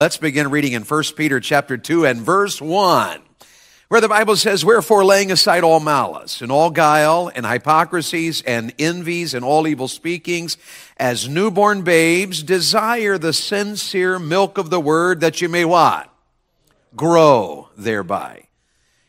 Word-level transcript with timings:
Let's 0.00 0.16
begin 0.16 0.52
reading 0.52 0.74
in 0.74 0.84
1 0.84 1.02
Peter 1.16 1.40
chapter 1.40 1.76
2 1.76 2.06
and 2.06 2.20
verse 2.20 2.62
1, 2.62 3.20
where 3.88 4.00
the 4.00 4.06
Bible 4.06 4.36
says, 4.36 4.64
Wherefore 4.64 5.04
laying 5.04 5.32
aside 5.32 5.64
all 5.64 5.80
malice 5.80 6.40
and 6.40 6.52
all 6.52 6.70
guile 6.70 7.32
and 7.34 7.44
hypocrisies 7.44 8.40
and 8.42 8.72
envies 8.78 9.34
and 9.34 9.44
all 9.44 9.66
evil 9.66 9.88
speakings, 9.88 10.56
as 10.98 11.28
newborn 11.28 11.82
babes, 11.82 12.44
desire 12.44 13.18
the 13.18 13.32
sincere 13.32 14.20
milk 14.20 14.56
of 14.56 14.70
the 14.70 14.78
word 14.78 15.18
that 15.18 15.40
you 15.40 15.48
may 15.48 15.64
what? 15.64 16.08
Grow 16.94 17.68
thereby. 17.76 18.44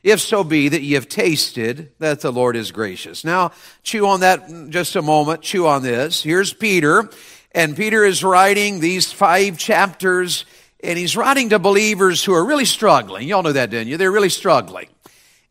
If 0.01 0.19
so 0.19 0.43
be 0.43 0.69
that 0.69 0.81
ye 0.81 0.93
have 0.93 1.07
tasted 1.07 1.91
that 1.99 2.21
the 2.21 2.31
Lord 2.31 2.55
is 2.55 2.71
gracious. 2.71 3.23
Now, 3.23 3.51
chew 3.83 4.07
on 4.07 4.21
that 4.21 4.69
just 4.69 4.95
a 4.95 5.03
moment. 5.03 5.43
Chew 5.43 5.67
on 5.67 5.83
this. 5.83 6.23
Here's 6.23 6.51
Peter, 6.51 7.07
and 7.51 7.77
Peter 7.77 8.03
is 8.03 8.23
writing 8.23 8.79
these 8.79 9.11
five 9.11 9.59
chapters 9.59 10.45
and 10.81 10.97
he's 10.97 11.15
writing 11.17 11.49
to 11.49 11.59
believers 11.59 12.23
who 12.23 12.33
are 12.33 12.45
really 12.45 12.65
struggling. 12.65 13.27
Y'all 13.27 13.43
know 13.43 13.51
that, 13.51 13.69
didn't 13.69 13.87
you? 13.87 13.97
They're 13.97 14.11
really 14.11 14.29
struggling. 14.29 14.87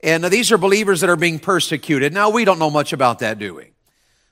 And 0.02 0.24
these 0.24 0.52
are 0.52 0.58
believers 0.58 1.00
that 1.00 1.10
are 1.10 1.16
being 1.16 1.38
persecuted. 1.38 2.12
Now, 2.12 2.30
we 2.30 2.44
don't 2.44 2.58
know 2.58 2.70
much 2.70 2.92
about 2.92 3.18
that, 3.18 3.38
do 3.38 3.54
we? 3.54 3.70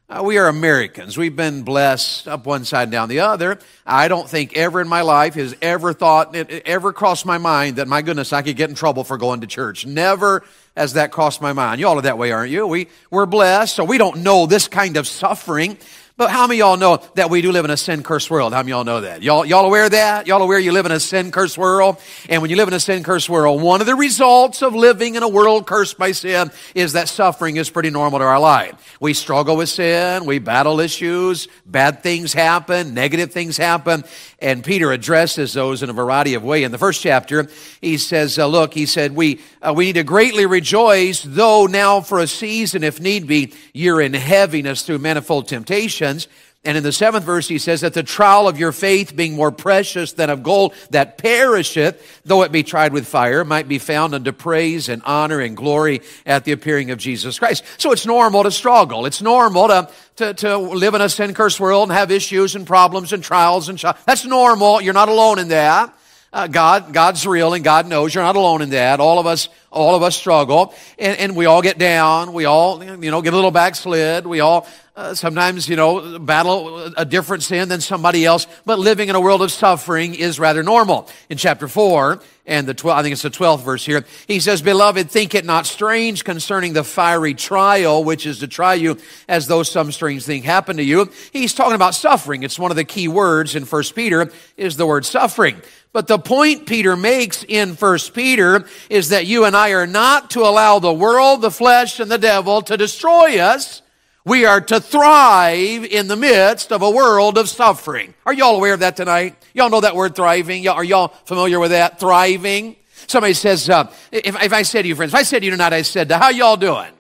Uh, 0.09 0.23
we 0.23 0.39
are 0.39 0.47
Americans. 0.47 1.19
We've 1.19 1.35
been 1.35 1.63
blessed 1.63 2.29
up 2.29 2.47
one 2.47 2.65
side 2.65 2.85
and 2.85 2.93
down 2.93 3.09
the 3.09 3.21
other. 3.21 3.59
I 3.85 4.07
don't 4.07 4.29
think 4.29 4.57
ever 4.57 4.81
in 4.81 4.87
my 4.87 5.01
life 5.01 5.35
has 5.35 5.57
ever 5.61 5.93
thought, 5.93 6.37
it 6.37 6.63
ever 6.65 6.93
crossed 6.93 7.27
my 7.27 7.39
mind 7.39 7.77
that, 7.77 7.89
my 7.89 8.03
goodness, 8.03 8.33
I 8.33 8.43
could 8.43 8.55
get 8.57 8.71
in 8.71 8.77
trouble 8.77 9.03
for 9.03 9.19
going 9.19 9.41
to 9.41 9.49
church. 9.49 9.85
Never 9.85 10.45
has 10.77 10.93
that 10.93 11.11
crossed 11.11 11.43
my 11.43 11.53
mind. 11.53 11.81
You 11.81 11.89
all 11.89 11.99
are 11.99 12.03
that 12.03 12.19
way, 12.19 12.31
aren't 12.31 12.53
you? 12.53 12.69
We, 12.69 12.87
we're 13.11 13.27
blessed, 13.27 13.75
so 13.75 13.85
we 13.85 13.99
don't 13.99 14.19
know 14.19 14.47
this 14.47 14.69
kind 14.69 14.97
of 14.97 15.09
suffering. 15.09 15.77
But 16.19 16.31
how 16.31 16.47
many 16.47 16.61
y'all 16.61 16.79
know 16.79 17.03
that 17.17 17.29
we 17.29 17.43
do 17.43 17.53
live 17.53 17.67
in 17.67 17.71
a 17.71 17.77
sin 17.77 18.03
cursed 18.03 18.31
world? 18.31 18.55
How 18.55 18.61
many 18.61 18.71
y'all 18.71 18.85
know 18.85 19.03
that? 19.03 19.23
Y'all, 19.23 19.45
y'all 19.45 19.67
aware 19.67 19.85
of 19.85 19.91
that? 19.91 20.27
Y'all 20.27 20.41
aware 20.41 20.59
you 20.59 20.73
live 20.73 20.87
in 20.87 20.93
a 20.93 20.99
sin 20.99 21.31
cursed 21.31 21.59
world? 21.59 21.99
And 22.31 22.41
when 22.41 22.51
you 22.51 22.57
live 22.57 22.69
in 22.69 22.73
a 22.73 22.81
sin 22.81 23.03
cursed 23.03 23.29
world, 23.29 23.61
one 23.61 23.83
of 23.83 23.87
the 23.87 23.95
results 23.95 24.63
of 24.63 24.75
living 24.75 25.17
in 25.17 25.23
a 25.23 25.29
world 25.29 25.67
cursed 25.67 25.99
by 25.99 26.13
sin 26.13 26.51
is 26.75 26.95
that 26.95 27.11
suffering 27.11 27.57
is 27.57 27.69
pretty 27.69 27.91
normal 27.91 28.21
to 28.21 28.25
our 28.25 28.41
life. 28.41 28.97
We 28.99 29.13
struggle 29.13 29.59
with 29.59 29.69
sin, 29.69 30.25
we 30.25 30.39
battle 30.39 30.81
issues, 30.81 31.49
bad 31.67 32.03
things 32.03 32.33
happen, 32.33 32.95
negative 32.95 33.31
things 33.31 33.59
happen, 33.59 34.03
and 34.39 34.63
Peter 34.63 34.93
addresses 34.93 35.55
those 35.55 35.83
in 35.83 35.89
a 35.89 35.95
variety 35.95 36.35
of 36.35 36.45
ways. 36.45 36.65
In 36.65 36.73
the 36.73 36.79
first 36.79 37.03
chapter, 37.03 37.49
he 37.81 37.97
says, 37.97 38.39
uh, 38.39 38.47
look, 38.47 38.75
he 38.75 38.85
said, 38.85 39.15
we, 39.15 39.41
uh, 39.63 39.73
we 39.75 39.87
need 39.87 39.95
to 39.95 40.05
greatly 40.05 40.45
rejoice, 40.45 41.23
though 41.23 41.67
now 41.67 42.03
for 42.03 42.19
a 42.19 42.27
season, 42.27 42.85
if 42.85 43.01
need 43.01 43.27
be, 43.27 43.55
you're 43.73 44.01
in 44.01 44.13
heaviness 44.13 44.83
through 44.83 44.99
manifold 44.99 45.49
temptation 45.49 46.21
and 46.67 46.77
in 46.77 46.83
the 46.83 46.93
seventh 46.93 47.25
verse, 47.25 47.47
he 47.47 47.59
says 47.59 47.83
that 47.83 47.95
the 47.95 48.03
trial 48.03 48.49
of 48.49 48.59
your 48.59 48.73
faith 48.73 49.15
being 49.15 49.35
more 49.35 49.53
precious 49.53 50.13
than 50.13 50.31
of 50.31 50.43
gold 50.43 50.75
that 50.91 51.17
perisheth, 51.17 52.21
though 52.25 52.43
it 52.43 52.51
be 52.51 52.65
tried 52.65 52.93
with 52.93 53.07
fire, 53.07 53.45
might 53.45 53.69
be 53.69 53.79
found 53.79 54.15
unto 54.15 54.33
praise 54.33 54.89
and 54.89 55.01
honor 55.05 55.41
and 55.41 55.57
glory 55.57 56.03
at 56.27 56.45
the 56.45 56.51
appearing 56.51 56.91
of 56.91 56.99
Jesus 56.99 57.39
Christ. 57.39 57.63
So 57.79 57.93
it's 57.93 58.05
normal 58.05 58.43
to 58.43 58.51
struggle. 58.51 59.07
It's 59.07 59.23
normal 59.23 59.69
to, 59.69 59.91
to, 60.17 60.35
to 60.35 60.59
live 60.59 60.95
in 60.95 61.01
a 61.01 61.09
sin 61.09 61.35
cursed 61.35 61.61
world 61.61 61.89
and 61.89 61.97
have 61.97 62.11
issues 62.11 62.57
and 62.57 62.67
problems 62.67 63.13
and 63.13 63.23
trials 63.23 63.69
and 63.69 63.79
That's 64.05 64.25
normal. 64.25 64.81
You're 64.81 64.93
not 64.93 65.09
alone 65.09 65.39
in 65.39 65.49
that. 65.49 65.97
Uh, 66.33 66.47
God, 66.47 66.93
God's 66.93 67.27
real 67.27 67.55
and 67.55 67.65
God 67.65 67.87
knows 67.87 68.15
you're 68.15 68.25
not 68.25 68.37
alone 68.37 68.63
in 68.63 68.71
that. 68.71 69.01
All 69.01 69.19
of 69.19 69.27
us, 69.27 69.49
all 69.71 69.95
of 69.95 70.03
us 70.03 70.17
struggle 70.17 70.75
and, 70.99 71.19
and 71.19 71.37
we 71.37 71.47
all 71.47 71.63
get 71.63 71.79
down. 71.79 72.33
We 72.33 72.45
all, 72.45 72.83
you 72.83 73.11
know, 73.11 73.23
get 73.23 73.33
a 73.33 73.37
little 73.37 73.51
backslid. 73.51 74.27
We 74.27 74.41
all 74.41 74.67
uh, 74.97 75.15
sometimes, 75.15 75.69
you 75.69 75.77
know, 75.77 76.19
battle 76.19 76.87
a 76.97 77.05
different 77.05 77.43
sin 77.43 77.69
than 77.69 77.83
somebody 77.83 78.25
else, 78.25 78.47
but 78.65 78.79
living 78.79 79.11
in 79.11 79.15
a 79.15 79.21
world 79.21 79.43
of 79.43 79.53
suffering 79.53 80.15
is 80.15 80.41
rather 80.41 80.63
normal. 80.63 81.09
In 81.29 81.37
chapter 81.37 81.69
4, 81.69 82.21
and 82.47 82.67
the 82.67 82.75
12, 82.75 82.99
I 82.99 83.03
think 83.03 83.13
it's 83.13 83.23
the 83.23 83.31
12th 83.31 83.63
verse 83.63 83.85
here, 83.85 84.05
he 84.27 84.41
says, 84.41 84.63
Beloved, 84.63 85.11
think 85.11 85.35
it 85.35 85.45
not 85.45 85.67
strange 85.67 86.25
concerning 86.25 86.73
the 86.73 86.85
fiery 86.85 87.35
trial, 87.35 88.05
which 88.05 88.25
is 88.25 88.39
to 88.39 88.49
try 88.49 88.75
you 88.75 88.99
as 89.29 89.49
though 89.49 89.63
some 89.63 89.93
strange 89.93 90.25
thing 90.25 90.43
happened 90.43 90.79
to 90.79 90.85
you. 90.85 91.11
He's 91.33 91.53
talking 91.53 91.75
about 91.75 91.95
suffering. 91.95 92.43
It's 92.43 92.59
one 92.59 92.71
of 92.71 92.77
the 92.77 92.85
key 92.85 93.09
words 93.09 93.55
in 93.55 93.65
First 93.65 93.95
Peter 93.95 94.31
is 94.57 94.77
the 94.77 94.87
word 94.87 95.05
suffering. 95.05 95.61
But 95.93 96.09
the 96.09 96.19
point 96.19 96.67
Peter 96.67 96.97
makes 96.97 97.43
in 97.43 97.75
1 97.75 97.99
Peter 98.13 98.67
is 98.91 99.09
that 99.09 99.27
you 99.27 99.45
and 99.45 99.57
I 99.57 99.71
are 99.71 99.87
not 99.87 100.31
to 100.31 100.41
allow 100.41 100.79
the 100.79 100.93
world, 100.93 101.41
the 101.41 101.51
flesh, 101.51 102.01
and 102.01 102.11
the 102.11 102.19
devil 102.19 102.61
to 102.63 102.77
destroy 102.77 103.39
us 103.39 103.83
we 104.27 104.45
are 104.45 104.61
to 104.61 104.81
thrive 104.81 105.85
in 105.85 106.09
the 106.09 106.17
midst 106.17 106.73
of 106.73 106.83
a 106.83 106.91
world 106.91 107.39
of 107.39 107.49
suffering. 107.49 108.13
Are 108.27 108.33
y'all 108.33 108.57
aware 108.57 108.75
of 108.75 108.81
that 108.81 108.97
tonight? 108.97 109.37
Y'all 109.55 109.71
know 109.71 109.81
that 109.81 109.95
word 109.95 110.17
thriving? 110.17 110.65
Y'all, 110.65 110.75
Are 110.75 110.83
y'all 110.83 111.09
familiar 111.27 111.61
with 111.61 111.71
that? 111.71 112.01
Thriving? 112.01 112.75
Somebody 113.07 113.35
says, 113.35 113.71
uh, 113.71 113.89
if, 114.11 114.43
if 114.43 114.53
I 114.53 114.63
said 114.63 114.83
to 114.83 114.89
you, 114.89 114.97
friends, 114.97 115.13
if 115.13 115.21
I 115.21 115.23
said 115.23 115.39
to 115.41 115.45
you 115.45 115.53
tonight, 115.53 115.73
I 115.73 115.83
said, 115.83 116.11
how 116.11 116.31
y'all 116.31 116.57
doing? 116.57 116.91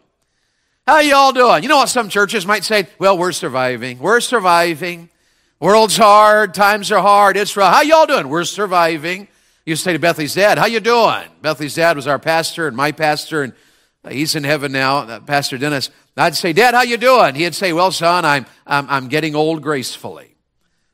How 0.87 1.01
y'all 1.01 1.33
doing? 1.33 1.65
You 1.65 1.69
know 1.69 1.79
what 1.79 1.89
some 1.89 2.09
churches 2.09 2.47
might 2.47 2.63
say? 2.63 2.87
Well, 3.01 3.19
we're 3.19 3.33
surviving. 3.33 3.99
We're 3.99 4.21
surviving. 4.21 5.11
World's 5.59 5.97
hard. 5.97 6.53
Times 6.53 6.93
are 6.93 7.01
hard. 7.01 7.37
It's 7.37 7.57
rough. 7.57 7.75
How 7.75 7.83
y'all 7.83 8.07
doing? 8.07 8.29
We're 8.29 8.45
surviving. 8.45 9.29
You 9.65 9.75
say 9.75 9.95
to 9.95 9.99
Bethany's 9.99 10.35
dad, 10.35 10.59
how 10.59 10.67
you 10.67 10.81
doing? 10.81 11.25
Bethany's 11.41 11.75
dad 11.75 11.97
was 11.97 12.07
our 12.07 12.19
pastor 12.19 12.69
and 12.69 12.77
my 12.77 12.93
pastor, 12.93 13.43
and 13.43 13.55
he's 14.09 14.37
in 14.37 14.45
heaven 14.45 14.71
now, 14.71 14.99
uh, 14.99 15.21
Pastor 15.21 15.57
Dennis. 15.59 15.91
I'd 16.17 16.37
say, 16.37 16.53
Dad, 16.53 16.75
how 16.75 16.83
you 16.83 16.97
doing? 16.97 17.35
He'd 17.35 17.55
say, 17.55 17.73
Well, 17.73 17.91
son, 17.91 18.25
I'm, 18.25 18.47
I'm, 18.67 18.89
I'm 18.89 19.09
getting 19.09 19.35
old 19.35 19.63
gracefully. 19.63 20.35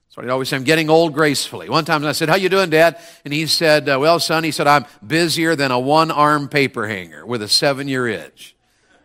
So 0.09 0.21
he'd 0.21 0.31
always 0.31 0.49
say, 0.49 0.57
I'm 0.57 0.65
getting 0.65 0.91
old 0.91 1.13
gracefully. 1.13 1.69
One 1.69 1.85
time 1.85 2.05
I 2.05 2.13
said, 2.13 2.29
How 2.29 2.37
you 2.37 2.49
doing, 2.49 2.71
Dad? 2.71 2.99
And 3.25 3.33
he 3.35 3.47
said, 3.47 3.89
uh, 3.89 3.99
Well, 4.01 4.19
son, 4.21 4.43
he 4.43 4.51
said, 4.51 4.67
I'm 4.67 4.87
busier 5.07 5.55
than 5.55 5.71
a 5.71 5.79
one 5.79 6.11
arm 6.11 6.49
paper 6.49 6.87
hanger 6.89 7.27
with 7.27 7.43
a 7.43 7.49
seven 7.49 7.89
year 7.89 8.07
itch. 8.09 8.57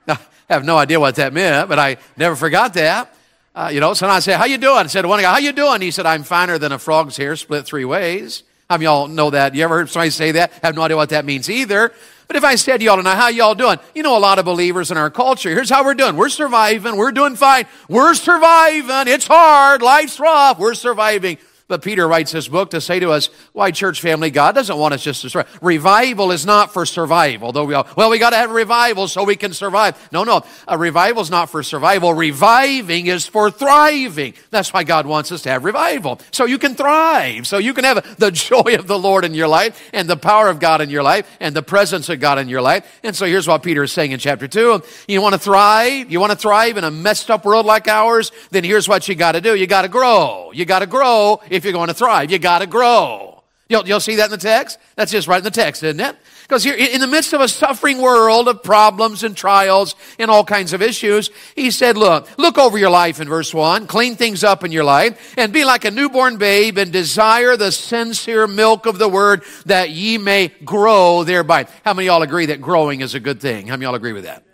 Now, 0.07 0.19
I 0.49 0.53
have 0.53 0.65
no 0.65 0.77
idea 0.77 0.99
what 0.99 1.15
that 1.15 1.33
meant, 1.33 1.67
but 1.67 1.77
I 1.77 1.97
never 2.15 2.35
forgot 2.35 2.73
that. 2.75 3.13
Uh, 3.57 3.69
you 3.69 3.79
know, 3.79 3.95
so 3.95 4.07
I 4.07 4.19
said, 4.19 4.37
How 4.37 4.45
you 4.45 4.59
doing? 4.59 4.77
I 4.77 4.85
said, 4.85 5.03
One 5.03 5.19
guy, 5.19 5.31
How 5.31 5.39
you 5.39 5.51
doing? 5.51 5.81
He 5.81 5.89
said, 5.89 6.05
I'm 6.05 6.21
finer 6.21 6.59
than 6.59 6.71
a 6.71 6.77
frog's 6.77 7.17
hair 7.17 7.35
split 7.35 7.65
three 7.65 7.85
ways. 7.85 8.43
How 8.69 8.75
many 8.75 8.85
y'all 8.85 9.07
know 9.07 9.31
that? 9.31 9.55
You 9.55 9.63
ever 9.63 9.79
heard 9.79 9.89
somebody 9.89 10.11
say 10.11 10.33
that? 10.33 10.51
Have 10.61 10.75
no 10.75 10.83
idea 10.83 10.95
what 10.95 11.09
that 11.09 11.25
means 11.25 11.49
either. 11.49 11.91
But 12.27 12.35
if 12.35 12.43
I 12.43 12.53
said 12.53 12.77
to 12.77 12.85
y'all 12.85 12.97
tonight, 12.97 13.15
how 13.15 13.29
y'all 13.29 13.55
doing? 13.55 13.79
You 13.95 14.03
know, 14.03 14.15
a 14.15 14.19
lot 14.19 14.37
of 14.37 14.45
believers 14.45 14.91
in 14.91 14.97
our 14.97 15.09
culture, 15.09 15.49
here's 15.49 15.71
how 15.71 15.83
we're 15.83 15.95
doing. 15.95 16.17
We're 16.17 16.29
surviving. 16.29 16.97
We're 16.97 17.11
doing 17.11 17.35
fine. 17.35 17.65
We're 17.89 18.13
surviving. 18.13 19.11
It's 19.11 19.25
hard. 19.25 19.81
Life's 19.81 20.19
rough. 20.19 20.59
We're 20.59 20.75
surviving. 20.75 21.39
But 21.69 21.81
Peter 21.81 22.07
writes 22.07 22.31
this 22.31 22.47
book 22.47 22.69
to 22.69 22.79
say 22.79 23.01
to 23.01 23.11
us, 23.11 23.29
why 23.51 23.71
church 23.71 23.99
family, 23.99 24.31
God 24.31 24.55
doesn't 24.55 24.77
want 24.77 24.93
us 24.93 25.03
just 25.03 25.21
to 25.23 25.29
survive. 25.29 25.59
Revival 25.61 26.31
is 26.31 26.45
not 26.45 26.71
for 26.71 26.85
survival. 26.85 27.51
Though 27.51 27.65
we 27.65 27.73
all, 27.73 27.85
well, 27.97 28.09
we 28.09 28.19
got 28.19 28.29
to 28.29 28.37
have 28.37 28.51
revival 28.51 29.09
so 29.09 29.25
we 29.25 29.35
can 29.35 29.51
survive. 29.51 30.07
No, 30.13 30.23
no. 30.23 30.45
A 30.65 30.77
revival 30.77 31.21
is 31.21 31.29
not 31.29 31.49
for 31.49 31.61
survival. 31.63 32.13
Reviving 32.13 33.07
is 33.07 33.27
for 33.27 33.51
thriving. 33.51 34.33
That's 34.49 34.71
why 34.71 34.85
God 34.85 35.05
wants 35.05 35.29
us 35.33 35.41
to 35.41 35.49
have 35.49 35.65
revival. 35.65 36.21
So 36.31 36.45
you 36.45 36.57
can 36.57 36.73
thrive. 36.73 37.45
So 37.45 37.57
you 37.57 37.73
can 37.73 37.83
have 37.83 38.17
the 38.17 38.31
joy 38.31 38.75
of 38.79 38.87
the 38.87 38.97
Lord 38.97 39.25
in 39.25 39.33
your 39.33 39.49
life 39.49 39.89
and 39.91 40.09
the 40.09 40.15
power 40.15 40.47
of 40.47 40.61
God 40.61 40.79
in 40.79 40.89
your 40.89 41.03
life 41.03 41.29
and 41.41 41.53
the 41.53 41.63
presence 41.63 42.07
of 42.07 42.21
God 42.21 42.39
in 42.39 42.47
your 42.47 42.61
life. 42.61 43.01
And 43.03 43.13
so 43.13 43.25
here's 43.25 43.45
what 43.45 43.61
Peter 43.61 43.83
is 43.83 43.91
saying 43.91 44.13
in 44.13 44.19
chapter 44.19 44.47
two. 44.47 44.81
You 45.05 45.21
want 45.21 45.33
to 45.33 45.39
thrive? 45.39 46.09
You 46.09 46.21
want 46.21 46.31
to 46.31 46.37
thrive 46.37 46.77
in 46.77 46.85
a 46.85 46.91
messed 46.91 47.29
up 47.29 47.43
world 47.43 47.65
like 47.65 47.89
ours? 47.89 48.31
Then 48.51 48.63
here's 48.63 48.87
what 48.87 49.09
you 49.09 49.15
got 49.15 49.33
to 49.33 49.41
do. 49.41 49.53
You 49.53 49.67
got 49.67 49.81
to 49.81 49.89
grow. 49.89 50.53
You 50.53 50.63
got 50.63 50.79
to 50.79 50.87
grow 50.87 51.41
if 51.57 51.63
you're 51.63 51.73
going 51.73 51.89
to 51.89 51.93
thrive. 51.93 52.31
You 52.31 52.39
got 52.39 52.59
to 52.59 52.67
grow. 52.67 53.37
You'll, 53.69 53.85
you'll 53.85 53.99
see 53.99 54.15
that 54.15 54.25
in 54.25 54.31
the 54.31 54.37
text? 54.37 54.79
That's 54.95 55.11
just 55.11 55.27
right 55.27 55.39
in 55.39 55.43
the 55.43 55.51
text, 55.51 55.83
isn't 55.83 55.99
it? 55.99 56.15
Because 56.43 56.63
here, 56.63 56.75
in 56.75 57.01
the 57.01 57.07
midst 57.07 57.33
of 57.33 57.41
a 57.41 57.49
suffering 57.49 58.01
world 58.01 58.47
of 58.47 58.63
problems 58.63 59.25
and 59.25 59.35
trials 59.35 59.95
and 60.17 60.31
all 60.31 60.45
kinds 60.45 60.71
of 60.71 60.81
issues, 60.81 61.29
he 61.55 61.69
said, 61.71 61.97
look, 61.97 62.29
look 62.37 62.57
over 62.57 62.77
your 62.77 62.89
life 62.89 63.19
in 63.19 63.27
verse 63.27 63.53
1, 63.53 63.85
clean 63.87 64.15
things 64.15 64.45
up 64.45 64.63
in 64.63 64.71
your 64.71 64.85
life, 64.85 65.33
and 65.37 65.51
be 65.51 65.65
like 65.65 65.83
a 65.83 65.91
newborn 65.91 66.37
babe 66.37 66.77
and 66.77 66.93
desire 66.93 67.57
the 67.57 67.73
sincere 67.73 68.47
milk 68.47 68.85
of 68.85 68.97
the 68.97 69.09
word 69.09 69.43
that 69.65 69.89
ye 69.89 70.17
may 70.17 70.47
grow 70.63 71.25
thereby. 71.25 71.67
How 71.83 71.93
many 71.93 72.05
y'all 72.05 72.21
agree 72.21 72.45
that 72.45 72.61
growing 72.61 73.01
is 73.01 73.13
a 73.13 73.19
good 73.19 73.41
thing? 73.41 73.67
How 73.67 73.73
many 73.73 73.83
y'all 73.83 73.95
agree 73.95 74.13
with 74.13 74.23
that? 74.23 74.45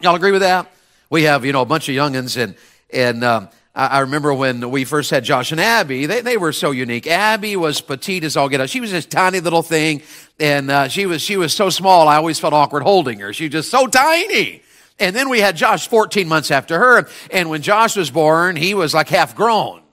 Y'all 0.00 0.16
agree 0.16 0.32
with 0.32 0.42
that? 0.42 0.72
We 1.10 1.22
have, 1.22 1.44
you 1.44 1.52
know, 1.52 1.62
a 1.62 1.66
bunch 1.66 1.88
of 1.88 1.94
youngins 1.94 2.36
and, 2.36 2.56
and, 2.92 3.22
um, 3.22 3.48
I 3.76 4.00
remember 4.00 4.32
when 4.32 4.70
we 4.70 4.84
first 4.84 5.10
had 5.10 5.24
Josh 5.24 5.50
and 5.50 5.60
Abby, 5.60 6.06
they, 6.06 6.20
they 6.20 6.36
were 6.36 6.52
so 6.52 6.70
unique. 6.70 7.08
Abby 7.08 7.56
was 7.56 7.80
petite 7.80 8.22
as 8.22 8.36
all 8.36 8.48
get 8.48 8.60
out. 8.60 8.70
She 8.70 8.80
was 8.80 8.92
this 8.92 9.04
tiny 9.04 9.40
little 9.40 9.62
thing, 9.62 10.02
and 10.38 10.70
uh, 10.70 10.86
she 10.86 11.06
was 11.06 11.22
she 11.22 11.36
was 11.36 11.52
so 11.52 11.70
small. 11.70 12.06
I 12.06 12.14
always 12.14 12.38
felt 12.38 12.54
awkward 12.54 12.84
holding 12.84 13.18
her. 13.18 13.32
She 13.32 13.44
was 13.46 13.52
just 13.52 13.70
so 13.72 13.88
tiny. 13.88 14.62
And 15.00 15.16
then 15.16 15.28
we 15.28 15.40
had 15.40 15.56
Josh 15.56 15.88
14 15.88 16.28
months 16.28 16.52
after 16.52 16.78
her, 16.78 17.08
and 17.32 17.50
when 17.50 17.62
Josh 17.62 17.96
was 17.96 18.12
born, 18.12 18.54
he 18.54 18.74
was 18.74 18.94
like 18.94 19.08
half 19.08 19.34
grown. 19.34 19.83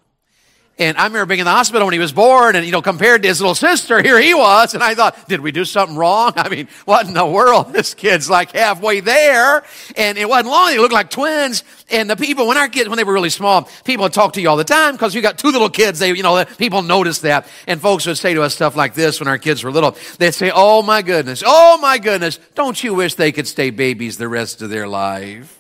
And 0.82 0.98
I 0.98 1.04
remember 1.04 1.28
being 1.28 1.42
in 1.42 1.46
the 1.46 1.52
hospital 1.52 1.86
when 1.86 1.94
he 1.94 2.00
was 2.00 2.12
born, 2.12 2.56
and 2.56 2.66
you 2.66 2.72
know, 2.72 2.82
compared 2.82 3.22
to 3.22 3.28
his 3.28 3.40
little 3.40 3.54
sister, 3.54 4.02
here 4.02 4.20
he 4.20 4.34
was. 4.34 4.74
And 4.74 4.82
I 4.82 4.96
thought, 4.96 5.28
did 5.28 5.40
we 5.40 5.52
do 5.52 5.64
something 5.64 5.96
wrong? 5.96 6.34
I 6.36 6.50
mean, 6.50 6.68
what 6.86 7.06
in 7.06 7.14
the 7.14 7.26
world? 7.26 7.72
This 7.82 7.94
kid's 7.94 8.30
like 8.30 8.54
halfway 8.54 9.00
there. 9.00 9.64
And 9.96 10.18
it 10.18 10.28
wasn't 10.28 10.50
long. 10.50 10.70
They 10.70 10.80
looked 10.80 10.94
like 10.94 11.12
twins. 11.12 11.64
And 11.92 12.10
the 12.10 12.16
people, 12.16 12.48
when 12.48 12.58
our 12.58 12.68
kids, 12.68 12.90
when 12.90 12.98
they 12.98 13.04
were 13.04 13.14
really 13.14 13.30
small, 13.30 13.70
people 13.86 14.04
would 14.04 14.14
talk 14.14 14.34
to 14.34 14.42
you 14.42 14.50
all 14.50 14.58
the 14.58 14.64
time 14.64 14.96
because 14.96 15.14
you 15.14 15.22
got 15.22 15.38
two 15.38 15.52
little 15.52 15.70
kids. 15.70 16.00
They, 16.00 16.14
you 16.14 16.24
know, 16.24 16.44
people 16.58 16.82
noticed 16.82 17.22
that. 17.22 17.48
And 17.68 17.80
folks 17.80 18.08
would 18.08 18.18
say 18.18 18.34
to 18.34 18.42
us 18.42 18.56
stuff 18.56 18.76
like 18.76 18.96
this 18.96 19.20
when 19.20 19.28
our 19.28 19.38
kids 19.38 19.64
were 19.64 19.72
little. 19.72 19.96
They'd 20.18 20.34
say, 20.34 20.52
Oh 20.54 20.82
my 20.82 21.04
goodness, 21.04 21.44
oh 21.46 21.78
my 21.78 22.00
goodness, 22.00 22.40
don't 22.56 22.84
you 22.84 22.96
wish 22.96 23.14
they 23.14 23.32
could 23.32 23.48
stay 23.48 23.70
babies 23.70 24.18
the 24.18 24.28
rest 24.28 24.64
of 24.64 24.72
their 24.72 24.88
life? 24.88 25.60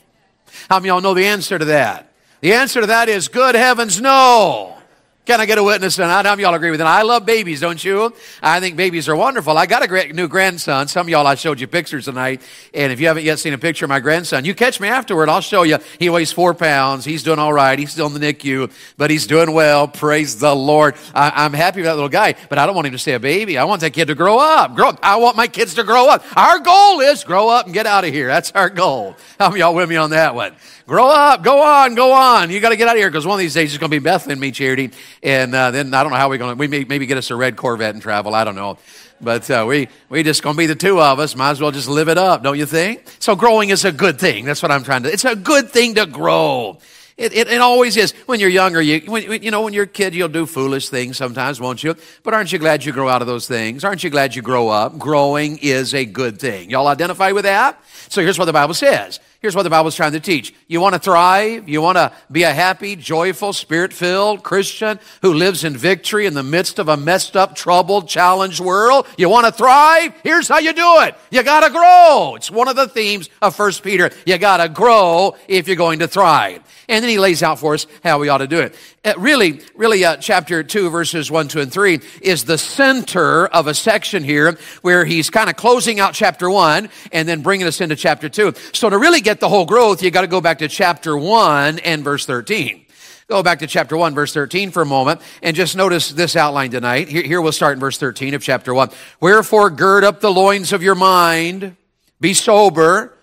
How 0.70 0.80
many 0.80 0.90
of 0.90 0.96
y'all 0.96 1.02
know 1.02 1.14
the 1.14 1.26
answer 1.26 1.60
to 1.60 1.66
that? 1.66 2.12
The 2.42 2.54
answer 2.54 2.82
to 2.82 2.88
that 2.88 3.08
is 3.08 3.28
good 3.28 3.54
heavens, 3.54 4.02
no. 4.02 4.81
Can 5.24 5.40
I 5.40 5.46
get 5.46 5.60
a 5.60 5.64
witness 5.64 5.98
tonight? 5.98 6.26
How 6.26 6.36
y'all 6.36 6.56
agree 6.56 6.72
with 6.72 6.80
that? 6.80 6.88
I 6.88 7.04
love 7.04 7.28
babies, 7.28 7.62
don't 7.62 7.82
you? 7.84 8.12
I 8.42 8.60
think 8.60 8.76
babies 8.76 9.08
are 9.08 9.16
wonderful. 9.16 9.56
I 9.56 9.68
got 9.68 9.84
a 9.84 9.88
great 9.88 10.16
new 10.16 10.28
grandson. 10.28 10.88
Some 10.88 11.10
y'all, 11.10 11.28
I 11.28 11.36
showed 11.36 11.60
you 11.60 11.68
pictures 11.68 12.06
tonight. 12.06 12.42
And 12.74 12.92
if 12.92 13.00
you 13.00 13.06
haven't 13.06 13.24
yet 13.24 13.38
seen 13.38 13.54
a 13.54 13.58
picture 13.60 13.86
of 13.86 13.90
my 13.90 14.00
grandson, 14.00 14.46
you 14.46 14.56
catch 14.56 14.80
me 14.80 14.88
afterward. 14.88 15.30
I'll 15.30 15.40
show 15.40 15.62
you. 15.62 15.78
He 16.00 16.10
weighs 16.10 16.32
four 16.32 16.56
pounds. 16.56 17.06
He's 17.06 17.22
doing 17.22 17.38
all 17.38 17.54
right. 17.54 17.78
He's 17.78 17.92
still 17.92 18.08
in 18.08 18.16
the 18.16 18.20
NICU, 18.20 18.72
but 18.98 19.12
he's 19.12 19.28
doing 19.28 19.54
well. 19.54 19.88
Praise 19.88 20.40
the 20.40 20.56
Lord. 20.56 20.96
I, 21.14 21.46
am 21.46 21.54
happy 21.54 21.82
with 21.82 21.86
that 21.86 21.96
little 21.96 22.10
guy, 22.10 22.34
but 22.50 22.58
I 22.58 22.66
don't 22.66 22.74
want 22.74 22.88
him 22.88 22.94
to 22.94 23.00
stay 23.00 23.14
a 23.14 23.20
baby. 23.20 23.60
I 23.60 23.66
want 23.66 23.82
that 23.82 23.92
kid 23.92 24.08
to 24.08 24.16
grow 24.16 24.40
up. 24.40 24.76
Grow 24.76 24.90
up. 24.90 25.00
I 25.04 25.18
want 25.18 25.38
my 25.38 25.48
kids 25.48 25.76
to 25.76 25.84
grow 25.84 26.10
up. 26.10 26.26
Our 26.36 26.58
goal 26.58 27.00
is 27.00 27.24
grow 27.24 27.48
up 27.48 27.68
and 27.68 27.76
get 27.76 27.86
out 27.86 28.06
of 28.06 28.12
here. 28.12 28.26
That's 28.26 28.52
our 28.54 28.72
goal. 28.72 29.16
How 29.38 29.54
y'all 29.54 29.76
with 29.76 29.88
me 29.88 29.98
on 29.98 30.10
that 30.10 30.34
one? 30.34 30.56
Grow 30.92 31.08
up, 31.08 31.42
go 31.42 31.62
on, 31.62 31.96
go 31.96 32.12
on. 32.12 32.52
You 32.52 32.60
got 32.60 32.72
to 32.72 32.76
get 32.76 32.90
out 32.90 32.96
of 32.96 33.00
here 33.00 33.10
because 33.10 33.26
one 33.26 33.36
of 33.36 33.40
these 33.40 33.54
days 33.54 33.74
it's 33.74 33.80
going 33.80 33.90
to 33.90 34.02
be 34.02 34.10
and 34.10 34.42
me, 34.42 34.52
Charity. 34.52 34.92
And 35.24 35.56
uh, 35.56 35.72
then 35.72 35.94
I 35.94 36.04
don't 36.04 36.12
know 36.12 36.18
how 36.18 36.28
we're 36.28 36.38
going 36.38 36.54
to, 36.54 36.60
we 36.60 36.68
may, 36.68 36.84
maybe 36.84 37.06
get 37.06 37.18
us 37.18 37.32
a 37.32 37.36
red 37.38 37.56
Corvette 37.56 37.94
and 37.94 38.02
travel. 38.02 38.36
I 38.36 38.44
don't 38.44 38.56
know. 38.56 38.78
But 39.22 39.50
uh, 39.50 39.64
we, 39.66 39.88
we 40.10 40.22
just 40.22 40.44
going 40.44 40.56
to 40.56 40.58
be 40.58 40.66
the 40.66 40.76
two 40.76 41.00
of 41.00 41.18
us. 41.18 41.34
Might 41.34 41.52
as 41.52 41.62
well 41.62 41.72
just 41.72 41.88
live 41.88 42.10
it 42.10 42.18
up, 42.18 42.44
don't 42.44 42.58
you 42.58 42.66
think? 42.66 43.06
So 43.20 43.38
growing 43.38 43.70
is 43.70 43.86
a 43.86 43.94
good 43.94 44.20
thing. 44.20 44.44
That's 44.44 44.62
what 44.62 44.70
I'm 44.70 44.84
trying 44.84 45.04
to, 45.04 45.14
it's 45.14 45.24
a 45.24 45.34
good 45.34 45.70
thing 45.70 45.96
to 45.96 46.06
grow. 46.06 46.78
It, 47.16 47.32
it, 47.32 47.48
it, 47.48 47.62
always 47.62 47.96
is. 47.96 48.12
When 48.26 48.42
you're 48.42 48.50
younger, 48.50 48.82
you, 48.82 49.10
when, 49.10 49.42
you 49.42 49.50
know, 49.50 49.62
when 49.62 49.72
you're 49.72 49.86
a 49.86 49.88
kid, 49.88 50.14
you'll 50.14 50.28
do 50.28 50.46
foolish 50.46 50.90
things 50.90 51.16
sometimes, 51.16 51.62
won't 51.62 51.82
you? 51.86 51.96
But 52.24 52.34
aren't 52.34 52.52
you 52.52 52.60
glad 52.60 52.84
you 52.84 52.92
grow 52.92 53.08
out 53.08 53.22
of 53.22 53.30
those 53.30 53.48
things? 53.48 53.86
Aren't 53.86 54.04
you 54.04 54.10
glad 54.10 54.36
you 54.36 54.42
grow 54.42 54.68
up? 54.68 54.98
Growing 54.98 55.58
is 55.60 55.94
a 55.94 56.04
good 56.04 56.38
thing. 56.38 56.70
Y'all 56.70 56.90
identify 56.90 57.32
with 57.32 57.46
that? 57.46 57.82
So 58.10 58.22
here's 58.22 58.38
what 58.38 58.44
the 58.44 58.52
Bible 58.52 58.74
says. 58.74 59.22
Here's 59.42 59.56
what 59.56 59.64
the 59.64 59.72
Bible's 59.72 59.96
trying 59.96 60.12
to 60.12 60.20
teach. 60.20 60.54
You 60.68 60.82
want 60.82 60.94
to 60.94 61.00
thrive? 61.00 61.68
You 61.68 61.82
want 61.82 61.98
to 61.98 62.12
be 62.32 62.44
a 62.44 62.54
happy, 62.54 62.96
joyful, 62.96 63.54
spirit 63.54 63.92
filled 63.92 64.44
Christian 64.44 65.00
who 65.24 65.34
lives 65.34 65.64
in 65.64 65.76
victory 65.76 66.28
in 66.28 66.36
the 66.36 66.44
midst 66.44 66.78
of 66.78 66.90
a 66.90 66.96
messed 66.96 67.36
up, 67.36 67.56
troubled, 67.56 68.08
challenged 68.08 68.60
world? 68.60 69.08
You 69.18 69.30
want 69.30 69.48
to 69.48 69.52
thrive? 69.52 70.14
Here's 70.24 70.48
how 70.48 70.60
you 70.60 70.74
do 70.74 71.02
it. 71.02 71.16
You 71.32 71.42
got 71.42 71.62
to 71.62 71.72
grow. 71.72 72.36
It's 72.36 72.52
one 72.52 72.68
of 72.68 72.76
the 72.76 72.88
themes 72.88 73.32
of 73.42 73.58
1 73.58 73.72
Peter. 73.82 74.12
You 74.28 74.38
got 74.38 74.58
to 74.58 74.70
grow 74.70 75.36
if 75.48 75.66
you're 75.66 75.76
going 75.76 76.00
to 76.00 76.08
thrive. 76.08 76.62
And 76.88 77.02
then 77.02 77.10
he 77.10 77.18
lays 77.18 77.42
out 77.42 77.58
for 77.58 77.74
us 77.74 77.88
how 78.04 78.20
we 78.20 78.30
ought 78.30 78.40
to 78.40 78.48
do 78.48 78.60
it. 78.60 78.76
Uh, 79.04 79.14
really, 79.18 79.60
really, 79.74 80.06
uh, 80.06 80.16
chapter 80.18 80.62
2, 80.62 80.92
verses 80.92 81.32
1, 81.32 81.48
2, 81.48 81.62
and 81.62 81.74
3 81.74 82.00
is 82.22 82.46
the 82.46 82.58
center 82.58 83.48
of 83.48 83.66
a 83.66 83.74
section 83.74 84.24
here 84.24 84.60
where 84.84 85.06
he's 85.06 85.32
kind 85.32 85.50
of 85.50 85.56
closing 85.56 86.00
out 86.00 86.14
chapter 86.14 86.48
1 86.48 86.88
and 87.12 87.28
then 87.28 87.42
bringing 87.42 87.66
us 87.66 87.82
into 87.82 87.96
chapter 87.96 88.30
2. 88.30 88.54
So 88.74 88.92
to 88.92 89.00
really 89.00 89.22
get 89.22 89.40
the 89.40 89.50
whole 89.50 89.66
growth, 89.66 90.04
you 90.04 90.12
got 90.12 90.22
to 90.22 90.28
go 90.28 90.40
back 90.40 90.60
to 90.60 90.68
chapter 90.68 91.18
1 91.18 91.80
and 91.80 92.04
verse 92.04 92.28
13. 92.28 92.86
Go 93.28 93.42
back 93.42 93.60
to 93.60 93.68
chapter 93.68 93.98
1, 93.98 94.14
verse 94.14 94.36
13 94.36 94.70
for 94.70 94.84
a 94.84 94.86
moment, 94.86 95.22
and 95.42 95.56
just 95.56 95.76
notice 95.76 96.10
this 96.10 96.36
outline 96.36 96.70
tonight. 96.70 97.08
Here, 97.08 97.24
here 97.24 97.42
we'll 97.42 97.54
start 97.54 97.74
in 97.74 97.80
verse 97.80 97.98
13 97.98 98.36
of 98.36 98.44
chapter 98.44 98.72
1. 98.72 98.90
Wherefore, 99.20 99.72
gird 99.72 100.04
up 100.04 100.20
the 100.20 100.32
loins 100.32 100.74
of 100.74 100.84
your 100.84 100.94
mind, 100.94 101.76
be 102.20 102.36
sober, 102.36 103.18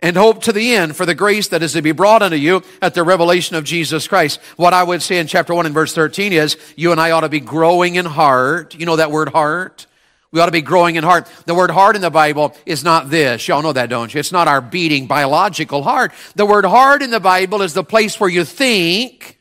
and 0.00 0.16
hope 0.16 0.42
to 0.42 0.52
the 0.52 0.74
end 0.74 0.94
for 0.94 1.06
the 1.06 1.14
grace 1.14 1.48
that 1.48 1.62
is 1.62 1.72
to 1.72 1.82
be 1.82 1.92
brought 1.92 2.22
unto 2.22 2.36
you 2.36 2.62
at 2.82 2.94
the 2.94 3.02
revelation 3.02 3.56
of 3.56 3.64
Jesus 3.64 4.06
Christ. 4.06 4.40
What 4.56 4.74
I 4.74 4.82
would 4.82 5.02
say 5.02 5.18
in 5.18 5.26
chapter 5.26 5.54
1 5.54 5.66
and 5.66 5.74
verse 5.74 5.94
13 5.94 6.32
is 6.32 6.56
you 6.76 6.92
and 6.92 7.00
I 7.00 7.12
ought 7.12 7.20
to 7.20 7.28
be 7.28 7.40
growing 7.40 7.94
in 7.94 8.04
heart. 8.04 8.74
You 8.74 8.86
know 8.86 8.96
that 8.96 9.10
word 9.10 9.30
heart? 9.30 9.86
We 10.32 10.40
ought 10.40 10.46
to 10.46 10.52
be 10.52 10.60
growing 10.60 10.96
in 10.96 11.04
heart. 11.04 11.28
The 11.46 11.54
word 11.54 11.70
heart 11.70 11.96
in 11.96 12.02
the 12.02 12.10
Bible 12.10 12.54
is 12.66 12.84
not 12.84 13.08
this. 13.08 13.48
Y'all 13.48 13.62
know 13.62 13.72
that, 13.72 13.88
don't 13.88 14.12
you? 14.12 14.20
It's 14.20 14.32
not 14.32 14.48
our 14.48 14.60
beating 14.60 15.06
biological 15.06 15.82
heart. 15.82 16.12
The 16.34 16.44
word 16.44 16.66
heart 16.66 17.00
in 17.00 17.10
the 17.10 17.20
Bible 17.20 17.62
is 17.62 17.72
the 17.72 17.84
place 17.84 18.20
where 18.20 18.28
you 18.28 18.44
think. 18.44 19.40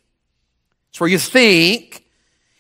It's 0.90 1.00
where 1.02 1.10
you 1.10 1.20
think. 1.20 2.06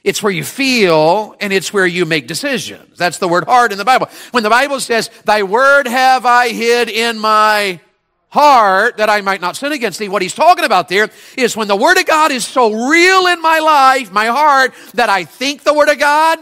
It's 0.03 0.21
where 0.21 0.33
you 0.33 0.43
feel 0.43 1.35
and 1.39 1.53
it's 1.53 1.71
where 1.71 1.87
you 1.87 2.05
make 2.05 2.27
decisions. 2.27 2.97
That's 2.97 3.17
the 3.17 3.27
word 3.27 3.45
heart 3.45 3.71
in 3.71 3.77
the 3.77 3.85
Bible. 3.85 4.09
When 4.31 4.43
the 4.43 4.49
Bible 4.49 4.79
says, 4.79 5.09
thy 5.23 5.43
word 5.43 5.87
have 5.87 6.25
I 6.25 6.49
hid 6.49 6.89
in 6.89 7.17
my 7.17 7.79
heart 8.35 8.97
that 8.97 9.09
I 9.09 9.21
might 9.21 9.39
not 9.39 9.55
sin 9.55 9.71
against 9.71 9.97
thee. 9.97 10.09
What 10.09 10.21
he's 10.21 10.35
talking 10.35 10.65
about 10.65 10.89
there 10.89 11.09
is 11.37 11.55
when 11.55 11.69
the 11.69 11.75
Word 11.75 11.97
of 11.97 12.05
God 12.05 12.31
is 12.31 12.45
so 12.45 12.89
real 12.89 13.27
in 13.27 13.41
my 13.41 13.59
life, 13.59 14.11
my 14.11 14.25
heart, 14.27 14.73
that 14.93 15.09
I 15.09 15.23
think 15.23 15.63
the 15.63 15.73
Word 15.73 15.87
of 15.87 15.97
God, 15.97 16.39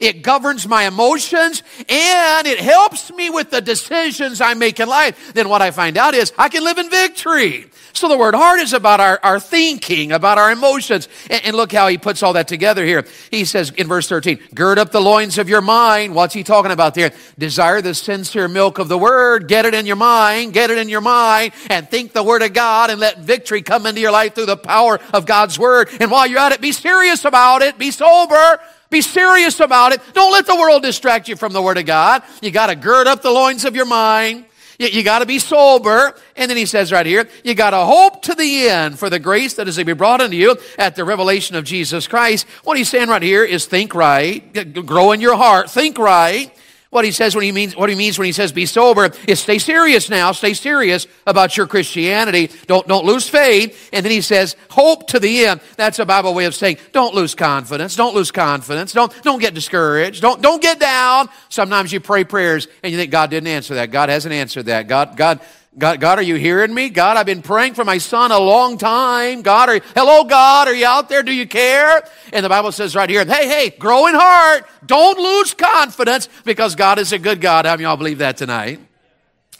it 0.00 0.22
governs 0.22 0.66
my 0.66 0.84
emotions 0.84 1.62
and 1.88 2.46
it 2.46 2.60
helps 2.60 3.12
me 3.12 3.30
with 3.30 3.50
the 3.50 3.60
decisions 3.60 4.40
I 4.40 4.54
make 4.54 4.80
in 4.80 4.88
life. 4.88 5.34
Then 5.34 5.48
what 5.48 5.62
I 5.62 5.70
find 5.70 5.96
out 5.96 6.14
is 6.14 6.32
I 6.38 6.48
can 6.48 6.64
live 6.64 6.78
in 6.78 6.90
victory. 6.90 7.66
So 7.94 8.08
the 8.08 8.18
word 8.18 8.34
heart 8.34 8.58
is 8.58 8.72
about 8.72 8.98
our, 8.98 9.20
our 9.22 9.38
thinking, 9.38 10.10
about 10.10 10.36
our 10.36 10.50
emotions. 10.50 11.08
And, 11.30 11.44
and, 11.44 11.56
look 11.56 11.70
how 11.70 11.86
he 11.86 11.96
puts 11.96 12.24
all 12.24 12.32
that 12.32 12.48
together 12.48 12.84
here. 12.84 13.06
He 13.30 13.44
says 13.44 13.70
in 13.70 13.86
verse 13.86 14.08
13, 14.08 14.40
gird 14.52 14.80
up 14.80 14.90
the 14.90 15.00
loins 15.00 15.38
of 15.38 15.48
your 15.48 15.60
mind. 15.60 16.12
What's 16.12 16.34
he 16.34 16.42
talking 16.42 16.72
about 16.72 16.94
there? 16.94 17.12
Desire 17.38 17.80
the 17.80 17.94
sincere 17.94 18.48
milk 18.48 18.80
of 18.80 18.88
the 18.88 18.98
word. 18.98 19.46
Get 19.46 19.64
it 19.64 19.74
in 19.74 19.86
your 19.86 19.94
mind. 19.94 20.52
Get 20.52 20.70
it 20.70 20.78
in 20.78 20.88
your 20.88 21.02
mind 21.02 21.52
and 21.70 21.88
think 21.88 22.12
the 22.12 22.24
word 22.24 22.42
of 22.42 22.52
God 22.52 22.90
and 22.90 22.98
let 22.98 23.20
victory 23.20 23.62
come 23.62 23.86
into 23.86 24.00
your 24.00 24.10
life 24.10 24.34
through 24.34 24.46
the 24.46 24.56
power 24.56 24.98
of 25.12 25.24
God's 25.24 25.56
word. 25.56 25.88
And 26.00 26.10
while 26.10 26.26
you're 26.26 26.40
at 26.40 26.50
it, 26.50 26.60
be 26.60 26.72
serious 26.72 27.24
about 27.24 27.62
it. 27.62 27.78
Be 27.78 27.92
sober. 27.92 28.58
Be 28.94 29.00
serious 29.00 29.58
about 29.58 29.90
it. 29.90 30.00
Don't 30.12 30.30
let 30.30 30.46
the 30.46 30.54
world 30.54 30.84
distract 30.84 31.26
you 31.26 31.34
from 31.34 31.52
the 31.52 31.60
Word 31.60 31.78
of 31.78 31.84
God. 31.84 32.22
You 32.40 32.52
got 32.52 32.68
to 32.68 32.76
gird 32.76 33.08
up 33.08 33.22
the 33.22 33.30
loins 33.32 33.64
of 33.64 33.74
your 33.74 33.86
mind. 33.86 34.44
You, 34.78 34.86
you 34.86 35.02
got 35.02 35.18
to 35.18 35.26
be 35.26 35.40
sober. 35.40 36.14
And 36.36 36.48
then 36.48 36.56
he 36.56 36.64
says 36.64 36.92
right 36.92 37.04
here, 37.04 37.28
you 37.42 37.56
got 37.56 37.70
to 37.70 37.78
hope 37.78 38.22
to 38.22 38.36
the 38.36 38.68
end 38.68 38.96
for 38.96 39.10
the 39.10 39.18
grace 39.18 39.54
that 39.54 39.66
is 39.66 39.74
to 39.74 39.84
be 39.84 39.94
brought 39.94 40.20
unto 40.20 40.36
you 40.36 40.56
at 40.78 40.94
the 40.94 41.04
revelation 41.04 41.56
of 41.56 41.64
Jesus 41.64 42.06
Christ. 42.06 42.46
What 42.62 42.76
he's 42.76 42.88
saying 42.88 43.08
right 43.08 43.20
here 43.20 43.42
is 43.42 43.66
think 43.66 43.96
right, 43.96 44.72
grow 44.86 45.10
in 45.10 45.20
your 45.20 45.34
heart, 45.34 45.72
think 45.72 45.98
right. 45.98 46.56
What 46.94 47.04
he 47.04 47.10
says 47.10 47.34
when 47.34 47.42
he 47.42 47.50
means, 47.50 47.74
what 47.74 47.88
he 47.90 47.96
means 47.96 48.20
when 48.20 48.26
he 48.26 48.30
says 48.30 48.52
be 48.52 48.66
sober 48.66 49.10
is 49.26 49.40
stay 49.40 49.58
serious 49.58 50.08
now, 50.08 50.30
stay 50.30 50.54
serious 50.54 51.08
about 51.26 51.56
your 51.56 51.66
Christianity. 51.66 52.52
Don't, 52.68 52.86
don't 52.86 53.04
lose 53.04 53.28
faith. 53.28 53.90
And 53.92 54.04
then 54.04 54.12
he 54.12 54.20
says 54.20 54.54
hope 54.70 55.08
to 55.08 55.18
the 55.18 55.46
end. 55.46 55.60
That's 55.76 55.98
a 55.98 56.06
Bible 56.06 56.34
way 56.34 56.44
of 56.44 56.54
saying 56.54 56.76
don't 56.92 57.12
lose 57.12 57.34
confidence. 57.34 57.96
Don't 57.96 58.14
lose 58.14 58.30
confidence. 58.30 58.92
Don't, 58.92 59.12
don't 59.24 59.40
get 59.40 59.54
discouraged. 59.54 60.22
Don't, 60.22 60.40
don't 60.40 60.62
get 60.62 60.78
down. 60.78 61.28
Sometimes 61.48 61.92
you 61.92 61.98
pray 61.98 62.22
prayers 62.22 62.68
and 62.84 62.92
you 62.92 62.96
think 62.96 63.10
God 63.10 63.28
didn't 63.28 63.48
answer 63.48 63.74
that. 63.74 63.90
God 63.90 64.08
hasn't 64.08 64.32
answered 64.32 64.66
that. 64.66 64.86
God, 64.86 65.16
God, 65.16 65.40
God, 65.76 66.00
God, 66.00 66.20
are 66.20 66.22
you 66.22 66.36
hearing 66.36 66.72
me? 66.72 66.88
God, 66.88 67.16
I've 67.16 67.26
been 67.26 67.42
praying 67.42 67.74
for 67.74 67.84
my 67.84 67.98
son 67.98 68.30
a 68.30 68.38
long 68.38 68.78
time. 68.78 69.42
God, 69.42 69.68
are, 69.68 69.80
hello, 69.96 70.22
God, 70.22 70.68
are 70.68 70.74
you 70.74 70.86
out 70.86 71.08
there? 71.08 71.24
Do 71.24 71.32
you 71.32 71.48
care? 71.48 72.06
And 72.32 72.44
the 72.44 72.48
Bible 72.48 72.70
says 72.70 72.94
right 72.94 73.10
here, 73.10 73.24
hey, 73.24 73.48
hey, 73.48 73.70
grow 73.70 74.06
in 74.06 74.14
heart. 74.14 74.66
Don't 74.86 75.18
lose 75.18 75.52
confidence 75.52 76.28
because 76.44 76.76
God 76.76 77.00
is 77.00 77.12
a 77.12 77.18
good 77.18 77.40
God. 77.40 77.66
How 77.66 77.72
many 77.72 77.82
y'all 77.84 77.96
believe 77.96 78.18
that 78.18 78.36
tonight? 78.36 78.78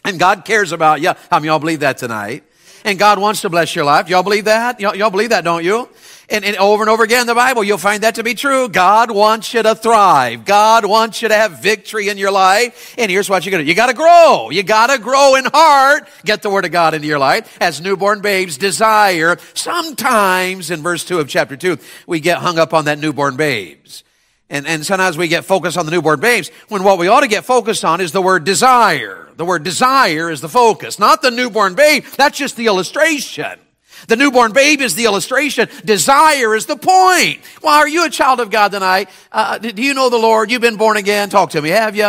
And 0.05 0.17
God 0.17 0.45
cares 0.45 0.71
about 0.71 1.01
you. 1.01 1.09
How 1.29 1.39
many 1.39 1.47
y'all 1.47 1.59
believe 1.59 1.81
that 1.81 1.97
tonight? 1.97 2.44
And 2.85 2.99
God 2.99 3.17
wants 3.17 3.41
to 3.41 3.49
bless 3.49 3.75
your 3.75 3.83
life. 3.83 4.09
Y'all 4.09 4.21
believe 4.21 4.45
that? 4.45 4.79
Y'all, 4.79 4.95
y'all 4.95 5.09
believe 5.09 5.31
that, 5.31 5.43
don't 5.43 5.63
you? 5.63 5.89
And, 6.29 6.45
and, 6.45 6.55
over 6.57 6.83
and 6.83 6.89
over 6.89 7.03
again 7.03 7.21
in 7.21 7.27
the 7.27 7.33
Bible, 7.33 7.63
you'll 7.63 7.79
find 7.79 8.03
that 8.03 8.15
to 8.15 8.23
be 8.23 8.35
true. 8.35 8.69
God 8.69 9.09
wants 9.09 9.55
you 9.55 9.63
to 9.63 9.73
thrive. 9.73 10.45
God 10.45 10.85
wants 10.85 11.23
you 11.23 11.27
to 11.29 11.33
have 11.33 11.63
victory 11.63 12.09
in 12.09 12.19
your 12.19 12.29
life. 12.29 12.93
And 12.99 13.09
here's 13.09 13.27
what 13.27 13.43
you're 13.43 13.57
to 13.57 13.63
do. 13.63 13.67
You 13.67 13.73
got 13.73 13.87
to 13.87 13.95
grow. 13.95 14.51
You 14.51 14.61
got 14.61 14.91
to 14.91 14.99
grow 14.99 15.33
in 15.33 15.45
heart. 15.45 16.07
Get 16.25 16.43
the 16.43 16.51
Word 16.51 16.63
of 16.63 16.71
God 16.71 16.93
into 16.93 17.07
your 17.07 17.17
life. 17.17 17.57
As 17.59 17.81
newborn 17.81 18.21
babes 18.21 18.55
desire. 18.55 19.37
Sometimes 19.55 20.69
in 20.69 20.83
verse 20.83 21.03
2 21.05 21.19
of 21.19 21.27
chapter 21.27 21.57
2, 21.57 21.79
we 22.05 22.19
get 22.19 22.37
hung 22.37 22.59
up 22.59 22.71
on 22.71 22.85
that 22.85 22.99
newborn 22.99 23.35
babes. 23.35 24.03
And, 24.47 24.67
and 24.67 24.85
sometimes 24.85 25.17
we 25.17 25.27
get 25.27 25.43
focused 25.43 25.75
on 25.75 25.85
the 25.85 25.91
newborn 25.91 26.19
babes 26.19 26.51
when 26.69 26.83
what 26.83 26.99
we 26.99 27.07
ought 27.07 27.21
to 27.21 27.27
get 27.27 27.45
focused 27.45 27.83
on 27.83 27.99
is 27.99 28.11
the 28.11 28.21
word 28.21 28.43
desire. 28.43 29.24
The 29.37 29.45
word 29.45 29.63
desire 29.63 30.29
is 30.29 30.41
the 30.41 30.49
focus, 30.49 30.99
not 30.99 31.21
the 31.21 31.31
newborn 31.31 31.75
babe. 31.75 32.05
That's 32.17 32.37
just 32.37 32.55
the 32.55 32.67
illustration. 32.67 33.59
The 34.07 34.15
newborn 34.15 34.53
babe 34.53 34.81
is 34.81 34.95
the 34.95 35.05
illustration. 35.05 35.67
Desire 35.83 36.55
is 36.55 36.65
the 36.65 36.75
point. 36.75 37.39
Well, 37.61 37.73
are 37.73 37.87
you 37.87 38.05
a 38.05 38.09
child 38.09 38.39
of 38.39 38.51
God 38.51 38.71
tonight? 38.71 39.09
Uh, 39.31 39.57
do 39.57 39.81
you 39.81 39.93
know 39.93 40.09
the 40.09 40.17
Lord? 40.17 40.51
You've 40.51 40.61
been 40.61 40.77
born 40.77 40.97
again. 40.97 41.29
Talk 41.29 41.51
to 41.51 41.61
me, 41.61 41.69
have 41.69 41.95
you? 41.95 42.03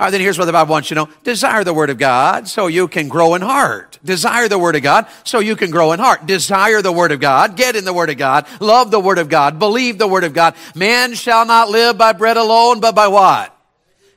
All 0.00 0.06
right, 0.06 0.10
then 0.12 0.22
here's 0.22 0.38
what 0.38 0.46
the 0.46 0.52
Bible 0.52 0.72
wants 0.72 0.88
you 0.88 0.94
to 0.94 1.04
know. 1.04 1.12
Desire 1.24 1.62
the 1.62 1.74
Word 1.74 1.90
of 1.90 1.98
God 1.98 2.48
so 2.48 2.68
you 2.68 2.88
can 2.88 3.08
grow 3.08 3.34
in 3.34 3.42
heart. 3.42 3.98
Desire 4.02 4.48
the 4.48 4.58
Word 4.58 4.76
of 4.76 4.82
God 4.82 5.06
so 5.24 5.40
you 5.40 5.56
can 5.56 5.70
grow 5.70 5.92
in 5.92 6.00
heart. 6.00 6.24
Desire 6.24 6.80
the 6.80 6.92
Word 6.92 7.12
of 7.12 7.20
God. 7.20 7.54
Get 7.54 7.76
in 7.76 7.84
the 7.84 7.92
Word 7.92 8.08
of 8.08 8.16
God. 8.16 8.46
Love 8.60 8.90
the 8.90 9.00
Word 9.00 9.18
of 9.18 9.28
God. 9.28 9.58
Believe 9.58 9.98
the 9.98 10.08
Word 10.08 10.24
of 10.24 10.32
God. 10.32 10.54
Man 10.74 11.12
shall 11.12 11.44
not 11.44 11.68
live 11.68 11.98
by 11.98 12.14
bread 12.14 12.38
alone, 12.38 12.80
but 12.80 12.94
by 12.94 13.08
what? 13.08 13.54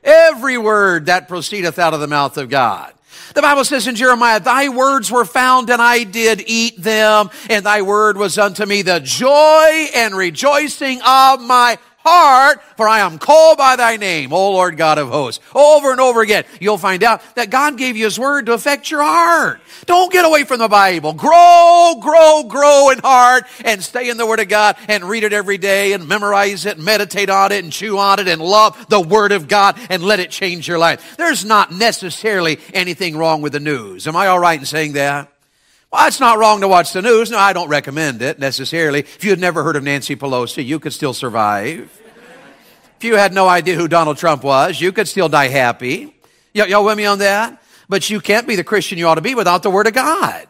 Every 0.03 0.57
word 0.57 1.05
that 1.05 1.27
proceedeth 1.27 1.79
out 1.79 1.93
of 1.93 1.99
the 1.99 2.07
mouth 2.07 2.37
of 2.37 2.49
God. 2.49 2.93
The 3.33 3.41
Bible 3.41 3.63
says 3.63 3.87
in 3.87 3.95
Jeremiah, 3.95 4.39
Thy 4.39 4.69
words 4.69 5.09
were 5.11 5.25
found 5.25 5.69
and 5.69 5.81
I 5.81 6.03
did 6.03 6.43
eat 6.45 6.81
them, 6.81 7.29
and 7.49 7.65
Thy 7.65 7.81
word 7.81 8.17
was 8.17 8.37
unto 8.37 8.65
me 8.65 8.81
the 8.81 8.99
joy 8.99 9.87
and 9.95 10.15
rejoicing 10.15 11.01
of 11.01 11.41
my 11.41 11.77
heart, 12.03 12.61
for 12.77 12.87
I 12.87 12.99
am 12.99 13.17
called 13.17 13.57
by 13.57 13.75
thy 13.75 13.97
name, 13.97 14.33
O 14.33 14.51
Lord 14.51 14.77
God 14.77 14.97
of 14.97 15.09
hosts. 15.09 15.43
Over 15.53 15.91
and 15.91 15.99
over 15.99 16.21
again, 16.21 16.45
you'll 16.59 16.77
find 16.77 17.03
out 17.03 17.21
that 17.35 17.49
God 17.49 17.77
gave 17.77 17.97
you 17.97 18.05
his 18.05 18.19
word 18.19 18.45
to 18.47 18.53
affect 18.53 18.91
your 18.91 19.03
heart. 19.03 19.61
Don't 19.85 20.11
get 20.11 20.25
away 20.25 20.43
from 20.43 20.59
the 20.59 20.67
Bible. 20.67 21.13
Grow, 21.13 21.95
grow, 21.99 22.43
grow 22.47 22.89
in 22.91 22.99
heart 22.99 23.45
and 23.65 23.83
stay 23.83 24.09
in 24.09 24.17
the 24.17 24.25
word 24.25 24.39
of 24.39 24.47
God 24.49 24.77
and 24.87 25.03
read 25.03 25.23
it 25.23 25.33
every 25.33 25.57
day 25.57 25.93
and 25.93 26.07
memorize 26.07 26.65
it, 26.65 26.77
and 26.77 26.85
meditate 26.85 27.29
on 27.29 27.51
it 27.51 27.63
and 27.63 27.73
chew 27.73 27.97
on 27.97 28.19
it 28.19 28.27
and 28.27 28.41
love 28.41 28.85
the 28.89 29.01
word 29.01 29.31
of 29.31 29.47
God 29.47 29.77
and 29.89 30.03
let 30.03 30.19
it 30.19 30.31
change 30.31 30.67
your 30.67 30.77
life. 30.77 31.17
There's 31.17 31.43
not 31.43 31.71
necessarily 31.71 32.59
anything 32.73 33.17
wrong 33.17 33.41
with 33.41 33.53
the 33.53 33.59
news. 33.59 34.07
Am 34.07 34.15
I 34.15 34.27
all 34.27 34.39
right 34.39 34.59
in 34.59 34.65
saying 34.65 34.93
that? 34.93 35.32
Well, 35.93 36.07
it's 36.07 36.19
not 36.19 36.39
wrong 36.39 36.61
to 36.61 36.67
watch 36.67 36.91
the 36.91 37.03
news. 37.03 37.29
No, 37.29 37.37
I 37.37 37.53
don't 37.53 37.69
recommend 37.69 38.23
it 38.23 38.39
necessarily. 38.39 39.01
If 39.01 39.23
you 39.23 39.29
had 39.29 39.39
never 39.39 39.63
heard 39.63 39.75
of 39.75 39.83
Nancy 39.83 40.15
Pelosi, 40.15 40.65
you 40.65 40.79
could 40.79 40.91
still 40.91 41.13
survive. 41.13 41.87
If 42.97 43.03
you 43.03 43.15
had 43.15 43.31
no 43.31 43.47
idea 43.47 43.75
who 43.75 43.87
Donald 43.87 44.17
Trump 44.17 44.43
was, 44.43 44.81
you 44.81 44.91
could 44.91 45.07
still 45.07 45.29
die 45.29 45.49
happy. 45.49 46.15
Y- 46.55 46.65
y'all 46.65 46.83
with 46.83 46.97
me 46.97 47.05
on 47.05 47.19
that? 47.19 47.61
But 47.87 48.09
you 48.09 48.21
can't 48.21 48.47
be 48.47 48.55
the 48.55 48.63
Christian 48.63 48.97
you 48.97 49.07
ought 49.07 49.15
to 49.15 49.21
be 49.21 49.35
without 49.35 49.61
the 49.61 49.69
Word 49.69 49.85
of 49.85 49.93
God. 49.93 50.47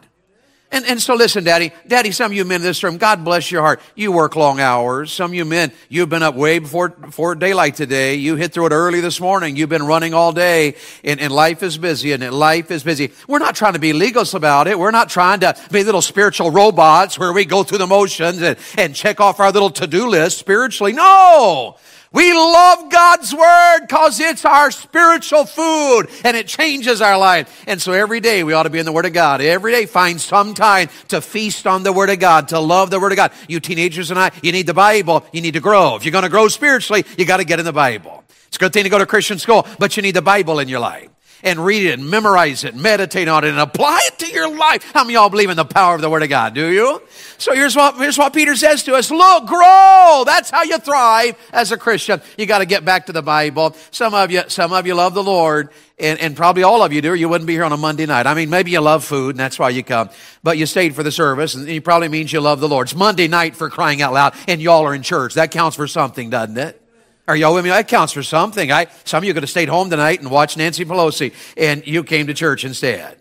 And, 0.74 0.84
and 0.86 1.00
so 1.00 1.14
listen, 1.14 1.44
Daddy. 1.44 1.70
Daddy, 1.86 2.10
some 2.10 2.32
of 2.32 2.36
you 2.36 2.44
men 2.44 2.56
in 2.56 2.62
this 2.62 2.82
room, 2.82 2.98
God 2.98 3.24
bless 3.24 3.48
your 3.48 3.62
heart. 3.62 3.80
You 3.94 4.10
work 4.10 4.34
long 4.34 4.58
hours. 4.58 5.12
Some 5.12 5.30
of 5.30 5.34
you 5.34 5.44
men, 5.44 5.70
you've 5.88 6.08
been 6.08 6.24
up 6.24 6.34
way 6.34 6.58
before, 6.58 6.88
before 6.88 7.36
daylight 7.36 7.76
today. 7.76 8.16
You 8.16 8.34
hit 8.34 8.52
through 8.52 8.66
it 8.66 8.72
early 8.72 9.00
this 9.00 9.20
morning. 9.20 9.54
You've 9.54 9.68
been 9.68 9.86
running 9.86 10.14
all 10.14 10.32
day 10.32 10.74
and, 11.04 11.20
and 11.20 11.32
life 11.32 11.62
is 11.62 11.78
busy 11.78 12.10
and 12.10 12.28
life 12.28 12.72
is 12.72 12.82
busy. 12.82 13.12
We're 13.28 13.38
not 13.38 13.54
trying 13.54 13.74
to 13.74 13.78
be 13.78 13.92
legalists 13.92 14.34
about 14.34 14.66
it. 14.66 14.76
We're 14.76 14.90
not 14.90 15.08
trying 15.08 15.38
to 15.40 15.56
be 15.70 15.84
little 15.84 16.02
spiritual 16.02 16.50
robots 16.50 17.20
where 17.20 17.32
we 17.32 17.44
go 17.44 17.62
through 17.62 17.78
the 17.78 17.86
motions 17.86 18.42
and, 18.42 18.58
and 18.76 18.96
check 18.96 19.20
off 19.20 19.38
our 19.38 19.52
little 19.52 19.70
to-do 19.70 20.08
list 20.08 20.38
spiritually. 20.38 20.92
No! 20.92 21.76
We 22.14 22.32
love 22.32 22.90
God's 22.90 23.34
Word 23.34 23.80
because 23.80 24.20
it's 24.20 24.44
our 24.44 24.70
spiritual 24.70 25.46
food 25.46 26.04
and 26.22 26.36
it 26.36 26.46
changes 26.46 27.02
our 27.02 27.18
life. 27.18 27.64
And 27.66 27.82
so 27.82 27.92
every 27.92 28.20
day 28.20 28.44
we 28.44 28.52
ought 28.52 28.62
to 28.62 28.70
be 28.70 28.78
in 28.78 28.86
the 28.86 28.92
Word 28.92 29.04
of 29.04 29.12
God. 29.12 29.40
Every 29.40 29.72
day 29.72 29.84
find 29.84 30.20
some 30.20 30.54
time 30.54 30.90
to 31.08 31.20
feast 31.20 31.66
on 31.66 31.82
the 31.82 31.92
Word 31.92 32.10
of 32.10 32.20
God, 32.20 32.48
to 32.48 32.60
love 32.60 32.90
the 32.90 33.00
Word 33.00 33.10
of 33.10 33.16
God. 33.16 33.32
You 33.48 33.58
teenagers 33.58 34.12
and 34.12 34.20
I, 34.20 34.30
you 34.44 34.52
need 34.52 34.68
the 34.68 34.74
Bible. 34.74 35.26
You 35.32 35.40
need 35.40 35.54
to 35.54 35.60
grow. 35.60 35.96
If 35.96 36.04
you're 36.04 36.12
going 36.12 36.22
to 36.22 36.30
grow 36.30 36.46
spiritually, 36.46 37.04
you 37.18 37.24
got 37.24 37.38
to 37.38 37.44
get 37.44 37.58
in 37.58 37.64
the 37.64 37.72
Bible. 37.72 38.22
It's 38.46 38.58
a 38.58 38.60
good 38.60 38.72
thing 38.72 38.84
to 38.84 38.90
go 38.90 38.98
to 38.98 39.06
Christian 39.06 39.40
school, 39.40 39.66
but 39.80 39.96
you 39.96 40.02
need 40.04 40.14
the 40.14 40.22
Bible 40.22 40.60
in 40.60 40.68
your 40.68 40.78
life 40.78 41.10
and 41.44 41.64
read 41.64 41.86
it 41.86 42.00
and 42.00 42.10
memorize 42.10 42.64
it, 42.64 42.74
meditate 42.74 43.28
on 43.28 43.44
it 43.44 43.50
and 43.50 43.60
apply 43.60 44.00
it 44.04 44.18
to 44.18 44.26
your 44.26 44.56
life. 44.56 44.90
How 44.92 45.04
many 45.04 45.14
y'all 45.14 45.28
believe 45.28 45.50
in 45.50 45.56
the 45.56 45.64
power 45.64 45.94
of 45.94 46.00
the 46.00 46.10
Word 46.10 46.22
of 46.22 46.30
God? 46.30 46.54
Do 46.54 46.66
you? 46.66 47.02
So 47.38 47.54
here's 47.54 47.76
what, 47.76 47.96
here's 47.96 48.18
what 48.18 48.32
Peter 48.32 48.56
says 48.56 48.82
to 48.84 48.94
us. 48.94 49.10
Look, 49.10 49.46
grow. 49.46 50.24
That's 50.26 50.50
how 50.50 50.62
you 50.62 50.78
thrive 50.78 51.36
as 51.52 51.70
a 51.70 51.76
Christian. 51.76 52.22
You 52.38 52.46
got 52.46 52.58
to 52.58 52.66
get 52.66 52.84
back 52.84 53.06
to 53.06 53.12
the 53.12 53.22
Bible. 53.22 53.76
Some 53.90 54.14
of 54.14 54.30
you, 54.30 54.42
some 54.48 54.72
of 54.72 54.86
you 54.86 54.94
love 54.94 55.14
the 55.14 55.22
Lord 55.22 55.68
and, 55.98 56.18
and 56.18 56.36
probably 56.36 56.62
all 56.62 56.82
of 56.82 56.92
you 56.92 57.00
do, 57.00 57.12
or 57.12 57.14
you 57.14 57.28
wouldn't 57.28 57.46
be 57.46 57.52
here 57.52 57.64
on 57.64 57.72
a 57.72 57.76
Monday 57.76 58.06
night. 58.06 58.26
I 58.26 58.34
mean, 58.34 58.50
maybe 58.50 58.72
you 58.72 58.80
love 58.80 59.04
food, 59.04 59.30
and 59.30 59.38
that's 59.38 59.58
why 59.58 59.70
you 59.70 59.84
come. 59.84 60.10
But 60.42 60.58
you 60.58 60.66
stayed 60.66 60.94
for 60.96 61.02
the 61.02 61.12
service, 61.12 61.54
and 61.54 61.68
it 61.68 61.84
probably 61.84 62.08
means 62.08 62.32
you 62.32 62.40
love 62.40 62.60
the 62.60 62.68
Lord. 62.68 62.88
It's 62.88 62.96
Monday 62.96 63.28
night 63.28 63.54
for 63.54 63.70
crying 63.70 64.02
out 64.02 64.12
loud, 64.12 64.34
and 64.48 64.60
y'all 64.60 64.84
are 64.86 64.94
in 64.94 65.02
church. 65.02 65.34
That 65.34 65.50
counts 65.50 65.76
for 65.76 65.86
something, 65.86 66.30
doesn't 66.30 66.58
it? 66.58 66.83
Are 67.26 67.34
y'all 67.34 67.54
with 67.54 67.64
me? 67.64 67.70
That 67.70 67.88
counts 67.88 68.12
for 68.12 68.22
something. 68.22 68.70
I, 68.70 68.86
some 69.04 69.22
of 69.22 69.24
you 69.24 69.32
could 69.32 69.42
have 69.42 69.50
stayed 69.50 69.70
home 69.70 69.88
tonight 69.88 70.20
and 70.20 70.30
watched 70.30 70.58
Nancy 70.58 70.84
Pelosi, 70.84 71.32
and 71.56 71.86
you 71.86 72.04
came 72.04 72.26
to 72.26 72.34
church 72.34 72.64
instead. 72.64 73.16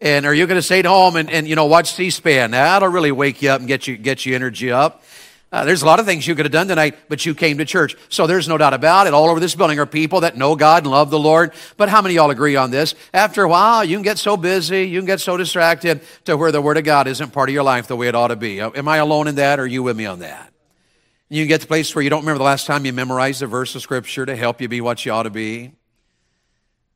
And 0.00 0.26
are 0.26 0.34
you 0.34 0.46
going 0.46 0.58
to 0.58 0.62
stay 0.62 0.80
at 0.80 0.84
home 0.84 1.16
and, 1.16 1.30
and, 1.30 1.46
you 1.46 1.54
know, 1.54 1.66
watch 1.66 1.92
C-SPAN? 1.92 2.50
That'll 2.50 2.88
really 2.88 3.12
wake 3.12 3.42
you 3.42 3.50
up 3.50 3.60
and 3.60 3.68
get 3.68 3.86
you, 3.86 3.96
get 3.96 4.26
you 4.26 4.34
energy 4.34 4.72
up. 4.72 5.04
Uh, 5.52 5.64
there's 5.64 5.82
a 5.82 5.86
lot 5.86 6.00
of 6.00 6.06
things 6.06 6.26
you 6.26 6.34
could 6.34 6.44
have 6.44 6.52
done 6.52 6.66
tonight, 6.66 6.96
but 7.08 7.24
you 7.24 7.34
came 7.34 7.58
to 7.58 7.64
church. 7.64 7.94
So 8.08 8.26
there's 8.26 8.48
no 8.48 8.58
doubt 8.58 8.74
about 8.74 9.06
it. 9.06 9.14
All 9.14 9.30
over 9.30 9.38
this 9.38 9.54
building 9.54 9.78
are 9.78 9.86
people 9.86 10.20
that 10.20 10.36
know 10.36 10.56
God 10.56 10.82
and 10.82 10.90
love 10.90 11.10
the 11.10 11.18
Lord. 11.18 11.52
But 11.76 11.88
how 11.88 12.02
many 12.02 12.16
y'all 12.16 12.30
agree 12.30 12.56
on 12.56 12.72
this? 12.72 12.96
After 13.14 13.44
a 13.44 13.48
while, 13.48 13.84
you 13.84 13.96
can 13.96 14.02
get 14.02 14.18
so 14.18 14.36
busy, 14.36 14.82
you 14.82 14.98
can 14.98 15.06
get 15.06 15.20
so 15.20 15.36
distracted 15.36 16.00
to 16.24 16.36
where 16.36 16.50
the 16.50 16.60
Word 16.60 16.78
of 16.78 16.84
God 16.84 17.06
isn't 17.06 17.30
part 17.30 17.48
of 17.48 17.54
your 17.54 17.62
life 17.62 17.86
the 17.86 17.96
way 17.96 18.08
it 18.08 18.16
ought 18.16 18.28
to 18.28 18.36
be. 18.36 18.60
Am 18.60 18.88
I 18.88 18.96
alone 18.96 19.28
in 19.28 19.36
that, 19.36 19.60
or 19.60 19.62
are 19.62 19.66
you 19.66 19.84
with 19.84 19.96
me 19.96 20.04
on 20.04 20.18
that? 20.18 20.52
You 21.28 21.44
get 21.46 21.60
to 21.60 21.66
the 21.66 21.68
place 21.68 21.94
where 21.94 22.02
you 22.02 22.10
don't 22.10 22.20
remember 22.20 22.38
the 22.38 22.44
last 22.44 22.66
time 22.66 22.84
you 22.84 22.92
memorized 22.92 23.42
a 23.42 23.46
verse 23.46 23.74
of 23.74 23.82
Scripture 23.82 24.24
to 24.26 24.36
help 24.36 24.60
you 24.60 24.68
be 24.68 24.80
what 24.80 25.04
you 25.04 25.12
ought 25.12 25.24
to 25.24 25.30
be. 25.30 25.72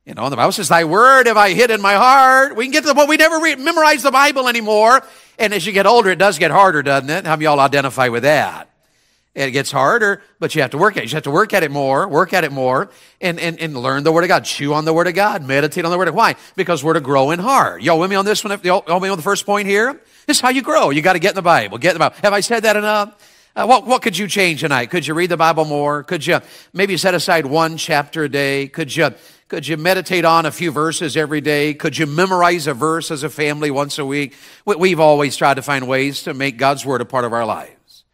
You 0.06 0.14
know, 0.14 0.30
the 0.30 0.36
Bible 0.36 0.52
says, 0.52 0.68
Thy 0.68 0.84
word 0.84 1.26
have 1.26 1.36
I 1.36 1.52
hid 1.52 1.70
in 1.70 1.80
my 1.80 1.94
heart. 1.94 2.56
We 2.56 2.64
can 2.64 2.72
get 2.72 2.82
to 2.82 2.88
the 2.88 2.94
point 2.94 3.08
we 3.08 3.16
never 3.16 3.38
re- 3.38 3.56
memorize 3.56 4.02
the 4.02 4.10
Bible 4.10 4.48
anymore. 4.48 5.02
And 5.38 5.52
as 5.52 5.66
you 5.66 5.72
get 5.72 5.86
older, 5.86 6.10
it 6.10 6.18
does 6.18 6.38
get 6.38 6.50
harder, 6.50 6.82
doesn't 6.82 7.10
it? 7.10 7.26
How 7.26 7.36
many 7.36 7.44
y'all 7.44 7.60
identify 7.60 8.08
with 8.08 8.22
that? 8.22 8.70
It 9.34 9.52
gets 9.52 9.70
harder, 9.70 10.22
but 10.40 10.54
you 10.54 10.62
have 10.62 10.72
to 10.72 10.78
work 10.78 10.96
at 10.96 11.04
it. 11.04 11.10
You 11.10 11.16
have 11.16 11.22
to 11.24 11.30
work 11.30 11.52
at 11.54 11.62
it 11.62 11.70
more, 11.70 12.08
work 12.08 12.32
at 12.32 12.42
it 12.42 12.50
more, 12.50 12.90
and, 13.20 13.38
and, 13.38 13.60
and 13.60 13.76
learn 13.76 14.02
the 14.02 14.10
Word 14.10 14.24
of 14.24 14.28
God. 14.28 14.44
Chew 14.44 14.74
on 14.74 14.84
the 14.84 14.92
Word 14.92 15.06
of 15.06 15.14
God. 15.14 15.46
Meditate 15.46 15.84
on 15.84 15.92
the 15.92 15.98
Word 15.98 16.08
of. 16.08 16.14
Why? 16.14 16.34
Because 16.56 16.82
we're 16.82 16.94
to 16.94 17.00
grow 17.00 17.30
in 17.30 17.38
heart. 17.38 17.82
Y'all 17.82 17.98
with 17.98 18.10
me 18.10 18.16
on 18.16 18.24
this 18.24 18.42
one? 18.42 18.58
Y'all 18.64 18.82
with 18.86 19.02
me 19.02 19.08
on 19.08 19.16
the 19.16 19.22
first 19.22 19.46
point 19.46 19.68
here? 19.68 20.00
This 20.26 20.38
is 20.38 20.40
how 20.40 20.48
you 20.48 20.62
grow. 20.62 20.90
You 20.90 21.02
got 21.02 21.12
to 21.12 21.20
get 21.20 21.30
in 21.30 21.34
the 21.36 21.42
Bible. 21.42 21.78
Get 21.78 21.90
in 21.90 21.94
the 21.94 22.00
Bible. 22.00 22.16
Have 22.22 22.32
I 22.32 22.40
said 22.40 22.64
that 22.64 22.76
enough? 22.76 23.14
Uh, 23.56 23.66
what, 23.66 23.84
what 23.84 24.00
could 24.00 24.16
you 24.16 24.28
change 24.28 24.60
tonight? 24.60 24.90
Could 24.90 25.06
you 25.06 25.14
read 25.14 25.30
the 25.30 25.36
Bible 25.36 25.64
more? 25.64 26.04
Could 26.04 26.24
you 26.24 26.40
maybe 26.72 26.96
set 26.96 27.14
aside 27.14 27.46
one 27.46 27.76
chapter 27.76 28.24
a 28.24 28.28
day? 28.28 28.68
Could 28.68 28.94
you, 28.94 29.10
could 29.48 29.66
you 29.66 29.76
meditate 29.76 30.24
on 30.24 30.46
a 30.46 30.52
few 30.52 30.70
verses 30.70 31.16
every 31.16 31.40
day? 31.40 31.74
Could 31.74 31.98
you 31.98 32.06
memorize 32.06 32.68
a 32.68 32.74
verse 32.74 33.10
as 33.10 33.24
a 33.24 33.28
family 33.28 33.72
once 33.72 33.98
a 33.98 34.06
week? 34.06 34.34
We, 34.64 34.76
we've 34.76 35.00
always 35.00 35.36
tried 35.36 35.54
to 35.54 35.62
find 35.62 35.88
ways 35.88 36.22
to 36.22 36.34
make 36.34 36.58
God's 36.58 36.86
Word 36.86 37.00
a 37.00 37.04
part 37.04 37.24
of 37.24 37.32
our 37.32 37.44
lives. 37.44 38.04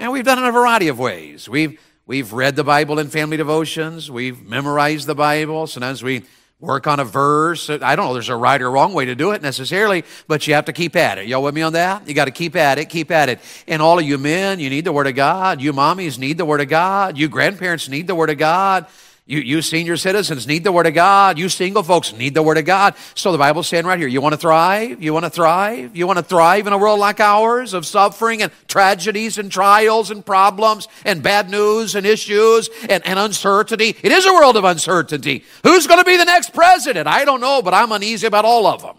And 0.00 0.10
we've 0.10 0.24
done 0.24 0.38
it 0.38 0.42
in 0.42 0.48
a 0.48 0.52
variety 0.52 0.88
of 0.88 0.98
ways. 0.98 1.48
We've, 1.48 1.80
we've 2.04 2.32
read 2.32 2.56
the 2.56 2.64
Bible 2.64 2.98
in 2.98 3.08
family 3.10 3.36
devotions. 3.36 4.10
We've 4.10 4.42
memorized 4.42 5.06
the 5.06 5.14
Bible. 5.14 5.68
Sometimes 5.68 6.02
we 6.02 6.24
work 6.60 6.86
on 6.86 7.00
a 7.00 7.04
verse. 7.04 7.68
I 7.68 7.96
don't 7.96 8.06
know 8.06 8.14
there's 8.14 8.28
a 8.28 8.36
right 8.36 8.60
or 8.60 8.70
wrong 8.70 8.94
way 8.94 9.04
to 9.06 9.14
do 9.14 9.32
it 9.32 9.42
necessarily, 9.42 10.04
but 10.26 10.46
you 10.46 10.54
have 10.54 10.64
to 10.66 10.72
keep 10.72 10.96
at 10.96 11.18
it. 11.18 11.26
Y'all 11.26 11.42
with 11.42 11.54
me 11.54 11.62
on 11.62 11.74
that? 11.74 12.08
You 12.08 12.14
got 12.14 12.24
to 12.26 12.30
keep 12.30 12.56
at 12.56 12.78
it, 12.78 12.88
keep 12.88 13.10
at 13.10 13.28
it. 13.28 13.40
And 13.68 13.82
all 13.82 13.98
of 13.98 14.04
you 14.04 14.18
men, 14.18 14.60
you 14.60 14.70
need 14.70 14.84
the 14.84 14.92
Word 14.92 15.06
of 15.06 15.14
God. 15.14 15.60
You 15.60 15.72
mommies 15.72 16.18
need 16.18 16.38
the 16.38 16.44
Word 16.44 16.60
of 16.60 16.68
God. 16.68 17.18
You 17.18 17.28
grandparents 17.28 17.88
need 17.88 18.06
the 18.06 18.14
Word 18.14 18.30
of 18.30 18.38
God. 18.38 18.86
You, 19.26 19.38
you 19.38 19.62
senior 19.62 19.96
citizens 19.96 20.46
need 20.46 20.64
the 20.64 20.72
Word 20.72 20.86
of 20.86 20.92
God. 20.92 21.38
You 21.38 21.48
single 21.48 21.82
folks 21.82 22.12
need 22.12 22.34
the 22.34 22.42
Word 22.42 22.58
of 22.58 22.66
God. 22.66 22.94
So 23.14 23.32
the 23.32 23.38
Bible's 23.38 23.66
saying 23.66 23.86
right 23.86 23.98
here, 23.98 24.06
you 24.06 24.20
want 24.20 24.34
to 24.34 24.38
thrive? 24.38 25.02
You 25.02 25.14
want 25.14 25.24
to 25.24 25.30
thrive? 25.30 25.96
You 25.96 26.06
want 26.06 26.18
to 26.18 26.22
thrive 26.22 26.66
in 26.66 26.74
a 26.74 26.78
world 26.78 26.98
like 26.98 27.20
ours 27.20 27.72
of 27.72 27.86
suffering 27.86 28.42
and 28.42 28.52
tragedies 28.68 29.38
and 29.38 29.50
trials 29.50 30.10
and 30.10 30.26
problems 30.26 30.88
and 31.06 31.22
bad 31.22 31.48
news 31.48 31.94
and 31.94 32.04
issues 32.04 32.68
and, 32.90 33.06
and 33.06 33.18
uncertainty? 33.18 33.96
It 34.02 34.12
is 34.12 34.26
a 34.26 34.32
world 34.34 34.58
of 34.58 34.64
uncertainty. 34.64 35.44
Who's 35.62 35.86
going 35.86 36.00
to 36.00 36.04
be 36.04 36.18
the 36.18 36.26
next 36.26 36.52
president? 36.52 37.08
I 37.08 37.24
don't 37.24 37.40
know, 37.40 37.62
but 37.62 37.72
I'm 37.72 37.92
uneasy 37.92 38.26
about 38.26 38.44
all 38.44 38.66
of 38.66 38.82
them. 38.82 38.96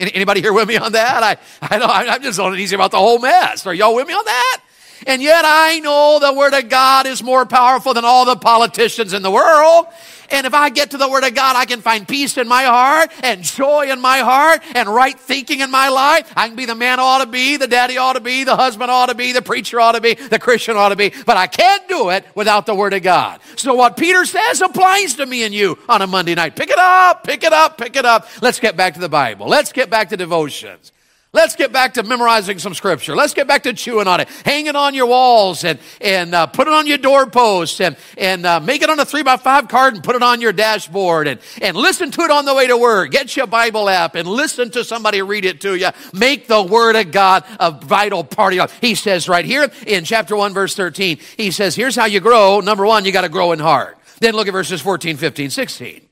Anybody 0.00 0.40
here 0.40 0.54
with 0.54 0.66
me 0.66 0.78
on 0.78 0.92
that? 0.92 1.22
I, 1.22 1.36
I 1.60 1.76
know, 1.76 1.86
I'm 1.86 2.22
just 2.22 2.38
uneasy 2.38 2.74
about 2.74 2.90
the 2.90 2.96
whole 2.96 3.18
mess. 3.18 3.66
Are 3.66 3.74
y'all 3.74 3.94
with 3.94 4.08
me 4.08 4.14
on 4.14 4.24
that? 4.24 4.62
And 5.06 5.22
yet 5.22 5.44
I 5.44 5.80
know 5.80 6.18
the 6.20 6.32
Word 6.32 6.54
of 6.54 6.68
God 6.68 7.06
is 7.06 7.22
more 7.22 7.46
powerful 7.46 7.94
than 7.94 8.04
all 8.04 8.24
the 8.24 8.36
politicians 8.36 9.12
in 9.12 9.22
the 9.22 9.30
world. 9.30 9.86
And 10.30 10.46
if 10.46 10.54
I 10.54 10.70
get 10.70 10.92
to 10.92 10.96
the 10.96 11.08
Word 11.08 11.24
of 11.24 11.34
God, 11.34 11.56
I 11.56 11.64
can 11.64 11.80
find 11.80 12.08
peace 12.08 12.36
in 12.38 12.48
my 12.48 12.64
heart 12.64 13.10
and 13.22 13.42
joy 13.42 13.90
in 13.90 14.00
my 14.00 14.18
heart 14.18 14.62
and 14.74 14.88
right 14.88 15.18
thinking 15.18 15.60
in 15.60 15.70
my 15.70 15.88
life. 15.90 16.32
I 16.36 16.48
can 16.48 16.56
be 16.56 16.66
the 16.66 16.74
man 16.74 16.98
I 16.98 17.02
ought 17.02 17.24
to 17.24 17.30
be, 17.30 17.56
the 17.56 17.68
daddy 17.68 17.98
ought 17.98 18.14
to 18.14 18.20
be, 18.20 18.44
the 18.44 18.56
husband 18.56 18.90
ought 18.90 19.06
to 19.06 19.14
be, 19.14 19.32
the 19.32 19.42
preacher 19.42 19.80
ought 19.80 19.92
to 19.92 20.00
be, 20.00 20.14
the 20.14 20.38
Christian 20.38 20.76
ought 20.76 20.88
to 20.88 20.96
be. 20.96 21.12
But 21.26 21.36
I 21.36 21.46
can't 21.46 21.86
do 21.88 22.10
it 22.10 22.24
without 22.34 22.66
the 22.66 22.74
Word 22.74 22.94
of 22.94 23.02
God. 23.02 23.40
So 23.56 23.74
what 23.74 23.96
Peter 23.96 24.24
says 24.24 24.60
applies 24.60 25.14
to 25.14 25.26
me 25.26 25.44
and 25.44 25.54
you 25.54 25.78
on 25.88 26.02
a 26.02 26.06
Monday 26.06 26.34
night. 26.34 26.56
Pick 26.56 26.70
it 26.70 26.78
up, 26.78 27.24
pick 27.24 27.44
it 27.44 27.52
up, 27.52 27.78
pick 27.78 27.96
it 27.96 28.04
up. 28.04 28.28
Let's 28.40 28.60
get 28.60 28.76
back 28.76 28.94
to 28.94 29.00
the 29.00 29.08
Bible. 29.08 29.46
Let's 29.46 29.72
get 29.72 29.90
back 29.90 30.08
to 30.08 30.16
devotions. 30.16 30.92
Let's 31.34 31.56
get 31.56 31.72
back 31.72 31.94
to 31.94 32.04
memorizing 32.04 32.60
some 32.60 32.74
scripture. 32.74 33.16
Let's 33.16 33.34
get 33.34 33.48
back 33.48 33.64
to 33.64 33.72
chewing 33.72 34.06
on 34.06 34.20
it. 34.20 34.28
Hang 34.44 34.66
it 34.66 34.76
on 34.76 34.94
your 34.94 35.06
walls 35.06 35.64
and, 35.64 35.80
and 36.00 36.32
uh, 36.32 36.46
put 36.46 36.68
it 36.68 36.72
on 36.72 36.86
your 36.86 36.96
doorpost 36.96 37.80
and, 37.80 37.96
and 38.16 38.46
uh, 38.46 38.60
make 38.60 38.82
it 38.82 38.88
on 38.88 39.00
a 39.00 39.04
three 39.04 39.24
by 39.24 39.36
five 39.36 39.66
card 39.66 39.94
and 39.94 40.04
put 40.04 40.14
it 40.14 40.22
on 40.22 40.40
your 40.40 40.52
dashboard 40.52 41.26
and, 41.26 41.40
and 41.60 41.76
listen 41.76 42.12
to 42.12 42.20
it 42.20 42.30
on 42.30 42.44
the 42.44 42.54
way 42.54 42.68
to 42.68 42.76
work. 42.76 43.10
Get 43.10 43.36
your 43.36 43.48
Bible 43.48 43.88
app 43.88 44.14
and 44.14 44.28
listen 44.28 44.70
to 44.70 44.84
somebody 44.84 45.22
read 45.22 45.44
it 45.44 45.60
to 45.62 45.74
you. 45.74 45.88
Make 46.12 46.46
the 46.46 46.62
Word 46.62 46.94
of 46.94 47.10
God 47.10 47.42
a 47.58 47.72
vital 47.72 48.22
part 48.22 48.52
of 48.52 48.54
your 48.54 48.62
life. 48.62 48.78
He 48.80 48.94
says 48.94 49.28
right 49.28 49.44
here 49.44 49.68
in 49.88 50.04
chapter 50.04 50.36
1, 50.36 50.54
verse 50.54 50.76
13, 50.76 51.18
he 51.36 51.50
says, 51.50 51.74
here's 51.74 51.96
how 51.96 52.04
you 52.04 52.20
grow. 52.20 52.60
Number 52.60 52.86
one, 52.86 53.04
you 53.04 53.10
got 53.10 53.22
to 53.22 53.28
grow 53.28 53.50
in 53.50 53.58
heart. 53.58 53.98
Then 54.20 54.34
look 54.34 54.46
at 54.46 54.52
verses 54.52 54.80
14, 54.80 55.16
15, 55.16 55.50
16 55.50 56.08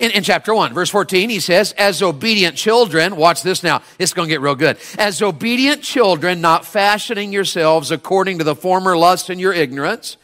in, 0.00 0.10
in 0.12 0.22
chapter 0.22 0.54
1, 0.54 0.72
verse 0.72 0.88
14, 0.88 1.28
he 1.28 1.40
says, 1.40 1.72
As 1.76 2.02
obedient 2.02 2.56
children, 2.56 3.16
watch 3.16 3.42
this 3.42 3.62
now, 3.62 3.82
it's 3.98 4.14
going 4.14 4.26
to 4.26 4.32
get 4.32 4.40
real 4.40 4.54
good. 4.54 4.78
As 4.98 5.20
obedient 5.20 5.82
children, 5.82 6.40
not 6.40 6.64
fashioning 6.64 7.32
yourselves 7.32 7.90
according 7.90 8.38
to 8.38 8.44
the 8.44 8.56
former 8.56 8.96
lust 8.96 9.28
in 9.28 9.38
your 9.38 9.52
ignorance, 9.52 10.16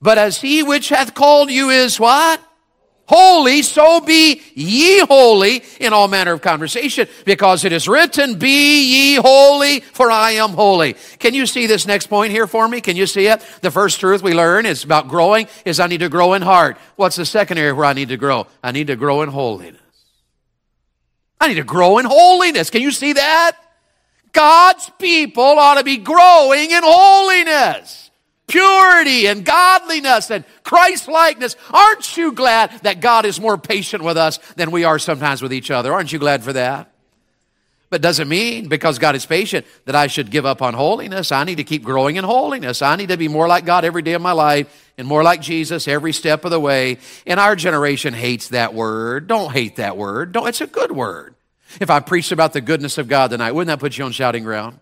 but 0.00 0.16
as 0.16 0.40
he 0.40 0.62
which 0.62 0.88
hath 0.88 1.14
called 1.14 1.50
you 1.50 1.68
is 1.68 2.00
what? 2.00 2.40
Holy, 3.08 3.62
so 3.62 4.00
be 4.00 4.42
ye 4.54 5.00
holy 5.00 5.62
in 5.80 5.92
all 5.92 6.08
manner 6.08 6.32
of 6.32 6.42
conversation, 6.42 7.08
because 7.24 7.64
it 7.64 7.72
is 7.72 7.88
written, 7.88 8.38
Be 8.38 8.82
ye 8.82 9.14
holy, 9.16 9.80
for 9.80 10.10
I 10.10 10.32
am 10.32 10.50
holy. 10.50 10.94
Can 11.18 11.34
you 11.34 11.46
see 11.46 11.66
this 11.66 11.86
next 11.86 12.06
point 12.06 12.30
here 12.30 12.46
for 12.46 12.68
me? 12.68 12.80
Can 12.80 12.96
you 12.96 13.06
see 13.06 13.26
it? 13.26 13.40
The 13.62 13.70
first 13.70 13.98
truth 14.00 14.22
we 14.22 14.34
learn 14.34 14.66
is 14.66 14.84
about 14.84 15.08
growing 15.08 15.48
is 15.64 15.80
I 15.80 15.86
need 15.86 16.00
to 16.00 16.08
grow 16.08 16.34
in 16.34 16.42
heart. 16.42 16.78
What's 16.96 17.16
the 17.16 17.26
second 17.26 17.58
area 17.58 17.74
where 17.74 17.86
I 17.86 17.94
need 17.94 18.10
to 18.10 18.16
grow? 18.16 18.46
I 18.62 18.72
need 18.72 18.86
to 18.88 18.96
grow 18.96 19.22
in 19.22 19.30
holiness. 19.30 19.80
I 21.40 21.48
need 21.48 21.54
to 21.54 21.64
grow 21.64 21.98
in 21.98 22.06
holiness. 22.06 22.70
Can 22.70 22.82
you 22.82 22.90
see 22.90 23.14
that? 23.14 23.56
God's 24.32 24.90
people 24.98 25.42
ought 25.42 25.78
to 25.78 25.84
be 25.84 25.96
growing 25.96 26.70
in 26.70 26.82
holiness 26.84 28.07
purity 28.48 29.26
and 29.26 29.44
godliness 29.44 30.30
and 30.30 30.44
Christ 30.64 31.06
likeness. 31.06 31.54
Aren't 31.72 32.16
you 32.16 32.32
glad 32.32 32.70
that 32.82 33.00
God 33.00 33.24
is 33.24 33.40
more 33.40 33.56
patient 33.56 34.02
with 34.02 34.16
us 34.16 34.38
than 34.56 34.70
we 34.70 34.84
are 34.84 34.98
sometimes 34.98 35.40
with 35.42 35.52
each 35.52 35.70
other? 35.70 35.92
Aren't 35.92 36.12
you 36.12 36.18
glad 36.18 36.42
for 36.42 36.52
that? 36.54 36.90
But 37.90 38.02
doesn't 38.02 38.28
mean 38.28 38.68
because 38.68 38.98
God 38.98 39.16
is 39.16 39.24
patient 39.24 39.64
that 39.86 39.94
I 39.94 40.08
should 40.08 40.30
give 40.30 40.44
up 40.44 40.60
on 40.60 40.74
holiness. 40.74 41.32
I 41.32 41.44
need 41.44 41.56
to 41.56 41.64
keep 41.64 41.82
growing 41.82 42.16
in 42.16 42.24
holiness. 42.24 42.82
I 42.82 42.96
need 42.96 43.08
to 43.08 43.16
be 43.16 43.28
more 43.28 43.48
like 43.48 43.64
God 43.64 43.84
every 43.84 44.02
day 44.02 44.12
of 44.12 44.20
my 44.20 44.32
life 44.32 44.92
and 44.98 45.08
more 45.08 45.22
like 45.22 45.40
Jesus 45.40 45.88
every 45.88 46.12
step 46.12 46.44
of 46.44 46.50
the 46.50 46.60
way. 46.60 46.98
And 47.26 47.40
our 47.40 47.56
generation 47.56 48.12
hates 48.12 48.48
that 48.48 48.74
word. 48.74 49.26
Don't 49.26 49.52
hate 49.52 49.76
that 49.76 49.96
word. 49.96 50.32
Don't, 50.32 50.46
it's 50.48 50.60
a 50.60 50.66
good 50.66 50.92
word. 50.92 51.34
If 51.80 51.88
I 51.88 52.00
preached 52.00 52.32
about 52.32 52.52
the 52.52 52.60
goodness 52.60 52.98
of 52.98 53.08
God 53.08 53.30
tonight, 53.30 53.52
wouldn't 53.52 53.68
that 53.68 53.80
put 53.80 53.96
you 53.96 54.04
on 54.04 54.12
shouting 54.12 54.44
ground? 54.44 54.78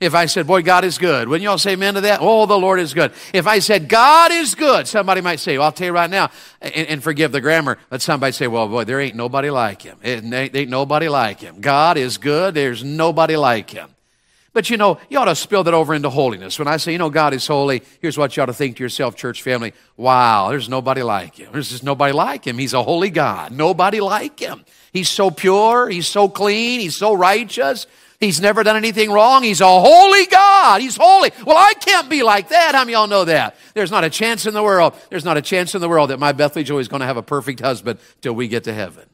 If 0.00 0.14
I 0.14 0.26
said, 0.26 0.46
boy, 0.46 0.62
God 0.62 0.84
is 0.84 0.98
good, 0.98 1.28
wouldn't 1.28 1.44
y'all 1.44 1.58
say 1.58 1.72
amen 1.72 1.94
to 1.94 2.00
that? 2.02 2.18
Oh, 2.20 2.46
the 2.46 2.58
Lord 2.58 2.80
is 2.80 2.92
good. 2.92 3.12
If 3.32 3.46
I 3.46 3.60
said, 3.60 3.88
God 3.88 4.30
is 4.30 4.54
good, 4.54 4.86
somebody 4.86 5.20
might 5.20 5.40
say, 5.40 5.56
well, 5.56 5.66
I'll 5.66 5.72
tell 5.72 5.86
you 5.86 5.92
right 5.92 6.10
now, 6.10 6.30
and, 6.60 6.88
and 6.88 7.02
forgive 7.02 7.32
the 7.32 7.40
grammar, 7.40 7.78
but 7.88 8.02
somebody 8.02 8.32
say, 8.32 8.46
well, 8.46 8.68
boy, 8.68 8.84
there 8.84 9.00
ain't 9.00 9.16
nobody 9.16 9.50
like 9.50 9.82
him. 9.82 9.98
Ain't, 10.04 10.34
ain't 10.34 10.70
nobody 10.70 11.08
like 11.08 11.40
him. 11.40 11.60
God 11.60 11.96
is 11.96 12.18
good. 12.18 12.54
There's 12.54 12.84
nobody 12.84 13.36
like 13.36 13.70
him. 13.70 13.88
But 14.56 14.70
you 14.70 14.78
know, 14.78 14.98
you 15.10 15.18
ought 15.18 15.26
to 15.26 15.36
spill 15.36 15.64
that 15.64 15.74
over 15.74 15.94
into 15.94 16.08
holiness. 16.08 16.58
When 16.58 16.66
I 16.66 16.78
say, 16.78 16.92
you 16.92 16.96
know, 16.96 17.10
God 17.10 17.34
is 17.34 17.46
holy, 17.46 17.82
here's 18.00 18.16
what 18.16 18.34
you 18.34 18.42
ought 18.42 18.46
to 18.46 18.54
think 18.54 18.78
to 18.78 18.82
yourself, 18.82 19.14
church 19.14 19.42
family. 19.42 19.74
Wow, 19.98 20.48
there's 20.48 20.66
nobody 20.66 21.02
like 21.02 21.34
him. 21.36 21.52
There's 21.52 21.68
just 21.68 21.84
nobody 21.84 22.14
like 22.14 22.46
him. 22.46 22.56
He's 22.56 22.72
a 22.72 22.82
holy 22.82 23.10
God. 23.10 23.52
Nobody 23.52 24.00
like 24.00 24.38
him. 24.40 24.64
He's 24.94 25.10
so 25.10 25.30
pure. 25.30 25.90
He's 25.90 26.06
so 26.06 26.30
clean. 26.30 26.80
He's 26.80 26.96
so 26.96 27.12
righteous. 27.12 27.86
He's 28.18 28.40
never 28.40 28.62
done 28.62 28.76
anything 28.76 29.10
wrong. 29.10 29.42
He's 29.42 29.60
a 29.60 29.66
holy 29.66 30.26
God. 30.26 30.80
He's 30.80 30.96
holy. 30.96 31.30
Well, 31.44 31.56
I 31.56 31.74
can't 31.74 32.08
be 32.08 32.22
like 32.22 32.48
that. 32.48 32.74
How 32.74 32.80
many 32.80 32.92
y'all 32.92 33.06
know 33.06 33.24
that? 33.24 33.56
There's 33.74 33.90
not 33.90 34.04
a 34.04 34.10
chance 34.10 34.46
in 34.46 34.54
the 34.54 34.62
world. 34.62 34.94
There's 35.10 35.24
not 35.24 35.36
a 35.36 35.42
chance 35.42 35.74
in 35.74 35.80
the 35.80 35.88
world 35.88 36.10
that 36.10 36.18
my 36.18 36.32
Bethany 36.32 36.64
Joy 36.64 36.78
is 36.78 36.88
going 36.88 37.00
to 37.00 37.06
have 37.06 37.18
a 37.18 37.22
perfect 37.22 37.60
husband 37.60 37.98
till 38.22 38.32
we 38.32 38.48
get 38.48 38.64
to 38.64 38.72
heaven. 38.72 39.08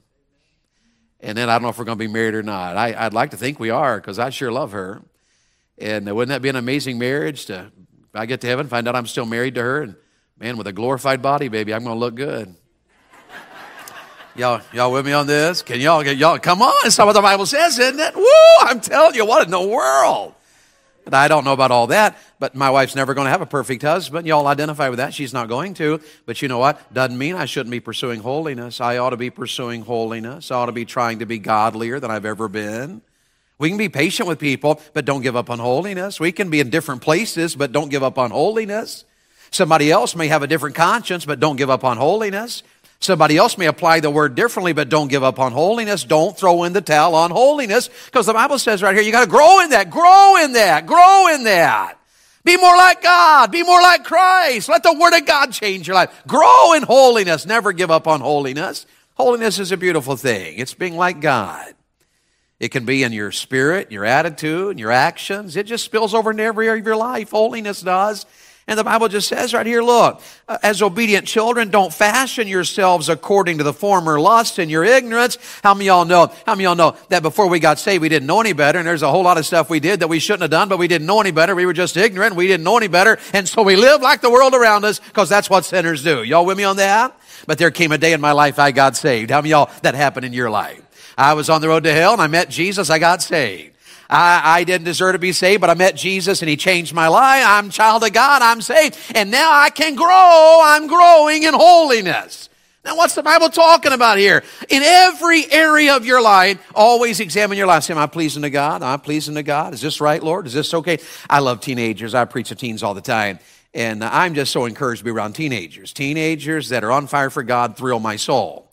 And 1.20 1.36
then 1.36 1.48
I 1.48 1.54
don't 1.54 1.62
know 1.62 1.68
if 1.68 1.78
we're 1.78 1.84
going 1.84 1.98
to 1.98 2.04
be 2.04 2.12
married 2.12 2.34
or 2.34 2.42
not. 2.42 2.76
I, 2.76 3.04
would 3.04 3.14
like 3.14 3.30
to 3.30 3.36
think 3.36 3.58
we 3.58 3.70
are 3.70 4.00
because 4.00 4.18
I 4.18 4.30
sure 4.30 4.52
love 4.52 4.72
her. 4.72 5.02
And 5.78 6.06
wouldn't 6.06 6.30
that 6.30 6.42
be 6.42 6.48
an 6.48 6.56
amazing 6.56 6.98
marriage 6.98 7.46
to, 7.46 7.72
I 8.14 8.26
get 8.26 8.40
to 8.42 8.46
heaven, 8.46 8.68
find 8.68 8.86
out 8.86 8.94
I'm 8.94 9.06
still 9.06 9.26
married 9.26 9.54
to 9.56 9.62
her 9.62 9.82
and 9.82 9.96
man, 10.42 10.56
with 10.56 10.66
a 10.66 10.72
glorified 10.72 11.22
body, 11.22 11.48
baby, 11.48 11.72
I'm 11.72 11.84
going 11.84 11.94
to 11.94 12.00
look 12.00 12.16
good. 12.16 12.54
Y'all, 14.34 14.62
y'all 14.72 14.90
with 14.90 15.04
me 15.04 15.12
on 15.12 15.26
this? 15.26 15.60
Can 15.60 15.78
y'all 15.78 16.02
get 16.02 16.16
y'all 16.16 16.38
come 16.38 16.62
on? 16.62 16.72
It's 16.86 16.96
not 16.96 17.06
what 17.06 17.12
the 17.12 17.20
Bible 17.20 17.44
says, 17.44 17.78
isn't 17.78 18.00
it? 18.00 18.16
Woo! 18.16 18.24
I'm 18.60 18.80
telling 18.80 19.14
you, 19.14 19.26
what 19.26 19.44
in 19.44 19.50
the 19.50 19.60
world? 19.60 20.34
But 21.04 21.12
I 21.12 21.28
don't 21.28 21.44
know 21.44 21.52
about 21.52 21.70
all 21.70 21.88
that. 21.88 22.16
But 22.38 22.54
my 22.54 22.70
wife's 22.70 22.96
never 22.96 23.12
going 23.12 23.26
to 23.26 23.30
have 23.30 23.42
a 23.42 23.46
perfect 23.46 23.82
husband. 23.82 24.26
Y'all 24.26 24.46
identify 24.46 24.88
with 24.88 24.98
that. 24.98 25.12
She's 25.12 25.34
not 25.34 25.48
going 25.48 25.74
to. 25.74 26.00
But 26.24 26.40
you 26.40 26.48
know 26.48 26.58
what? 26.58 26.94
Doesn't 26.94 27.18
mean 27.18 27.34
I 27.34 27.44
shouldn't 27.44 27.72
be 27.72 27.80
pursuing 27.80 28.20
holiness. 28.20 28.80
I 28.80 28.96
ought 28.96 29.10
to 29.10 29.18
be 29.18 29.28
pursuing 29.28 29.82
holiness. 29.82 30.50
I 30.50 30.56
ought 30.56 30.66
to 30.66 30.72
be 30.72 30.86
trying 30.86 31.18
to 31.18 31.26
be 31.26 31.38
godlier 31.38 32.00
than 32.00 32.10
I've 32.10 32.24
ever 32.24 32.48
been. 32.48 33.02
We 33.58 33.68
can 33.68 33.78
be 33.78 33.90
patient 33.90 34.28
with 34.28 34.38
people, 34.38 34.80
but 34.94 35.04
don't 35.04 35.20
give 35.20 35.36
up 35.36 35.50
on 35.50 35.58
holiness. 35.58 36.18
We 36.18 36.32
can 36.32 36.48
be 36.48 36.60
in 36.60 36.70
different 36.70 37.02
places, 37.02 37.54
but 37.54 37.70
don't 37.70 37.90
give 37.90 38.02
up 38.02 38.16
on 38.18 38.30
holiness. 38.30 39.04
Somebody 39.50 39.92
else 39.92 40.16
may 40.16 40.28
have 40.28 40.42
a 40.42 40.46
different 40.46 40.74
conscience, 40.74 41.26
but 41.26 41.38
don't 41.38 41.56
give 41.56 41.68
up 41.68 41.84
on 41.84 41.98
holiness. 41.98 42.62
Somebody 43.02 43.36
else 43.36 43.58
may 43.58 43.66
apply 43.66 43.98
the 43.98 44.10
word 44.10 44.36
differently, 44.36 44.72
but 44.72 44.88
don't 44.88 45.08
give 45.08 45.24
up 45.24 45.40
on 45.40 45.50
holiness. 45.50 46.04
Don't 46.04 46.38
throw 46.38 46.62
in 46.62 46.72
the 46.72 46.80
towel 46.80 47.16
on 47.16 47.32
holiness 47.32 47.90
because 48.06 48.26
the 48.26 48.32
Bible 48.32 48.60
says 48.60 48.80
right 48.80 48.94
here, 48.94 49.02
you 49.02 49.10
got 49.10 49.24
to 49.24 49.30
grow 49.30 49.60
in 49.60 49.70
that, 49.70 49.90
grow 49.90 50.36
in 50.36 50.52
that, 50.52 50.86
grow 50.86 51.26
in 51.34 51.42
that. 51.42 51.98
Be 52.44 52.56
more 52.56 52.76
like 52.76 53.02
God. 53.02 53.50
Be 53.50 53.64
more 53.64 53.80
like 53.80 54.04
Christ. 54.04 54.68
Let 54.68 54.84
the 54.84 54.92
Word 54.92 55.16
of 55.18 55.26
God 55.26 55.52
change 55.52 55.88
your 55.88 55.96
life. 55.96 56.22
Grow 56.28 56.74
in 56.74 56.84
holiness. 56.84 57.44
Never 57.44 57.72
give 57.72 57.90
up 57.90 58.06
on 58.06 58.20
holiness. 58.20 58.86
Holiness 59.14 59.58
is 59.58 59.72
a 59.72 59.76
beautiful 59.76 60.16
thing. 60.16 60.58
It's 60.58 60.74
being 60.74 60.96
like 60.96 61.20
God. 61.20 61.74
It 62.60 62.70
can 62.70 62.84
be 62.84 63.02
in 63.02 63.12
your 63.12 63.32
spirit, 63.32 63.90
your 63.90 64.04
attitude, 64.04 64.78
your 64.78 64.92
actions. 64.92 65.56
It 65.56 65.66
just 65.66 65.84
spills 65.84 66.14
over 66.14 66.30
into 66.30 66.44
every 66.44 66.68
area 66.68 66.80
of 66.80 66.86
your 66.86 66.96
life. 66.96 67.32
Holiness 67.32 67.82
does. 67.82 68.26
And 68.68 68.78
the 68.78 68.84
Bible 68.84 69.08
just 69.08 69.26
says 69.26 69.52
right 69.52 69.66
here, 69.66 69.82
look, 69.82 70.22
uh, 70.46 70.56
as 70.62 70.82
obedient 70.82 71.26
children, 71.26 71.70
don't 71.70 71.92
fashion 71.92 72.46
yourselves 72.46 73.08
according 73.08 73.58
to 73.58 73.64
the 73.64 73.72
former 73.72 74.20
lust 74.20 74.60
and 74.60 74.70
your 74.70 74.84
ignorance. 74.84 75.36
How 75.64 75.74
many 75.74 75.86
y'all 75.86 76.04
know, 76.04 76.32
how 76.46 76.54
many 76.54 76.64
y'all 76.64 76.76
know 76.76 76.96
that 77.08 77.22
before 77.22 77.48
we 77.48 77.58
got 77.58 77.80
saved, 77.80 78.02
we 78.02 78.08
didn't 78.08 78.26
know 78.26 78.40
any 78.40 78.52
better, 78.52 78.78
and 78.78 78.86
there's 78.86 79.02
a 79.02 79.10
whole 79.10 79.24
lot 79.24 79.36
of 79.36 79.44
stuff 79.44 79.68
we 79.68 79.80
did 79.80 80.00
that 80.00 80.08
we 80.08 80.20
shouldn't 80.20 80.42
have 80.42 80.50
done, 80.52 80.68
but 80.68 80.78
we 80.78 80.86
didn't 80.86 81.06
know 81.08 81.20
any 81.20 81.32
better. 81.32 81.56
We 81.56 81.66
were 81.66 81.72
just 81.72 81.96
ignorant. 81.96 82.36
We 82.36 82.46
didn't 82.46 82.62
know 82.62 82.76
any 82.76 82.88
better. 82.88 83.18
And 83.32 83.48
so 83.48 83.62
we 83.62 83.74
lived 83.74 84.02
like 84.02 84.20
the 84.20 84.30
world 84.30 84.54
around 84.54 84.84
us 84.84 85.00
because 85.00 85.28
that's 85.28 85.50
what 85.50 85.64
sinners 85.64 86.04
do. 86.04 86.22
Y'all 86.22 86.46
with 86.46 86.56
me 86.56 86.64
on 86.64 86.76
that? 86.76 87.18
But 87.46 87.58
there 87.58 87.72
came 87.72 87.90
a 87.90 87.98
day 87.98 88.12
in 88.12 88.20
my 88.20 88.32
life 88.32 88.60
I 88.60 88.70
got 88.70 88.96
saved. 88.96 89.30
How 89.32 89.38
many 89.38 89.50
y'all 89.50 89.70
that 89.82 89.96
happened 89.96 90.24
in 90.24 90.32
your 90.32 90.50
life? 90.50 90.80
I 91.18 91.34
was 91.34 91.50
on 91.50 91.60
the 91.60 91.68
road 91.68 91.84
to 91.84 91.92
hell 91.92 92.12
and 92.12 92.22
I 92.22 92.28
met 92.28 92.48
Jesus. 92.48 92.90
I 92.90 93.00
got 93.00 93.22
saved. 93.22 93.71
I, 94.12 94.58
I 94.58 94.64
didn't 94.64 94.84
deserve 94.84 95.14
to 95.14 95.18
be 95.18 95.32
saved, 95.32 95.62
but 95.62 95.70
I 95.70 95.74
met 95.74 95.96
Jesus 95.96 96.42
and 96.42 96.48
he 96.48 96.56
changed 96.56 96.92
my 96.92 97.08
life. 97.08 97.42
I'm 97.46 97.70
child 97.70 98.04
of 98.04 98.12
God. 98.12 98.42
I'm 98.42 98.60
saved. 98.60 98.98
And 99.14 99.30
now 99.30 99.50
I 99.50 99.70
can 99.70 99.94
grow. 99.94 100.60
I'm 100.62 100.86
growing 100.86 101.44
in 101.44 101.54
holiness. 101.54 102.50
Now, 102.84 102.96
what's 102.96 103.14
the 103.14 103.22
Bible 103.22 103.48
talking 103.48 103.92
about 103.92 104.18
here? 104.18 104.42
In 104.68 104.82
every 104.82 105.50
area 105.50 105.96
of 105.96 106.04
your 106.04 106.20
life, 106.20 106.60
always 106.74 107.20
examine 107.20 107.56
your 107.56 107.68
life. 107.68 107.84
Say, 107.84 107.94
Am 107.94 107.98
I 107.98 108.06
pleasing 108.06 108.42
to 108.42 108.50
God? 108.50 108.82
Am 108.82 108.88
I 108.88 108.96
pleasing 108.98 109.36
to 109.36 109.42
God? 109.42 109.72
Is 109.72 109.80
this 109.80 110.00
right, 110.00 110.22
Lord? 110.22 110.46
Is 110.46 110.52
this 110.52 110.74
okay? 110.74 110.98
I 111.30 111.38
love 111.38 111.60
teenagers. 111.60 112.14
I 112.14 112.24
preach 112.26 112.48
to 112.48 112.54
teens 112.54 112.82
all 112.82 112.92
the 112.92 113.00
time. 113.00 113.38
And 113.72 114.04
I'm 114.04 114.34
just 114.34 114.52
so 114.52 114.66
encouraged 114.66 115.00
to 115.00 115.04
be 115.04 115.10
around 115.10 115.34
teenagers. 115.34 115.94
Teenagers 115.94 116.68
that 116.68 116.84
are 116.84 116.92
on 116.92 117.06
fire 117.06 117.30
for 117.30 117.42
God 117.42 117.78
thrill 117.78 118.00
my 118.00 118.16
soul. 118.16 118.68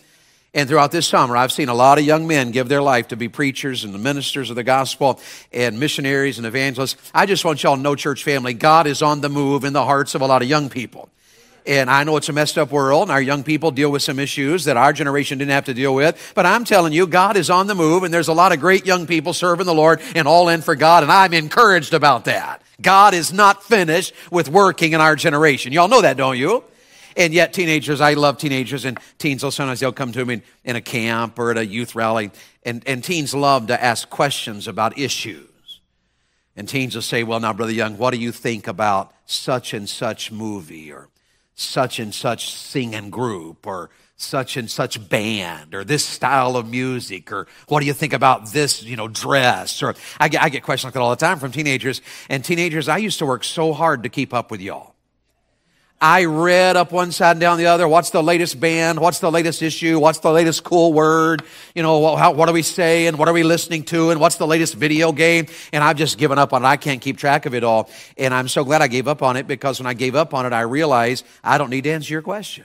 And 0.54 0.68
throughout 0.68 0.92
this 0.92 1.08
summer, 1.08 1.38
I've 1.38 1.52
seen 1.52 1.70
a 1.70 1.76
lot 1.76 2.00
of 2.00 2.06
young 2.06 2.26
men 2.26 2.50
give 2.50 2.70
their 2.70 2.82
life 2.82 3.10
to 3.10 3.16
be 3.16 3.30
preachers 3.30 3.84
and 3.84 3.94
the 3.94 4.00
ministers 4.00 4.50
of 4.50 4.56
the 4.56 4.64
gospel 4.64 5.20
and 5.54 5.80
missionaries 5.80 6.40
and 6.40 6.48
evangelists. 6.48 6.96
I 7.14 7.28
just 7.28 7.46
want 7.46 7.62
y'all 7.62 7.76
to 7.76 7.82
know, 7.82 7.96
church 7.96 8.24
family, 8.24 8.56
God 8.56 8.88
is 8.88 9.04
on 9.04 9.22
the 9.22 9.30
move 9.30 9.64
in 9.64 9.74
the 9.74 9.86
hearts 9.86 10.16
of 10.16 10.22
a 10.22 10.26
lot 10.26 10.42
of 10.42 10.48
young 10.48 10.70
people. 10.70 11.10
And 11.68 11.88
I 11.88 12.04
know 12.04 12.18
it's 12.18 12.30
a 12.30 12.34
messed 12.34 12.58
up 12.58 12.72
world, 12.72 13.04
and 13.04 13.12
our 13.12 13.22
young 13.22 13.44
people 13.44 13.70
deal 13.70 13.92
with 13.92 14.02
some 14.02 14.18
issues 14.18 14.66
that 14.66 14.76
our 14.76 14.92
generation 14.92 15.38
didn't 15.38 15.52
have 15.52 15.66
to 15.66 15.74
deal 15.76 15.94
with. 15.94 16.32
But 16.34 16.48
I'm 16.48 16.64
telling 16.64 16.94
you, 16.94 17.06
God 17.06 17.38
is 17.38 17.52
on 17.52 17.68
the 17.68 17.76
move, 17.76 18.02
and 18.02 18.12
there's 18.12 18.28
a 18.28 18.34
lot 18.34 18.52
of 18.52 18.60
great 18.60 18.88
young 18.88 19.06
people 19.06 19.34
serving 19.34 19.68
the 19.68 19.76
Lord 19.76 20.02
and 20.16 20.28
all 20.28 20.50
in 20.50 20.62
for 20.64 20.76
God, 20.76 21.04
and 21.04 21.12
I'm 21.12 21.34
encouraged 21.34 21.94
about 21.94 22.26
that. 22.26 22.64
God 22.82 23.14
is 23.14 23.32
not 23.32 23.64
finished 23.64 24.14
with 24.32 24.50
working 24.50 24.94
in 24.94 25.02
our 25.02 25.16
generation. 25.16 25.74
Y'all 25.74 25.90
know 25.90 26.02
that, 26.02 26.18
don't 26.18 26.40
you? 26.40 26.64
And 27.20 27.34
yet, 27.34 27.52
teenagers, 27.52 28.00
I 28.00 28.14
love 28.14 28.38
teenagers, 28.38 28.86
and 28.86 28.98
teens 29.18 29.44
will 29.44 29.52
sometimes 29.52 29.82
they'll 29.82 29.92
come 29.92 30.14
to 30.14 30.24
me 30.24 30.42
in 30.64 30.78
a 30.78 30.82
camp 30.82 31.38
or 31.38 31.52
at 31.52 31.58
a 31.58 31.66
youth 31.66 31.94
rally, 31.94 32.32
and, 32.64 32.82
and 32.88 33.04
teens 33.04 33.36
love 33.36 33.68
to 33.68 33.84
ask 33.84 34.10
questions 34.10 34.70
about 34.70 34.98
issues. 34.98 35.82
And 36.56 36.68
teens 36.68 36.96
will 36.96 37.02
say, 37.02 37.24
Well, 37.24 37.42
now, 37.42 37.52
Brother 37.52 37.74
Young, 37.74 37.98
what 37.98 38.12
do 38.12 38.20
you 38.22 38.32
think 38.32 38.68
about 38.68 39.14
such 39.26 39.74
and 39.74 39.90
such 39.90 40.32
movie 40.32 40.94
or 40.94 41.10
such 41.56 42.00
and 42.00 42.16
such 42.16 42.54
singing 42.54 43.10
group 43.10 43.68
or 43.68 43.90
such 44.16 44.56
and 44.56 44.72
such 44.72 45.10
band 45.10 45.76
or 45.76 45.84
this 45.84 46.06
style 46.06 46.56
of 46.56 46.70
music 46.70 47.34
or 47.34 47.48
what 47.68 47.82
do 47.82 47.86
you 47.86 47.94
think 47.94 48.14
about 48.14 48.54
this 48.54 48.82
you 48.82 48.96
know 48.96 49.10
dress? 49.10 49.84
Or 49.84 49.94
I 50.22 50.30
get, 50.30 50.42
I 50.42 50.48
get 50.48 50.64
questions 50.64 50.86
like 50.86 50.94
that 50.94 51.02
all 51.02 51.10
the 51.10 51.18
time 51.18 51.40
from 51.40 51.52
teenagers. 51.52 52.02
And 52.30 52.46
teenagers 52.46 52.88
i 52.88 52.98
used 52.98 53.20
to 53.20 53.26
work 53.26 53.44
so 53.44 53.74
hard 53.74 54.04
to 54.04 54.10
keep 54.10 54.34
up 54.34 54.52
with 54.52 54.62
y'all 54.62 54.89
I 56.02 56.26
read 56.26 56.78
up 56.78 56.94
one 56.94 57.12
side 57.12 57.32
and 57.32 57.42
down 57.42 57.58
the 57.58 57.66
other. 57.66 57.86
What's 57.86 58.10
the 58.12 58.24
latest 58.24 58.58
band? 58.58 59.02
What's 59.02 59.20
the 59.20 59.30
latest 59.30 59.62
issue? 59.62 60.00
What's 60.00 60.20
the 60.20 60.32
latest 60.32 60.64
cool 60.64 60.94
word? 60.94 61.44
You 61.76 61.84
know, 61.84 62.16
how, 62.16 62.32
what 62.32 62.48
are 62.48 62.54
we 62.54 62.62
saying? 62.62 63.18
What 63.18 63.28
are 63.28 63.34
we 63.34 63.44
listening 63.44 63.84
to? 63.86 64.12
And 64.12 64.22
what's 64.22 64.38
the 64.38 64.48
latest 64.48 64.76
video 64.76 65.12
game? 65.12 65.48
And 65.74 65.84
I've 65.84 65.98
just 65.98 66.18
given 66.18 66.40
up 66.40 66.54
on 66.54 66.64
it. 66.64 66.68
I 66.68 66.78
can't 66.78 67.02
keep 67.02 67.18
track 67.18 67.46
of 67.46 67.54
it 67.54 67.66
all. 67.66 67.90
And 68.18 68.34
I'm 68.34 68.48
so 68.48 68.64
glad 68.64 68.82
I 68.82 68.88
gave 68.88 69.10
up 69.10 69.22
on 69.22 69.36
it 69.36 69.46
because 69.46 69.78
when 69.78 69.88
I 69.88 69.94
gave 69.94 70.16
up 70.16 70.34
on 70.34 70.46
it, 70.46 70.54
I 70.54 70.62
realized 70.62 71.26
I 71.44 71.58
don't 71.58 71.70
need 71.70 71.84
to 71.84 71.92
answer 71.92 72.14
your 72.14 72.22
question. 72.22 72.64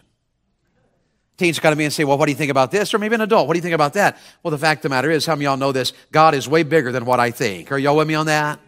Teens 1.36 1.58
come 1.58 1.72
to 1.72 1.76
me 1.76 1.84
and 1.84 1.92
say, 1.92 2.04
well, 2.04 2.16
what 2.16 2.26
do 2.26 2.30
you 2.30 2.38
think 2.38 2.52
about 2.52 2.70
this? 2.70 2.94
Or 2.94 2.98
maybe 2.98 3.16
an 3.16 3.20
adult, 3.20 3.48
what 3.48 3.54
do 3.54 3.58
you 3.58 3.62
think 3.62 3.74
about 3.74 3.94
that? 3.94 4.16
Well, 4.44 4.52
the 4.52 4.58
fact 4.58 4.78
of 4.78 4.82
the 4.84 4.88
matter 4.90 5.10
is, 5.10 5.24
some 5.24 5.40
of 5.40 5.42
y'all 5.42 5.56
know 5.56 5.72
this, 5.72 5.92
God 6.12 6.34
is 6.36 6.48
way 6.48 6.62
bigger 6.62 6.92
than 6.92 7.04
what 7.04 7.18
I 7.18 7.32
think. 7.32 7.72
Are 7.72 7.78
y'all 7.78 7.96
with 7.96 8.06
me 8.06 8.14
on 8.14 8.26
that? 8.26 8.60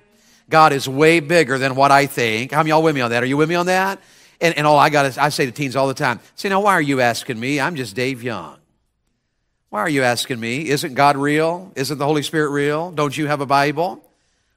God 0.51 0.73
is 0.73 0.89
way 0.89 1.21
bigger 1.21 1.59
than 1.59 1.77
what 1.77 1.93
I 1.93 2.07
think. 2.07 2.51
How 2.51 2.59
many 2.59 2.73
of 2.73 2.79
y'all 2.79 2.83
with 2.83 2.97
me 2.97 3.03
on 3.03 3.11
that? 3.11 3.23
Are 3.23 3.27
you 3.27 3.37
with 3.37 3.49
me 3.49 3.55
on 3.55 3.67
that? 3.67 4.01
And, 4.41 4.57
and 4.57 4.67
all 4.67 4.79
I 4.79 4.91
got 4.91 5.07
is, 5.07 5.19
I 5.19 5.31
say 5.31 5.47
to 5.47 5.53
teens 5.53 5.77
all 5.77 5.89
the 5.89 5.95
time, 5.95 6.21
say, 6.35 6.49
now, 6.49 6.61
why 6.61 6.73
are 6.73 6.83
you 6.83 7.01
asking 7.01 7.41
me? 7.41 7.61
I'm 7.61 7.77
just 7.77 7.97
Dave 7.97 8.23
Young. 8.23 8.57
Why 9.71 9.81
are 9.81 9.89
you 9.89 10.03
asking 10.03 10.41
me? 10.41 10.69
Isn't 10.69 10.95
God 10.95 11.17
real? 11.17 11.73
Isn't 11.75 11.99
the 11.99 12.07
Holy 12.07 12.23
Spirit 12.23 12.51
real? 12.51 12.91
Don't 12.93 13.17
you 13.17 13.27
have 13.27 13.41
a 13.41 13.47
Bible? 13.47 14.03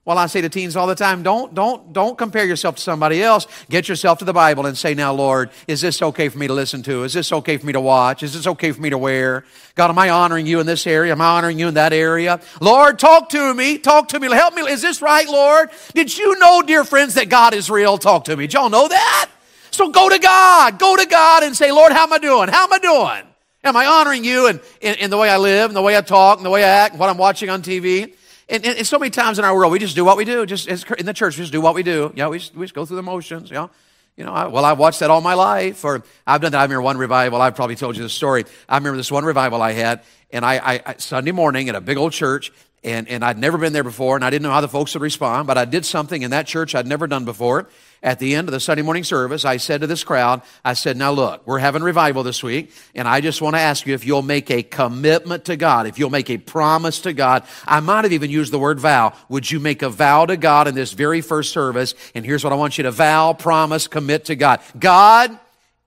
Well, 0.06 0.18
I 0.18 0.26
say 0.26 0.42
to 0.42 0.50
teens 0.50 0.76
all 0.76 0.88
the 0.88 0.96
time, 0.96 1.22
don't, 1.22 1.54
don't, 1.54 1.94
don't 1.94 2.18
compare 2.18 2.46
yourself 2.46 2.78
to 2.78 2.82
somebody 2.82 3.22
else. 3.22 3.46
Get 3.70 3.88
yourself 3.88 4.18
to 4.20 4.26
the 4.26 4.34
Bible 4.34 4.66
and 4.66 4.76
say, 4.78 4.96
now, 4.96 5.14
Lord, 5.14 5.52
is 5.68 5.82
this 5.82 6.02
okay 6.02 6.30
for 6.30 6.40
me 6.40 6.48
to 6.48 6.54
listen 6.54 6.82
to? 6.84 7.04
Is 7.04 7.14
this 7.14 7.32
okay 7.32 7.58
for 7.58 7.68
me 7.68 7.74
to 7.74 7.82
watch? 7.82 8.24
Is 8.24 8.34
this 8.34 8.48
okay 8.48 8.72
for 8.72 8.82
me 8.82 8.90
to 8.90 8.98
wear? 8.98 9.46
God, 9.76 9.92
am 9.92 10.00
I 10.00 10.10
honoring 10.10 10.48
you 10.48 10.62
in 10.62 10.66
this 10.66 10.88
area? 10.88 11.12
Am 11.12 11.22
I 11.22 11.38
honoring 11.38 11.60
you 11.60 11.68
in 11.68 11.76
that 11.76 11.94
area? 11.94 12.40
Lord, 12.60 12.98
talk 12.98 13.30
to 13.30 13.54
me. 13.54 13.78
Talk 13.78 14.08
to 14.08 14.20
me. 14.20 14.32
Help 14.32 14.56
me. 14.56 14.64
Is 14.64 14.82
this 14.82 15.02
right, 15.02 15.28
Lord? 15.28 15.70
Did 15.94 16.18
you 16.18 16.40
know, 16.40 16.64
dear 16.64 16.86
friends, 16.86 17.14
that 17.14 17.30
God 17.30 17.54
is 17.54 17.70
real? 17.70 18.00
Talk 18.00 18.24
to 18.26 18.36
me. 18.36 18.46
Did 18.46 18.54
y'all 18.54 18.70
know 18.72 18.88
that? 18.88 19.30
So 19.72 19.90
go 19.90 20.10
to 20.10 20.20
God. 20.20 20.80
Go 20.80 20.96
to 20.96 21.06
God 21.06 21.44
and 21.44 21.56
say, 21.56 21.72
Lord, 21.72 21.92
how 21.92 22.04
am 22.04 22.14
I 22.14 22.20
doing? 22.20 22.50
How 22.50 22.66
am 22.66 22.74
I 22.74 22.80
doing? 22.80 23.34
Am 23.64 23.76
I 23.76 23.86
honoring 23.86 24.24
you 24.24 24.48
in, 24.48 24.60
in, 24.80 24.96
in 24.96 25.10
the 25.10 25.18
way 25.18 25.30
I 25.30 25.38
live, 25.38 25.70
in 25.70 25.74
the 25.74 25.82
way 25.82 25.98
I 25.98 26.02
talk, 26.02 26.38
in 26.38 26.44
the 26.44 26.50
way 26.50 26.64
I 26.64 26.68
act, 26.68 26.94
and 26.94 27.00
what 27.00 27.10
I'm 27.10 27.18
watching 27.18 27.50
on 27.50 27.62
TV? 27.62 28.14
And, 28.48 28.66
and, 28.66 28.78
and, 28.78 28.88
so 28.88 28.98
many 28.98 29.10
times 29.10 29.38
in 29.38 29.46
our 29.46 29.54
world, 29.54 29.72
we 29.72 29.80
just 29.80 29.96
do 29.96 30.06
what 30.06 30.18
we 30.18 30.26
do. 30.26 30.46
Just 30.46 30.68
in 30.68 31.06
the 31.06 31.14
church, 31.14 31.38
we 31.38 31.44
just 31.44 31.52
do 31.52 31.62
what 31.62 31.76
we 31.76 31.84
do. 31.84 32.12
Yeah, 32.16 32.30
we 32.30 32.40
just, 32.40 32.56
we 32.56 32.66
just 32.66 32.74
go 32.74 32.86
through 32.86 32.96
the 32.96 33.04
motions. 33.04 33.50
You 33.50 33.56
know, 33.56 33.70
you 34.16 34.24
know. 34.24 34.34
I, 34.34 34.48
well, 34.48 34.64
I've 34.64 34.80
watched 34.80 35.02
that 35.02 35.12
all 35.12 35.22
my 35.22 35.34
life, 35.34 35.84
or 35.84 36.04
I've 36.26 36.42
done 36.42 36.54
that. 36.54 36.60
I 36.60 36.64
remember 36.64 36.82
one 36.82 36.98
revival. 36.98 37.42
I've 37.42 37.56
probably 37.56 37.76
told 37.76 37.98
you 37.98 38.02
the 38.02 38.10
story. 38.10 38.46
I 38.68 38.78
remember 38.78 38.98
this 38.98 39.12
one 39.12 39.26
revival 39.26 39.62
I 39.62 39.74
had, 39.74 40.04
and 40.32 40.46
I, 40.46 40.58
I, 40.58 40.82
I 40.86 40.96
Sunday 40.98 41.32
morning 41.32 41.68
at 41.68 41.76
a 41.76 41.82
big 41.82 41.98
old 41.98 42.14
church, 42.14 42.52
and, 42.84 43.08
and 43.10 43.26
I'd 43.26 43.38
never 43.38 43.58
been 43.58 43.74
there 43.74 43.84
before, 43.84 44.16
and 44.16 44.24
I 44.24 44.30
didn't 44.30 44.44
know 44.44 44.52
how 44.52 44.62
the 44.62 44.70
folks 44.70 44.94
would 44.94 45.04
respond, 45.04 45.48
but 45.48 45.58
I 45.58 45.66
did 45.66 45.86
something 45.86 46.22
in 46.22 46.32
that 46.32 46.48
church 46.48 46.76
I'd 46.76 46.88
never 46.88 47.08
done 47.08 47.26
before. 47.26 47.68
At 48.02 48.20
the 48.20 48.36
end 48.36 48.48
of 48.48 48.54
the 48.54 48.62
Sunday 48.62 48.82
morning 48.82 49.04
service, 49.04 49.44
I 49.44 49.58
said 49.58 49.82
to 49.82 49.88
this 49.88 50.06
crowd, 50.06 50.42
I 50.64 50.74
said, 50.74 50.96
Now 50.96 51.12
look, 51.12 51.46
we're 51.46 51.60
having 51.60 51.84
revival 51.84 52.24
this 52.24 52.42
week, 52.42 52.72
and 52.96 53.08
I 53.08 53.20
just 53.20 53.42
want 53.42 53.56
to 53.56 53.60
ask 53.60 53.86
you 53.86 53.94
if 53.94 54.06
you'll 54.06 54.22
make 54.22 54.50
a 54.50 54.64
commitment 54.64 55.46
to 55.46 55.58
God, 55.58 55.86
if 55.86 56.00
you'll 56.00 56.10
make 56.10 56.30
a 56.30 56.38
promise 56.38 57.02
to 57.02 57.12
God. 57.12 57.44
I 57.66 57.82
might 57.82 58.06
have 58.06 58.14
even 58.14 58.30
used 58.30 58.54
the 58.54 58.60
word 58.60 58.80
vow. 58.80 59.14
Would 59.28 59.52
you 59.52 59.60
make 59.60 59.82
a 59.82 59.90
vow 59.90 60.26
to 60.26 60.38
God 60.38 60.70
in 60.70 60.76
this 60.76 60.94
very 60.94 61.20
first 61.20 61.52
service? 61.52 61.94
And 62.16 62.26
here's 62.26 62.44
what 62.44 62.54
I 62.54 62.56
want 62.56 62.78
you 62.78 62.86
to 62.86 62.92
vow, 62.92 63.34
promise, 63.34 63.88
commit 63.88 64.26
to 64.26 64.36
God. 64.36 64.62
God, 64.80 65.38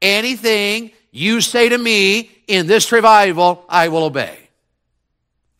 anything 0.02 0.90
you 1.12 1.40
say 1.40 1.70
to 1.70 1.78
me 1.78 2.30
in 2.46 2.66
this 2.66 2.92
revival, 2.92 3.64
I 3.68 3.88
will 3.88 4.04
obey. 4.04 4.36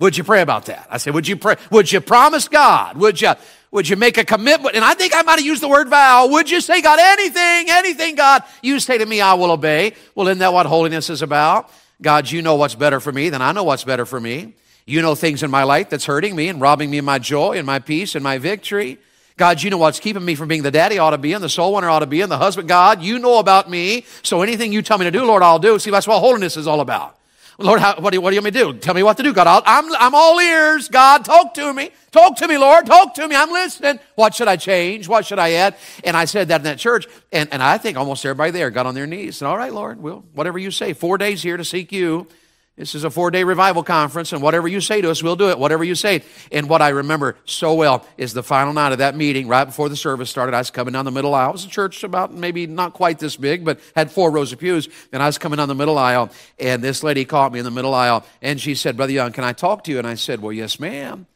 Would 0.00 0.18
you 0.18 0.24
pray 0.24 0.42
about 0.42 0.66
that? 0.66 0.88
I 0.90 0.98
said, 0.98 1.14
would 1.14 1.28
you 1.28 1.36
pray? 1.36 1.54
Would 1.70 1.92
you 1.92 2.00
promise 2.00 2.48
God? 2.48 2.96
Would 2.96 3.20
you, 3.20 3.34
would 3.72 3.88
you 3.88 3.96
make 3.96 4.18
a 4.18 4.24
commitment? 4.24 4.76
And 4.76 4.84
I 4.84 4.94
think 4.94 5.14
I 5.16 5.22
might 5.22 5.38
have 5.38 5.46
used 5.46 5.62
the 5.62 5.68
word 5.68 5.88
vow. 5.88 6.28
Would 6.28 6.50
you 6.50 6.60
say, 6.60 6.82
God, 6.82 6.98
anything, 7.00 7.70
anything, 7.70 8.14
God, 8.14 8.44
you 8.62 8.78
say 8.78 8.98
to 8.98 9.06
me, 9.06 9.20
I 9.20 9.34
will 9.34 9.50
obey. 9.50 9.94
Well, 10.14 10.28
isn't 10.28 10.38
that 10.38 10.52
what 10.52 10.66
holiness 10.66 11.08
is 11.10 11.22
about? 11.22 11.70
God, 12.00 12.30
you 12.30 12.42
know 12.42 12.54
what's 12.54 12.74
better 12.74 13.00
for 13.00 13.12
me, 13.12 13.30
than 13.30 13.40
I 13.40 13.52
know 13.52 13.64
what's 13.64 13.84
better 13.84 14.04
for 14.04 14.20
me. 14.20 14.54
You 14.84 15.00
know 15.00 15.14
things 15.14 15.42
in 15.42 15.50
my 15.50 15.62
life 15.62 15.88
that's 15.88 16.04
hurting 16.04 16.36
me 16.36 16.48
and 16.48 16.60
robbing 16.60 16.90
me 16.90 16.98
of 16.98 17.04
my 17.04 17.18
joy 17.18 17.56
and 17.56 17.66
my 17.66 17.78
peace 17.78 18.14
and 18.14 18.22
my 18.22 18.38
victory. 18.38 18.98
God, 19.38 19.62
you 19.62 19.70
know 19.70 19.78
what's 19.78 20.00
keeping 20.00 20.24
me 20.24 20.34
from 20.34 20.48
being 20.48 20.62
the 20.62 20.70
daddy 20.70 20.98
ought 20.98 21.10
to 21.10 21.18
be 21.18 21.32
and 21.32 21.42
the 21.42 21.48
soul 21.48 21.74
winner 21.74 21.88
ought 21.88 22.00
to 22.00 22.06
be 22.06 22.20
and 22.20 22.30
the 22.30 22.36
husband. 22.36 22.68
God, 22.68 23.02
you 23.02 23.18
know 23.18 23.38
about 23.38 23.70
me. 23.70 24.04
So 24.22 24.42
anything 24.42 24.72
you 24.72 24.82
tell 24.82 24.98
me 24.98 25.04
to 25.04 25.10
do, 25.10 25.24
Lord, 25.24 25.42
I'll 25.42 25.58
do. 25.58 25.78
See, 25.78 25.90
that's 25.90 26.06
what 26.06 26.20
holiness 26.20 26.56
is 26.56 26.66
all 26.66 26.80
about. 26.80 27.16
Lord, 27.58 27.80
how, 27.80 28.00
what, 28.00 28.10
do 28.10 28.16
you, 28.16 28.20
what 28.20 28.30
do 28.30 28.36
you 28.36 28.42
want 28.42 28.54
me 28.54 28.60
to 28.60 28.72
do? 28.72 28.78
Tell 28.78 28.94
me 28.94 29.02
what 29.02 29.16
to 29.18 29.22
do, 29.22 29.32
God. 29.32 29.46
i 29.46 29.62
I'm, 29.64 29.94
I'm 29.96 30.14
all 30.14 30.40
ears. 30.40 30.88
God, 30.88 31.24
talk 31.24 31.54
to 31.54 31.72
me. 31.72 31.90
Talk 32.10 32.36
to 32.38 32.48
me, 32.48 32.58
Lord. 32.58 32.86
Talk 32.86 33.14
to 33.14 33.28
me. 33.28 33.36
I'm 33.36 33.50
listening. 33.50 33.98
What 34.14 34.34
should 34.34 34.48
I 34.48 34.56
change? 34.56 35.08
What 35.08 35.26
should 35.26 35.38
I 35.38 35.52
add? 35.52 35.76
And 36.04 36.16
I 36.16 36.24
said 36.24 36.48
that 36.48 36.60
in 36.60 36.64
that 36.64 36.78
church. 36.78 37.06
And, 37.30 37.52
and 37.52 37.62
I 37.62 37.78
think 37.78 37.96
almost 37.96 38.24
everybody 38.24 38.50
there 38.52 38.70
got 38.70 38.86
on 38.86 38.94
their 38.94 39.06
knees. 39.06 39.40
And 39.40 39.48
all 39.48 39.56
right, 39.56 39.72
Lord, 39.72 40.00
well, 40.00 40.24
whatever 40.32 40.58
you 40.58 40.70
say. 40.70 40.92
Four 40.92 41.18
days 41.18 41.42
here 41.42 41.56
to 41.56 41.64
seek 41.64 41.92
you. 41.92 42.26
This 42.76 42.94
is 42.94 43.04
a 43.04 43.10
four 43.10 43.30
day 43.30 43.44
revival 43.44 43.82
conference, 43.82 44.32
and 44.32 44.40
whatever 44.40 44.66
you 44.66 44.80
say 44.80 45.02
to 45.02 45.10
us, 45.10 45.22
we'll 45.22 45.36
do 45.36 45.50
it. 45.50 45.58
Whatever 45.58 45.84
you 45.84 45.94
say. 45.94 46.22
And 46.50 46.70
what 46.70 46.80
I 46.80 46.88
remember 46.88 47.36
so 47.44 47.74
well 47.74 48.06
is 48.16 48.32
the 48.32 48.42
final 48.42 48.72
night 48.72 48.92
of 48.92 48.98
that 48.98 49.14
meeting, 49.14 49.46
right 49.46 49.64
before 49.64 49.90
the 49.90 49.96
service 49.96 50.30
started. 50.30 50.54
I 50.54 50.58
was 50.58 50.70
coming 50.70 50.92
down 50.92 51.04
the 51.04 51.10
middle 51.10 51.34
aisle. 51.34 51.50
It 51.50 51.52
was 51.52 51.64
a 51.66 51.68
church 51.68 52.02
about 52.02 52.32
maybe 52.32 52.66
not 52.66 52.94
quite 52.94 53.18
this 53.18 53.36
big, 53.36 53.62
but 53.62 53.78
had 53.94 54.10
four 54.10 54.30
rows 54.30 54.52
of 54.52 54.58
pews. 54.58 54.88
And 55.12 55.22
I 55.22 55.26
was 55.26 55.36
coming 55.36 55.58
down 55.58 55.68
the 55.68 55.74
middle 55.74 55.98
aisle, 55.98 56.30
and 56.58 56.82
this 56.82 57.02
lady 57.02 57.26
caught 57.26 57.52
me 57.52 57.58
in 57.58 57.66
the 57.66 57.70
middle 57.70 57.92
aisle, 57.92 58.24
and 58.40 58.58
she 58.58 58.74
said, 58.74 58.96
Brother 58.96 59.12
Young, 59.12 59.32
can 59.32 59.44
I 59.44 59.52
talk 59.52 59.84
to 59.84 59.90
you? 59.90 59.98
And 59.98 60.06
I 60.06 60.14
said, 60.14 60.40
Well, 60.40 60.52
yes, 60.52 60.80
ma'am. 60.80 61.26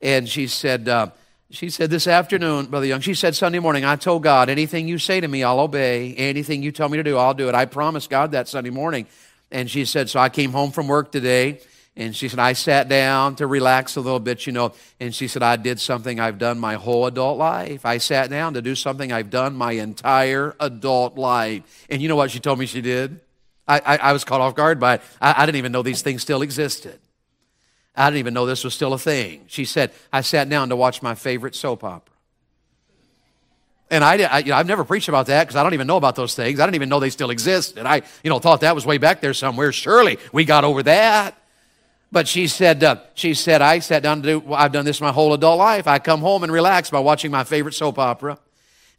And 0.00 0.28
she 0.28 0.46
said, 0.46 0.88
uh, 0.88 1.08
she 1.50 1.70
said 1.70 1.90
this 1.90 2.06
afternoon, 2.06 2.66
Brother 2.66 2.86
Young, 2.86 3.00
she 3.00 3.14
said 3.14 3.34
Sunday 3.34 3.58
morning, 3.58 3.84
I 3.84 3.96
told 3.96 4.22
God, 4.22 4.48
anything 4.48 4.86
you 4.86 4.98
say 4.98 5.20
to 5.20 5.26
me, 5.26 5.42
I'll 5.42 5.60
obey. 5.60 6.14
Anything 6.14 6.62
you 6.62 6.72
tell 6.72 6.88
me 6.88 6.98
to 6.98 7.02
do, 7.02 7.16
I'll 7.16 7.34
do 7.34 7.48
it. 7.48 7.54
I 7.54 7.64
promised 7.64 8.10
God 8.10 8.32
that 8.32 8.48
Sunday 8.48 8.70
morning. 8.70 9.06
And 9.54 9.70
she 9.70 9.86
said, 9.86 10.10
So 10.10 10.20
I 10.20 10.28
came 10.28 10.52
home 10.52 10.72
from 10.72 10.88
work 10.88 11.10
today. 11.10 11.60
And 11.96 12.14
she 12.14 12.28
said, 12.28 12.40
I 12.40 12.54
sat 12.54 12.88
down 12.88 13.36
to 13.36 13.46
relax 13.46 13.94
a 13.94 14.00
little 14.00 14.18
bit, 14.18 14.48
you 14.48 14.52
know. 14.52 14.72
And 14.98 15.14
she 15.14 15.28
said, 15.28 15.44
I 15.44 15.54
did 15.54 15.78
something 15.78 16.18
I've 16.18 16.38
done 16.38 16.58
my 16.58 16.74
whole 16.74 17.06
adult 17.06 17.38
life. 17.38 17.86
I 17.86 17.98
sat 17.98 18.30
down 18.30 18.54
to 18.54 18.62
do 18.62 18.74
something 18.74 19.12
I've 19.12 19.30
done 19.30 19.54
my 19.54 19.72
entire 19.72 20.56
adult 20.58 21.16
life. 21.16 21.86
And 21.88 22.02
you 22.02 22.08
know 22.08 22.16
what 22.16 22.32
she 22.32 22.40
told 22.40 22.58
me 22.58 22.66
she 22.66 22.80
did? 22.80 23.20
I, 23.68 23.78
I, 23.78 23.96
I 23.96 24.12
was 24.12 24.24
caught 24.24 24.40
off 24.40 24.56
guard 24.56 24.80
by 24.80 24.94
it. 24.94 25.02
I, 25.20 25.42
I 25.42 25.46
didn't 25.46 25.58
even 25.58 25.70
know 25.70 25.82
these 25.82 26.02
things 26.02 26.20
still 26.20 26.42
existed. 26.42 26.98
I 27.94 28.10
didn't 28.10 28.18
even 28.18 28.34
know 28.34 28.44
this 28.44 28.64
was 28.64 28.74
still 28.74 28.92
a 28.92 28.98
thing. 28.98 29.44
She 29.46 29.64
said, 29.64 29.92
I 30.12 30.22
sat 30.22 30.48
down 30.48 30.70
to 30.70 30.76
watch 30.76 31.00
my 31.00 31.14
favorite 31.14 31.54
soap 31.54 31.84
opera. 31.84 32.13
And 33.90 34.02
I, 34.02 34.22
I 34.24 34.38
you 34.38 34.46
know, 34.46 34.56
I've 34.56 34.66
never 34.66 34.84
preached 34.84 35.08
about 35.08 35.26
that 35.26 35.44
because 35.44 35.56
I 35.56 35.62
don't 35.62 35.74
even 35.74 35.86
know 35.86 35.96
about 35.96 36.16
those 36.16 36.34
things. 36.34 36.58
I 36.58 36.66
didn't 36.66 36.76
even 36.76 36.88
know 36.88 37.00
they 37.00 37.10
still 37.10 37.30
exist. 37.30 37.76
And 37.76 37.86
I, 37.86 38.02
you 38.22 38.30
know, 38.30 38.38
thought 38.38 38.62
that 38.62 38.74
was 38.74 38.86
way 38.86 38.98
back 38.98 39.20
there 39.20 39.34
somewhere. 39.34 39.72
Surely 39.72 40.18
we 40.32 40.44
got 40.44 40.64
over 40.64 40.82
that. 40.84 41.38
But 42.10 42.28
she 42.28 42.46
said, 42.46 42.84
uh, 42.84 42.98
she 43.14 43.34
said, 43.34 43.60
I 43.60 43.80
sat 43.80 44.02
down 44.02 44.22
to 44.22 44.28
do, 44.28 44.38
well, 44.38 44.58
I've 44.58 44.70
done 44.70 44.84
this 44.84 45.00
my 45.00 45.10
whole 45.10 45.34
adult 45.34 45.58
life. 45.58 45.88
I 45.88 45.98
come 45.98 46.20
home 46.20 46.44
and 46.44 46.52
relax 46.52 46.88
by 46.88 47.00
watching 47.00 47.32
my 47.32 47.42
favorite 47.42 47.74
soap 47.74 47.98
opera. 47.98 48.38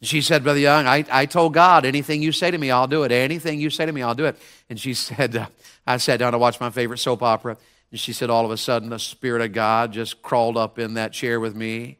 And 0.00 0.08
she 0.08 0.20
said, 0.20 0.44
Brother 0.44 0.58
Young, 0.58 0.86
I, 0.86 1.04
I 1.10 1.24
told 1.24 1.54
God, 1.54 1.86
anything 1.86 2.22
you 2.22 2.30
say 2.30 2.50
to 2.50 2.58
me, 2.58 2.70
I'll 2.70 2.86
do 2.86 3.04
it. 3.04 3.12
Anything 3.12 3.58
you 3.58 3.70
say 3.70 3.86
to 3.86 3.92
me, 3.92 4.02
I'll 4.02 4.14
do 4.14 4.26
it. 4.26 4.36
And 4.68 4.78
she 4.78 4.92
said, 4.94 5.34
uh, 5.34 5.46
I 5.86 5.96
sat 5.96 6.18
down 6.18 6.32
to 6.32 6.38
watch 6.38 6.60
my 6.60 6.70
favorite 6.70 6.98
soap 6.98 7.22
opera. 7.22 7.56
And 7.90 7.98
she 7.98 8.12
said, 8.12 8.28
all 8.28 8.44
of 8.44 8.50
a 8.50 8.56
sudden, 8.56 8.90
the 8.90 8.98
Spirit 8.98 9.42
of 9.42 9.52
God 9.52 9.92
just 9.92 10.20
crawled 10.20 10.58
up 10.58 10.78
in 10.78 10.94
that 10.94 11.12
chair 11.12 11.40
with 11.40 11.54
me. 11.56 11.98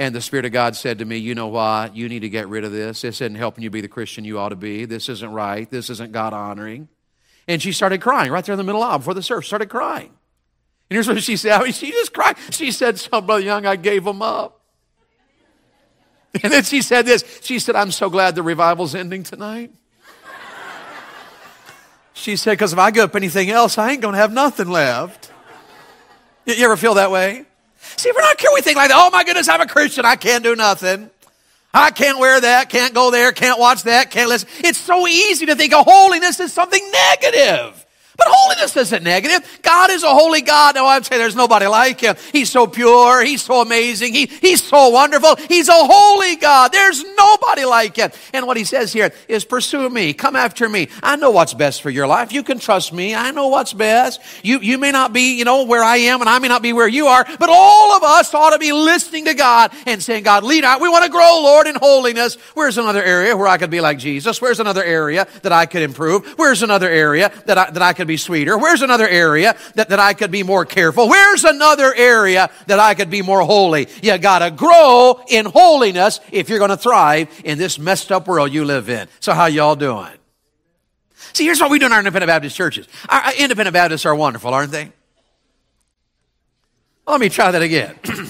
And 0.00 0.14
the 0.14 0.22
Spirit 0.22 0.46
of 0.46 0.52
God 0.52 0.76
said 0.76 1.00
to 1.00 1.04
me, 1.04 1.18
You 1.18 1.34
know 1.34 1.48
what? 1.48 1.94
You 1.94 2.08
need 2.08 2.20
to 2.20 2.30
get 2.30 2.48
rid 2.48 2.64
of 2.64 2.72
this. 2.72 3.02
This 3.02 3.20
isn't 3.20 3.34
helping 3.34 3.62
you 3.62 3.68
be 3.68 3.82
the 3.82 3.86
Christian 3.88 4.24
you 4.24 4.38
ought 4.38 4.48
to 4.48 4.56
be. 4.56 4.86
This 4.86 5.10
isn't 5.10 5.30
right. 5.30 5.70
This 5.70 5.90
isn't 5.90 6.10
God 6.10 6.32
honoring. 6.32 6.88
And 7.46 7.60
she 7.60 7.70
started 7.70 8.00
crying 8.00 8.32
right 8.32 8.42
there 8.42 8.54
in 8.54 8.56
the 8.56 8.64
middle 8.64 8.82
of 8.82 9.02
before 9.02 9.12
the 9.12 9.22
service, 9.22 9.46
started 9.46 9.68
crying. 9.68 10.08
And 10.08 10.96
here's 10.96 11.06
what 11.06 11.22
she 11.22 11.36
said. 11.36 11.52
I 11.52 11.64
mean, 11.64 11.74
she 11.74 11.90
just 11.90 12.14
cried. 12.14 12.36
She 12.48 12.70
said, 12.70 12.98
"Some 12.98 13.26
Brother 13.26 13.42
Young, 13.42 13.66
I 13.66 13.76
gave 13.76 14.06
him 14.06 14.22
up. 14.22 14.56
And 16.42 16.50
then 16.50 16.62
she 16.62 16.80
said 16.80 17.04
this. 17.04 17.40
She 17.42 17.58
said, 17.58 17.76
I'm 17.76 17.90
so 17.90 18.08
glad 18.08 18.36
the 18.36 18.42
revival's 18.42 18.94
ending 18.94 19.22
tonight. 19.22 19.72
She 22.12 22.36
said, 22.36 22.52
because 22.52 22.72
if 22.72 22.78
I 22.78 22.90
give 22.90 23.04
up 23.04 23.16
anything 23.16 23.50
else, 23.50 23.78
I 23.78 23.92
ain't 23.92 24.02
going 24.02 24.12
to 24.12 24.18
have 24.18 24.32
nothing 24.32 24.68
left. 24.68 25.30
You 26.44 26.64
ever 26.64 26.76
feel 26.76 26.94
that 26.94 27.10
way? 27.10 27.46
See, 27.96 28.10
we're 28.14 28.22
not 28.22 28.38
care. 28.38 28.50
We 28.54 28.60
think 28.60 28.76
like, 28.76 28.90
oh 28.92 29.10
my 29.10 29.24
goodness, 29.24 29.48
I'm 29.48 29.60
a 29.60 29.66
Christian. 29.66 30.04
I 30.04 30.16
can't 30.16 30.42
do 30.42 30.56
nothing. 30.56 31.10
I 31.72 31.92
can't 31.92 32.18
wear 32.18 32.40
that, 32.40 32.68
can't 32.68 32.94
go 32.94 33.12
there, 33.12 33.30
can't 33.30 33.58
watch 33.58 33.84
that, 33.84 34.10
can't 34.10 34.28
listen. 34.28 34.48
It's 34.58 34.78
so 34.78 35.06
easy 35.06 35.46
to 35.46 35.54
think 35.54 35.72
of 35.72 35.86
holiness 35.86 36.40
as 36.40 36.52
something 36.52 36.82
negative. 36.90 37.86
But 38.20 38.28
holiness 38.30 38.76
isn't 38.76 39.02
negative. 39.02 39.60
God 39.62 39.90
is 39.90 40.02
a 40.02 40.10
holy 40.10 40.42
God. 40.42 40.74
Now 40.74 40.84
I'd 40.84 41.06
say 41.06 41.16
there's 41.16 41.34
nobody 41.34 41.66
like 41.66 42.02
him. 42.02 42.16
He's 42.32 42.50
so 42.50 42.66
pure. 42.66 43.24
He's 43.24 43.40
so 43.40 43.62
amazing. 43.62 44.12
He, 44.12 44.26
he's 44.26 44.62
so 44.62 44.90
wonderful. 44.90 45.36
He's 45.36 45.70
a 45.70 45.72
holy 45.72 46.36
God. 46.36 46.70
There's 46.70 47.02
nobody 47.16 47.64
like 47.64 47.96
him. 47.96 48.10
And 48.34 48.46
what 48.46 48.58
he 48.58 48.64
says 48.64 48.92
here 48.92 49.10
is 49.26 49.46
pursue 49.46 49.88
me. 49.88 50.12
Come 50.12 50.36
after 50.36 50.68
me. 50.68 50.88
I 51.02 51.16
know 51.16 51.30
what's 51.30 51.54
best 51.54 51.80
for 51.80 51.88
your 51.88 52.06
life. 52.06 52.30
You 52.30 52.42
can 52.42 52.58
trust 52.58 52.92
me. 52.92 53.14
I 53.14 53.30
know 53.30 53.48
what's 53.48 53.72
best. 53.72 54.20
You, 54.42 54.60
you 54.60 54.76
may 54.76 54.92
not 54.92 55.14
be, 55.14 55.38
you 55.38 55.46
know, 55.46 55.64
where 55.64 55.82
I 55.82 55.96
am 55.96 56.20
and 56.20 56.28
I 56.28 56.38
may 56.40 56.48
not 56.48 56.60
be 56.60 56.74
where 56.74 56.88
you 56.88 57.06
are, 57.06 57.24
but 57.38 57.48
all 57.50 57.96
of 57.96 58.02
us 58.02 58.34
ought 58.34 58.50
to 58.50 58.58
be 58.58 58.72
listening 58.72 59.24
to 59.24 59.34
God 59.34 59.72
and 59.86 60.02
saying, 60.02 60.24
God, 60.24 60.44
lead 60.44 60.64
out. 60.64 60.82
We 60.82 60.90
want 60.90 61.06
to 61.06 61.10
grow, 61.10 61.40
Lord, 61.42 61.66
in 61.66 61.74
holiness. 61.74 62.34
Where's 62.52 62.76
another 62.76 63.02
area 63.02 63.34
where 63.34 63.48
I 63.48 63.56
could 63.56 63.70
be 63.70 63.80
like 63.80 63.98
Jesus? 63.98 64.42
Where's 64.42 64.60
another 64.60 64.84
area 64.84 65.26
that 65.40 65.52
I 65.52 65.64
could 65.64 65.80
improve? 65.80 66.26
Where's 66.38 66.62
another 66.62 66.90
area 66.90 67.32
that 67.46 67.56
I, 67.56 67.70
that 67.70 67.80
I 67.80 67.94
could 67.94 68.09
be 68.10 68.16
sweeter? 68.16 68.58
Where's 68.58 68.82
another 68.82 69.08
area 69.08 69.56
that, 69.76 69.88
that 69.88 69.98
I 69.98 70.14
could 70.14 70.30
be 70.30 70.42
more 70.42 70.64
careful? 70.64 71.08
Where's 71.08 71.44
another 71.44 71.94
area 71.94 72.50
that 72.66 72.78
I 72.78 72.94
could 72.94 73.10
be 73.10 73.22
more 73.22 73.40
holy? 73.40 73.88
You 74.02 74.18
gotta 74.18 74.50
grow 74.50 75.22
in 75.28 75.46
holiness 75.46 76.20
if 76.30 76.48
you're 76.48 76.58
gonna 76.58 76.76
thrive 76.76 77.28
in 77.44 77.58
this 77.58 77.78
messed 77.78 78.12
up 78.12 78.28
world 78.28 78.52
you 78.52 78.64
live 78.64 78.88
in. 78.88 79.08
So 79.20 79.32
how 79.32 79.46
y'all 79.46 79.76
doing? 79.76 80.12
See, 81.32 81.44
here's 81.44 81.60
what 81.60 81.70
we 81.70 81.78
do 81.78 81.86
in 81.86 81.92
our 81.92 81.98
independent 81.98 82.28
Baptist 82.28 82.56
churches. 82.56 82.88
Our, 83.08 83.32
independent 83.34 83.72
Baptists 83.72 84.04
are 84.04 84.14
wonderful, 84.14 84.52
aren't 84.52 84.72
they? 84.72 84.92
Well, 87.06 87.14
let 87.14 87.20
me 87.20 87.28
try 87.28 87.50
that 87.50 87.62
again. 87.62 87.96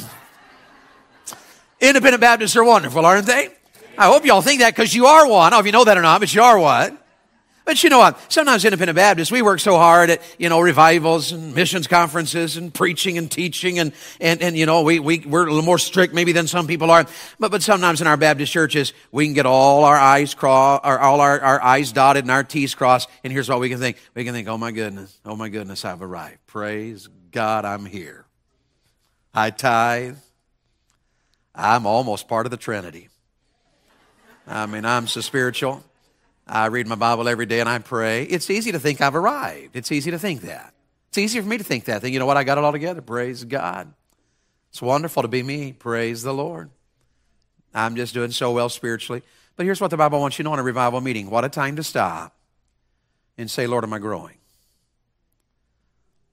independent 1.80 2.20
Baptists 2.20 2.56
are 2.56 2.64
wonderful, 2.64 3.04
aren't 3.04 3.26
they? 3.26 3.48
I 3.98 4.06
hope 4.06 4.24
y'all 4.24 4.42
think 4.42 4.60
that 4.60 4.74
because 4.74 4.94
you 4.94 5.06
are 5.06 5.26
one. 5.26 5.46
I 5.46 5.50
don't 5.50 5.56
know 5.56 5.60
if 5.60 5.66
you 5.66 5.72
know 5.72 5.84
that 5.84 5.98
or 5.98 6.02
not, 6.02 6.20
but 6.20 6.34
you 6.34 6.42
are 6.42 6.58
one. 6.58 6.98
But 7.70 7.84
you 7.84 7.90
know 7.90 8.00
what? 8.00 8.32
Sometimes 8.32 8.64
independent 8.64 8.96
Baptists, 8.96 9.30
we 9.30 9.42
work 9.42 9.60
so 9.60 9.76
hard 9.76 10.10
at, 10.10 10.20
you 10.40 10.48
know, 10.48 10.58
revivals 10.58 11.30
and 11.30 11.54
missions 11.54 11.86
conferences 11.86 12.56
and 12.56 12.74
preaching 12.74 13.16
and 13.16 13.30
teaching 13.30 13.78
and, 13.78 13.92
and, 14.20 14.42
and 14.42 14.56
you 14.56 14.66
know, 14.66 14.82
we, 14.82 14.98
we, 14.98 15.20
we're 15.20 15.44
a 15.44 15.46
little 15.46 15.62
more 15.62 15.78
strict 15.78 16.12
maybe 16.12 16.32
than 16.32 16.48
some 16.48 16.66
people 16.66 16.90
are. 16.90 17.06
But, 17.38 17.52
but 17.52 17.62
sometimes 17.62 18.00
in 18.00 18.08
our 18.08 18.16
Baptist 18.16 18.50
churches, 18.50 18.92
we 19.12 19.24
can 19.24 19.34
get 19.34 19.46
all 19.46 19.84
our 19.84 19.96
I's 19.96 20.34
crossed, 20.34 20.84
or 20.84 20.98
all 20.98 21.20
our, 21.20 21.38
our 21.40 21.62
I's 21.62 21.92
dotted 21.92 22.24
and 22.24 22.32
our 22.32 22.42
T's 22.42 22.74
crossed. 22.74 23.08
And 23.22 23.32
here's 23.32 23.48
what 23.48 23.60
we 23.60 23.68
can 23.68 23.78
think. 23.78 23.98
We 24.16 24.24
can 24.24 24.34
think, 24.34 24.48
oh 24.48 24.58
my 24.58 24.72
goodness, 24.72 25.16
oh 25.24 25.36
my 25.36 25.48
goodness, 25.48 25.84
I've 25.84 26.02
arrived. 26.02 26.44
Praise 26.48 27.08
God, 27.30 27.64
I'm 27.64 27.86
here. 27.86 28.24
I 29.32 29.50
tithe. 29.50 30.16
I'm 31.54 31.86
almost 31.86 32.26
part 32.26 32.46
of 32.46 32.50
the 32.50 32.56
Trinity. 32.56 33.10
I 34.48 34.66
mean, 34.66 34.84
I'm 34.84 35.06
so 35.06 35.20
spiritual. 35.20 35.84
I 36.50 36.66
read 36.66 36.88
my 36.88 36.96
Bible 36.96 37.28
every 37.28 37.46
day 37.46 37.60
and 37.60 37.68
I 37.68 37.78
pray. 37.78 38.24
It's 38.24 38.50
easy 38.50 38.72
to 38.72 38.80
think 38.80 39.00
I've 39.00 39.14
arrived. 39.14 39.76
It's 39.76 39.92
easy 39.92 40.10
to 40.10 40.18
think 40.18 40.40
that. 40.42 40.74
It's 41.08 41.18
easier 41.18 41.42
for 41.42 41.48
me 41.48 41.58
to 41.58 41.64
think 41.64 41.84
that. 41.84 42.02
Think, 42.02 42.12
you 42.12 42.18
know 42.18 42.26
what? 42.26 42.36
I 42.36 42.42
got 42.42 42.58
it 42.58 42.64
all 42.64 42.72
together. 42.72 43.00
Praise 43.00 43.44
God. 43.44 43.92
It's 44.70 44.82
wonderful 44.82 45.22
to 45.22 45.28
be 45.28 45.44
me. 45.44 45.72
Praise 45.72 46.22
the 46.22 46.34
Lord. 46.34 46.70
I'm 47.72 47.94
just 47.94 48.14
doing 48.14 48.32
so 48.32 48.50
well 48.50 48.68
spiritually. 48.68 49.22
But 49.54 49.64
here's 49.64 49.80
what 49.80 49.92
the 49.92 49.96
Bible 49.96 50.20
wants 50.20 50.38
you 50.38 50.42
to 50.42 50.48
know 50.48 50.54
in 50.54 50.60
a 50.60 50.64
revival 50.64 51.00
meeting. 51.00 51.30
What 51.30 51.44
a 51.44 51.48
time 51.48 51.76
to 51.76 51.84
stop 51.84 52.34
and 53.38 53.48
say, 53.48 53.68
Lord, 53.68 53.84
am 53.84 53.92
I 53.92 54.00
growing? 54.00 54.38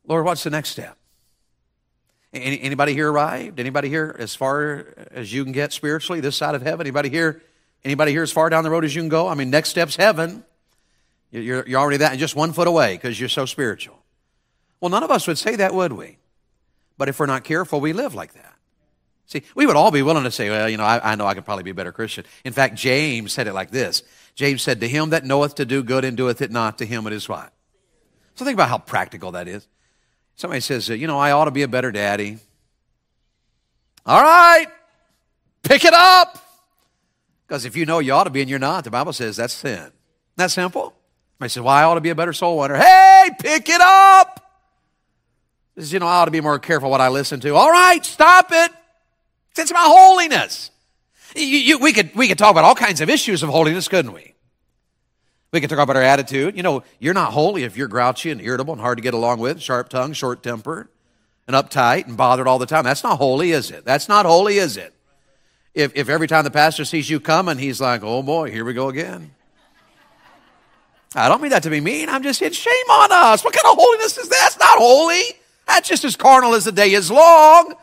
Lord, 0.07 0.25
what's 0.25 0.43
the 0.43 0.49
next 0.49 0.69
step? 0.69 0.97
Any, 2.33 2.59
anybody 2.61 2.93
here 2.93 3.11
arrived? 3.11 3.59
Anybody 3.59 3.89
here 3.89 4.15
as 4.17 4.35
far 4.35 4.87
as 5.11 5.31
you 5.31 5.43
can 5.43 5.53
get 5.53 5.73
spiritually, 5.73 6.21
this 6.21 6.35
side 6.35 6.55
of 6.55 6.63
heaven? 6.63 6.87
Anybody 6.87 7.09
here 7.09 7.41
Anybody 7.87 8.11
here 8.11 8.21
as 8.21 8.33
far 8.33 8.49
down 8.49 8.65
the 8.65 8.69
road 8.69 8.83
as 8.83 8.93
you 8.93 9.01
can 9.01 9.07
go? 9.07 9.29
I 9.29 9.33
mean, 9.33 9.49
next 9.49 9.69
step's 9.69 9.95
heaven. 9.95 10.43
You're, 11.31 11.65
you're 11.65 11.79
already 11.79 11.95
that, 11.99 12.11
and 12.11 12.19
just 12.19 12.35
one 12.35 12.51
foot 12.51 12.67
away 12.67 12.95
because 12.95 13.17
you're 13.17 13.29
so 13.29 13.45
spiritual. 13.45 13.97
Well, 14.81 14.89
none 14.89 15.03
of 15.03 15.09
us 15.09 15.25
would 15.25 15.37
say 15.37 15.55
that, 15.55 15.73
would 15.73 15.93
we? 15.93 16.17
But 16.97 17.07
if 17.07 17.17
we're 17.17 17.27
not 17.27 17.45
careful, 17.45 17.79
we 17.79 17.93
live 17.93 18.13
like 18.13 18.33
that. 18.33 18.53
See, 19.27 19.43
we 19.55 19.65
would 19.65 19.77
all 19.77 19.89
be 19.89 20.01
willing 20.01 20.25
to 20.25 20.31
say, 20.31 20.49
well, 20.49 20.67
you 20.67 20.75
know, 20.75 20.83
I, 20.83 21.13
I, 21.13 21.15
know 21.15 21.25
I 21.25 21.33
could 21.33 21.45
probably 21.45 21.63
be 21.63 21.69
a 21.69 21.73
better 21.73 21.93
Christian. 21.93 22.25
In 22.43 22.51
fact, 22.51 22.75
James 22.75 23.31
said 23.31 23.47
it 23.47 23.53
like 23.53 23.71
this 23.71 24.03
James 24.35 24.61
said, 24.61 24.81
To 24.81 24.87
him 24.89 25.11
that 25.11 25.23
knoweth 25.23 25.55
to 25.55 25.63
do 25.65 25.81
good 25.81 26.03
and 26.03 26.17
doeth 26.17 26.41
it 26.41 26.51
not, 26.51 26.79
to 26.79 26.85
him 26.85 27.07
it 27.07 27.13
is 27.13 27.29
what? 27.29 27.53
So 28.35 28.43
think 28.43 28.55
about 28.55 28.67
how 28.67 28.79
practical 28.79 29.31
that 29.31 29.47
is. 29.47 29.65
Somebody 30.35 30.59
says, 30.59 30.89
you 30.89 31.07
know, 31.07 31.17
I 31.17 31.31
ought 31.31 31.45
to 31.45 31.51
be 31.51 31.61
a 31.61 31.69
better 31.69 31.93
daddy. 31.93 32.39
All 34.05 34.21
right, 34.21 34.67
pick 35.63 35.85
it 35.85 35.93
up. 35.93 36.43
Because 37.47 37.63
if 37.63 37.77
you 37.77 37.85
know 37.85 37.99
you 37.99 38.11
ought 38.13 38.25
to 38.25 38.29
be 38.29 38.41
and 38.41 38.49
you're 38.49 38.59
not, 38.59 38.83
the 38.83 38.91
Bible 38.91 39.13
says 39.13 39.37
that's 39.37 39.53
sin. 39.53 39.91
That 40.35 40.51
simple? 40.51 40.93
I 41.39 41.47
said, 41.47 41.63
well, 41.63 41.73
I 41.73 41.83
ought 41.83 41.95
to 41.95 42.01
be 42.01 42.09
a 42.09 42.15
better 42.15 42.33
soul 42.33 42.57
winner. 42.57 42.75
Hey, 42.75 43.29
pick 43.39 43.69
it 43.69 43.79
up. 43.79 44.43
Says, 45.75 45.93
you 45.93 45.99
know, 45.99 46.07
I 46.07 46.15
ought 46.15 46.25
to 46.25 46.31
be 46.31 46.41
more 46.41 46.59
careful 46.59 46.89
what 46.89 46.99
I 46.99 47.09
listen 47.09 47.39
to. 47.41 47.55
All 47.55 47.71
right, 47.71 48.03
stop 48.03 48.47
it. 48.51 48.71
It's 49.55 49.71
about 49.71 49.87
holiness. 49.87 50.71
You, 51.35 51.43
you, 51.43 51.77
we, 51.79 51.93
could, 51.93 52.13
we 52.15 52.27
could 52.27 52.37
talk 52.37 52.51
about 52.51 52.63
all 52.63 52.75
kinds 52.75 53.01
of 53.01 53.09
issues 53.09 53.43
of 53.43 53.49
holiness, 53.49 53.87
couldn't 53.87 54.13
we? 54.13 54.33
We 55.51 55.61
could 55.61 55.69
talk 55.69 55.79
about 55.79 55.95
our 55.95 56.01
attitude. 56.01 56.57
You 56.57 56.63
know, 56.63 56.83
you're 56.99 57.13
not 57.13 57.33
holy 57.33 57.63
if 57.63 57.77
you're 57.77 57.87
grouchy 57.87 58.31
and 58.31 58.41
irritable 58.41 58.73
and 58.73 58.81
hard 58.81 58.97
to 58.97 59.01
get 59.01 59.13
along 59.13 59.39
with, 59.39 59.61
sharp 59.61 59.89
tongue, 59.89 60.13
short 60.13 60.43
tempered, 60.43 60.89
and 61.47 61.55
uptight 61.55 62.07
and 62.07 62.17
bothered 62.17 62.47
all 62.47 62.59
the 62.59 62.65
time. 62.65 62.83
That's 62.83 63.03
not 63.03 63.17
holy, 63.17 63.51
is 63.51 63.71
it? 63.71 63.85
That's 63.85 64.09
not 64.09 64.25
holy, 64.25 64.57
is 64.57 64.75
it? 64.77 64.93
If, 65.73 65.95
if 65.95 66.09
every 66.09 66.27
time 66.27 66.43
the 66.43 66.51
pastor 66.51 66.85
sees 66.85 67.09
you 67.09 67.19
coming, 67.19 67.57
he's 67.57 67.79
like, 67.79 68.01
oh 68.03 68.23
boy, 68.23 68.51
here 68.51 68.65
we 68.65 68.73
go 68.73 68.89
again. 68.89 69.31
I 71.15 71.29
don't 71.29 71.41
mean 71.41 71.51
that 71.51 71.63
to 71.63 71.69
be 71.69 71.79
mean. 71.79 72.09
I'm 72.09 72.23
just 72.23 72.39
saying, 72.39 72.51
shame 72.51 72.89
on 72.89 73.11
us. 73.11 73.43
What 73.43 73.53
kind 73.53 73.71
of 73.71 73.77
holiness 73.79 74.17
is 74.17 74.29
that? 74.29 74.37
That's 74.41 74.59
not 74.59 74.77
holy. 74.77 75.23
That's 75.65 75.87
just 75.87 76.03
as 76.03 76.15
carnal 76.15 76.53
as 76.53 76.65
the 76.65 76.71
day 76.71 76.91
is 76.91 77.09
long. 77.09 77.73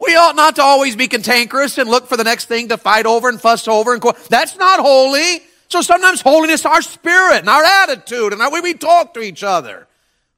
We 0.00 0.16
ought 0.16 0.34
not 0.34 0.56
to 0.56 0.62
always 0.62 0.96
be 0.96 1.06
cantankerous 1.06 1.78
and 1.78 1.88
look 1.88 2.08
for 2.08 2.16
the 2.16 2.24
next 2.24 2.46
thing 2.46 2.68
to 2.68 2.76
fight 2.76 3.06
over 3.06 3.28
and 3.28 3.40
fuss 3.40 3.68
over. 3.68 3.94
And 3.94 4.02
That's 4.28 4.56
not 4.56 4.80
holy. 4.80 5.42
So 5.68 5.80
sometimes 5.80 6.20
holiness 6.20 6.66
our 6.66 6.82
spirit 6.82 7.38
and 7.38 7.48
our 7.48 7.64
attitude 7.64 8.32
and 8.32 8.40
the 8.40 8.50
way 8.50 8.60
we 8.60 8.74
talk 8.74 9.14
to 9.14 9.20
each 9.20 9.42
other. 9.42 9.86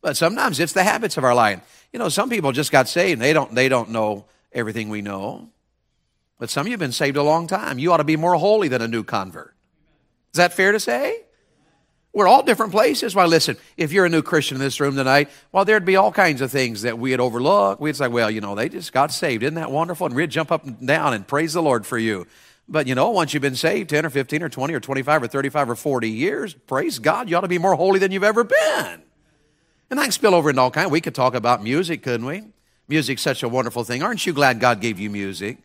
But 0.02 0.16
sometimes 0.16 0.60
it's 0.60 0.74
the 0.74 0.84
habits 0.84 1.16
of 1.16 1.24
our 1.24 1.34
life. 1.34 1.88
You 1.92 1.98
know, 1.98 2.08
some 2.10 2.28
people 2.28 2.52
just 2.52 2.70
got 2.70 2.88
saved 2.88 3.20
they 3.20 3.32
don't, 3.32 3.54
they 3.54 3.68
don't 3.68 3.90
know 3.90 4.26
everything 4.52 4.90
we 4.90 5.00
know. 5.00 5.48
But 6.44 6.50
some 6.50 6.66
of 6.66 6.66
you 6.66 6.72
have 6.72 6.80
been 6.80 6.92
saved 6.92 7.16
a 7.16 7.22
long 7.22 7.46
time. 7.46 7.78
You 7.78 7.90
ought 7.90 7.96
to 7.96 8.04
be 8.04 8.18
more 8.18 8.34
holy 8.34 8.68
than 8.68 8.82
a 8.82 8.86
new 8.86 9.02
convert. 9.02 9.54
Is 10.34 10.36
that 10.36 10.52
fair 10.52 10.72
to 10.72 10.78
say? 10.78 11.22
We're 12.12 12.28
all 12.28 12.42
different 12.42 12.70
places. 12.70 13.14
Why, 13.14 13.24
listen, 13.24 13.56
if 13.78 13.92
you're 13.92 14.04
a 14.04 14.10
new 14.10 14.20
Christian 14.20 14.56
in 14.56 14.60
this 14.60 14.78
room 14.78 14.94
tonight, 14.94 15.30
well, 15.52 15.64
there'd 15.64 15.86
be 15.86 15.96
all 15.96 16.12
kinds 16.12 16.42
of 16.42 16.50
things 16.50 16.82
that 16.82 16.98
we'd 16.98 17.18
overlook. 17.18 17.80
We'd 17.80 17.96
say, 17.96 18.08
well, 18.08 18.30
you 18.30 18.42
know, 18.42 18.54
they 18.54 18.68
just 18.68 18.92
got 18.92 19.10
saved. 19.10 19.42
Isn't 19.42 19.54
that 19.54 19.70
wonderful? 19.70 20.06
And 20.06 20.14
we'd 20.14 20.28
jump 20.28 20.52
up 20.52 20.66
and 20.66 20.86
down 20.86 21.14
and 21.14 21.26
praise 21.26 21.54
the 21.54 21.62
Lord 21.62 21.86
for 21.86 21.96
you. 21.96 22.26
But, 22.68 22.86
you 22.86 22.94
know, 22.94 23.08
once 23.08 23.32
you've 23.32 23.40
been 23.40 23.56
saved 23.56 23.88
10 23.88 24.04
or 24.04 24.10
15 24.10 24.42
or 24.42 24.50
20 24.50 24.74
or 24.74 24.80
25 24.80 25.22
or 25.22 25.26
35 25.26 25.70
or 25.70 25.76
40 25.76 26.10
years, 26.10 26.52
praise 26.52 26.98
God, 26.98 27.30
you 27.30 27.38
ought 27.38 27.40
to 27.40 27.48
be 27.48 27.56
more 27.56 27.74
holy 27.74 27.98
than 28.00 28.12
you've 28.12 28.22
ever 28.22 28.44
been. 28.44 29.02
And 29.88 29.98
that 29.98 30.02
can 30.02 30.12
spill 30.12 30.34
over 30.34 30.50
into 30.50 30.60
all 30.60 30.70
kinds. 30.70 30.90
We 30.90 31.00
could 31.00 31.14
talk 31.14 31.34
about 31.34 31.62
music, 31.62 32.02
couldn't 32.02 32.26
we? 32.26 32.42
Music's 32.86 33.22
such 33.22 33.42
a 33.42 33.48
wonderful 33.48 33.82
thing. 33.82 34.02
Aren't 34.02 34.26
you 34.26 34.34
glad 34.34 34.60
God 34.60 34.82
gave 34.82 35.00
you 35.00 35.08
music? 35.08 35.56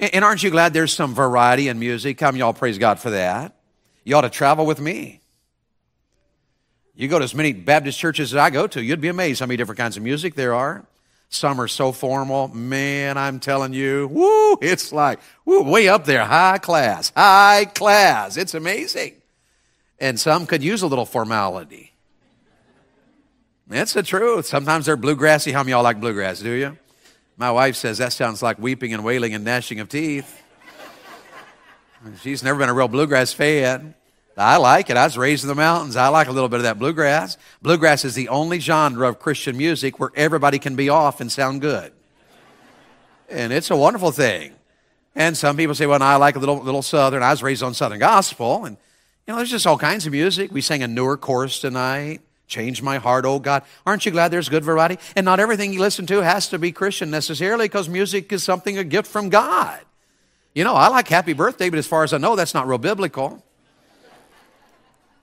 And 0.00 0.24
aren't 0.24 0.42
you 0.42 0.50
glad 0.50 0.72
there's 0.72 0.94
some 0.94 1.14
variety 1.14 1.68
in 1.68 1.78
music? 1.78 2.16
Come, 2.16 2.34
y'all 2.34 2.54
praise 2.54 2.78
God 2.78 2.98
for 2.98 3.10
that. 3.10 3.54
You 4.02 4.16
ought 4.16 4.22
to 4.22 4.30
travel 4.30 4.64
with 4.64 4.80
me. 4.80 5.20
You 6.94 7.06
go 7.06 7.18
to 7.18 7.24
as 7.24 7.34
many 7.34 7.52
Baptist 7.52 7.98
churches 7.98 8.32
as 8.32 8.36
I 8.36 8.50
go 8.50 8.66
to, 8.66 8.82
you'd 8.82 9.00
be 9.00 9.08
amazed 9.08 9.40
how 9.40 9.46
many 9.46 9.58
different 9.58 9.78
kinds 9.78 9.96
of 9.96 10.02
music 10.02 10.34
there 10.34 10.54
are. 10.54 10.84
Some 11.28 11.60
are 11.60 11.68
so 11.68 11.92
formal. 11.92 12.48
Man, 12.48 13.16
I'm 13.16 13.40
telling 13.40 13.72
you, 13.72 14.08
woo, 14.08 14.58
it's 14.60 14.92
like, 14.92 15.20
woo, 15.44 15.62
way 15.62 15.88
up 15.88 16.04
there, 16.04 16.24
high 16.24 16.58
class, 16.58 17.12
high 17.14 17.66
class. 17.66 18.36
It's 18.36 18.54
amazing. 18.54 19.14
And 19.98 20.18
some 20.18 20.46
could 20.46 20.62
use 20.62 20.82
a 20.82 20.86
little 20.86 21.06
formality. 21.06 21.92
That's 23.68 23.92
the 23.92 24.02
truth. 24.02 24.46
Sometimes 24.46 24.86
they're 24.86 24.96
bluegrassy. 24.96 25.52
How 25.52 25.60
many 25.60 25.70
y'all 25.70 25.84
like 25.84 26.00
bluegrass, 26.00 26.40
do 26.40 26.50
you? 26.50 26.76
My 27.40 27.50
wife 27.50 27.76
says 27.76 27.96
that 27.96 28.12
sounds 28.12 28.42
like 28.42 28.58
weeping 28.58 28.92
and 28.92 29.02
wailing 29.02 29.32
and 29.32 29.42
gnashing 29.42 29.80
of 29.80 29.88
teeth. 29.88 30.42
She's 32.20 32.42
never 32.42 32.58
been 32.58 32.68
a 32.68 32.74
real 32.74 32.86
bluegrass 32.86 33.32
fan. 33.32 33.94
I 34.36 34.58
like 34.58 34.90
it. 34.90 34.98
I 34.98 35.04
was 35.04 35.16
raised 35.16 35.44
in 35.44 35.48
the 35.48 35.54
mountains. 35.54 35.96
I 35.96 36.08
like 36.08 36.28
a 36.28 36.32
little 36.32 36.50
bit 36.50 36.56
of 36.58 36.64
that 36.64 36.78
bluegrass. 36.78 37.38
Bluegrass 37.62 38.04
is 38.04 38.14
the 38.14 38.28
only 38.28 38.60
genre 38.60 39.08
of 39.08 39.18
Christian 39.18 39.56
music 39.56 39.98
where 39.98 40.10
everybody 40.14 40.58
can 40.58 40.76
be 40.76 40.90
off 40.90 41.22
and 41.22 41.32
sound 41.32 41.62
good. 41.62 41.92
And 43.30 43.54
it's 43.54 43.70
a 43.70 43.76
wonderful 43.76 44.10
thing. 44.10 44.52
And 45.14 45.34
some 45.34 45.56
people 45.56 45.74
say, 45.74 45.86
well, 45.86 46.02
I 46.02 46.16
like 46.16 46.36
a 46.36 46.40
little, 46.40 46.58
little 46.58 46.82
Southern. 46.82 47.22
I 47.22 47.30
was 47.30 47.42
raised 47.42 47.62
on 47.62 47.72
Southern 47.72 48.00
gospel. 48.00 48.66
And, 48.66 48.76
you 49.26 49.32
know, 49.32 49.36
there's 49.36 49.50
just 49.50 49.66
all 49.66 49.78
kinds 49.78 50.04
of 50.04 50.12
music. 50.12 50.52
We 50.52 50.60
sang 50.60 50.82
a 50.82 50.88
newer 50.88 51.16
chorus 51.16 51.58
tonight. 51.58 52.20
Change 52.50 52.82
my 52.82 52.98
heart, 52.98 53.24
oh 53.24 53.38
God. 53.38 53.62
Aren't 53.86 54.04
you 54.04 54.10
glad 54.10 54.32
there's 54.32 54.48
good 54.48 54.64
variety? 54.64 54.98
And 55.14 55.24
not 55.24 55.38
everything 55.38 55.72
you 55.72 55.78
listen 55.78 56.04
to 56.06 56.20
has 56.20 56.48
to 56.48 56.58
be 56.58 56.72
Christian 56.72 57.08
necessarily 57.08 57.66
because 57.66 57.88
music 57.88 58.32
is 58.32 58.42
something, 58.42 58.76
a 58.76 58.82
gift 58.82 59.08
from 59.08 59.28
God. 59.28 59.78
You 60.52 60.64
know, 60.64 60.74
I 60.74 60.88
like 60.88 61.06
Happy 61.06 61.32
Birthday, 61.32 61.70
but 61.70 61.78
as 61.78 61.86
far 61.86 62.02
as 62.02 62.12
I 62.12 62.18
know, 62.18 62.34
that's 62.34 62.52
not 62.52 62.66
real 62.66 62.78
biblical. 62.78 63.40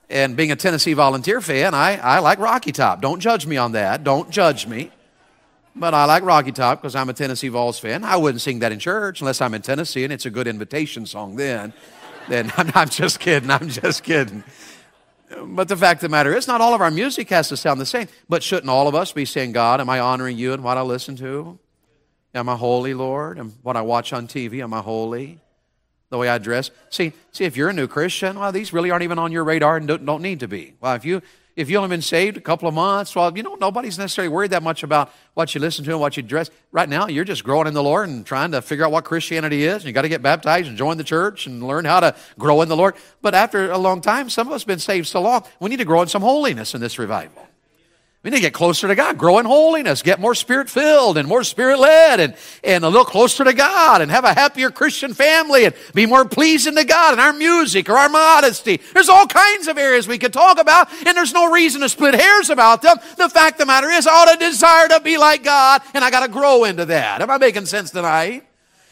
And 0.08 0.38
being 0.38 0.50
a 0.50 0.56
Tennessee 0.56 0.94
volunteer 0.94 1.42
fan, 1.42 1.74
I, 1.74 1.98
I 1.98 2.20
like 2.20 2.38
Rocky 2.38 2.72
Top. 2.72 3.02
Don't 3.02 3.20
judge 3.20 3.46
me 3.46 3.58
on 3.58 3.72
that. 3.72 4.04
Don't 4.04 4.30
judge 4.30 4.66
me. 4.66 4.90
But 5.76 5.92
I 5.92 6.06
like 6.06 6.22
Rocky 6.22 6.50
Top 6.50 6.80
because 6.80 6.96
I'm 6.96 7.10
a 7.10 7.12
Tennessee 7.12 7.48
Vols 7.48 7.78
fan. 7.78 8.04
I 8.04 8.16
wouldn't 8.16 8.40
sing 8.40 8.60
that 8.60 8.72
in 8.72 8.78
church 8.78 9.20
unless 9.20 9.42
I'm 9.42 9.52
in 9.52 9.60
Tennessee 9.60 10.02
and 10.02 10.12
it's 10.14 10.24
a 10.24 10.30
good 10.30 10.46
invitation 10.46 11.04
song 11.04 11.36
then. 11.36 11.74
then 12.26 12.50
I'm, 12.56 12.72
I'm 12.74 12.88
just 12.88 13.20
kidding. 13.20 13.50
I'm 13.50 13.68
just 13.68 14.02
kidding. 14.02 14.44
But 15.30 15.68
the 15.68 15.76
fact 15.76 15.98
of 15.98 16.02
the 16.02 16.08
matter 16.08 16.34
is, 16.34 16.48
not 16.48 16.60
all 16.60 16.74
of 16.74 16.80
our 16.80 16.90
music 16.90 17.28
has 17.30 17.48
to 17.48 17.56
sound 17.56 17.80
the 17.80 17.86
same. 17.86 18.08
But 18.28 18.42
shouldn't 18.42 18.70
all 18.70 18.88
of 18.88 18.94
us 18.94 19.12
be 19.12 19.24
saying, 19.24 19.52
God, 19.52 19.80
am 19.80 19.90
I 19.90 20.00
honoring 20.00 20.38
you 20.38 20.52
in 20.52 20.62
what 20.62 20.78
I 20.78 20.82
listen 20.82 21.16
to? 21.16 21.58
Am 22.34 22.48
I 22.48 22.56
holy, 22.56 22.94
Lord? 22.94 23.38
And 23.38 23.52
what 23.62 23.76
I 23.76 23.82
watch 23.82 24.12
on 24.12 24.26
TV, 24.26 24.62
am 24.62 24.72
I 24.72 24.80
holy? 24.80 25.40
The 26.10 26.18
way 26.18 26.28
I 26.28 26.38
dress? 26.38 26.70
See, 26.88 27.12
see, 27.32 27.44
if 27.44 27.56
you're 27.56 27.68
a 27.68 27.74
new 27.74 27.86
Christian, 27.86 28.38
well, 28.38 28.52
these 28.52 28.72
really 28.72 28.90
aren't 28.90 29.02
even 29.04 29.18
on 29.18 29.32
your 29.32 29.44
radar 29.44 29.76
and 29.76 29.86
don't, 29.86 30.06
don't 30.06 30.22
need 30.22 30.40
to 30.40 30.48
be. 30.48 30.74
Well, 30.80 30.94
if 30.94 31.04
you 31.04 31.20
if 31.58 31.68
you 31.68 31.76
only 31.76 31.88
been 31.88 32.02
saved 32.02 32.36
a 32.36 32.40
couple 32.40 32.68
of 32.68 32.74
months, 32.74 33.16
well, 33.16 33.36
you 33.36 33.42
know, 33.42 33.56
nobody's 33.56 33.98
necessarily 33.98 34.28
worried 34.28 34.52
that 34.52 34.62
much 34.62 34.84
about 34.84 35.12
what 35.34 35.52
you 35.56 35.60
listen 35.60 35.84
to 35.86 35.90
and 35.90 35.98
what 35.98 36.16
you 36.16 36.22
dress. 36.22 36.50
Right 36.70 36.88
now, 36.88 37.08
you're 37.08 37.24
just 37.24 37.42
growing 37.42 37.66
in 37.66 37.74
the 37.74 37.82
Lord 37.82 38.08
and 38.08 38.24
trying 38.24 38.52
to 38.52 38.62
figure 38.62 38.84
out 38.84 38.92
what 38.92 39.04
Christianity 39.04 39.64
is. 39.64 39.84
You 39.84 39.90
got 39.90 40.02
to 40.02 40.08
get 40.08 40.22
baptized 40.22 40.68
and 40.68 40.78
join 40.78 40.98
the 40.98 41.04
church 41.04 41.48
and 41.48 41.60
learn 41.60 41.84
how 41.84 41.98
to 41.98 42.14
grow 42.38 42.62
in 42.62 42.68
the 42.68 42.76
Lord. 42.76 42.94
But 43.22 43.34
after 43.34 43.72
a 43.72 43.78
long 43.78 44.00
time, 44.00 44.30
some 44.30 44.46
of 44.46 44.52
us 44.52 44.62
have 44.62 44.68
been 44.68 44.78
saved 44.78 45.08
so 45.08 45.20
long, 45.20 45.44
we 45.58 45.68
need 45.68 45.78
to 45.78 45.84
grow 45.84 46.00
in 46.00 46.06
some 46.06 46.22
holiness 46.22 46.76
in 46.76 46.80
this 46.80 46.96
revival. 46.96 47.47
We 48.24 48.30
need 48.30 48.38
to 48.38 48.42
get 48.42 48.52
closer 48.52 48.88
to 48.88 48.96
God, 48.96 49.16
grow 49.16 49.38
in 49.38 49.46
holiness, 49.46 50.02
get 50.02 50.18
more 50.18 50.34
spirit 50.34 50.68
filled 50.68 51.18
and 51.18 51.28
more 51.28 51.44
spirit 51.44 51.78
led 51.78 52.18
and, 52.18 52.34
and 52.64 52.84
a 52.84 52.88
little 52.88 53.04
closer 53.04 53.44
to 53.44 53.52
God 53.52 54.02
and 54.02 54.10
have 54.10 54.24
a 54.24 54.34
happier 54.34 54.70
Christian 54.70 55.14
family 55.14 55.66
and 55.66 55.74
be 55.94 56.04
more 56.04 56.24
pleasing 56.24 56.74
to 56.74 56.84
God 56.84 57.14
in 57.14 57.20
our 57.20 57.32
music 57.32 57.88
or 57.88 57.96
our 57.96 58.08
modesty. 58.08 58.80
There's 58.92 59.08
all 59.08 59.28
kinds 59.28 59.68
of 59.68 59.78
areas 59.78 60.08
we 60.08 60.18
could 60.18 60.32
talk 60.32 60.58
about 60.58 60.88
and 61.06 61.16
there's 61.16 61.32
no 61.32 61.52
reason 61.52 61.80
to 61.82 61.88
split 61.88 62.14
hairs 62.14 62.50
about 62.50 62.82
them. 62.82 62.96
The 63.16 63.28
fact 63.28 63.54
of 63.54 63.58
the 63.60 63.66
matter 63.66 63.88
is 63.88 64.08
I 64.08 64.12
ought 64.12 64.32
to 64.32 64.38
desire 64.44 64.88
to 64.88 65.00
be 65.00 65.16
like 65.16 65.44
God 65.44 65.82
and 65.94 66.02
I 66.02 66.10
got 66.10 66.26
to 66.26 66.32
grow 66.32 66.64
into 66.64 66.86
that. 66.86 67.22
Am 67.22 67.30
I 67.30 67.38
making 67.38 67.66
sense 67.66 67.92
tonight? 67.92 68.44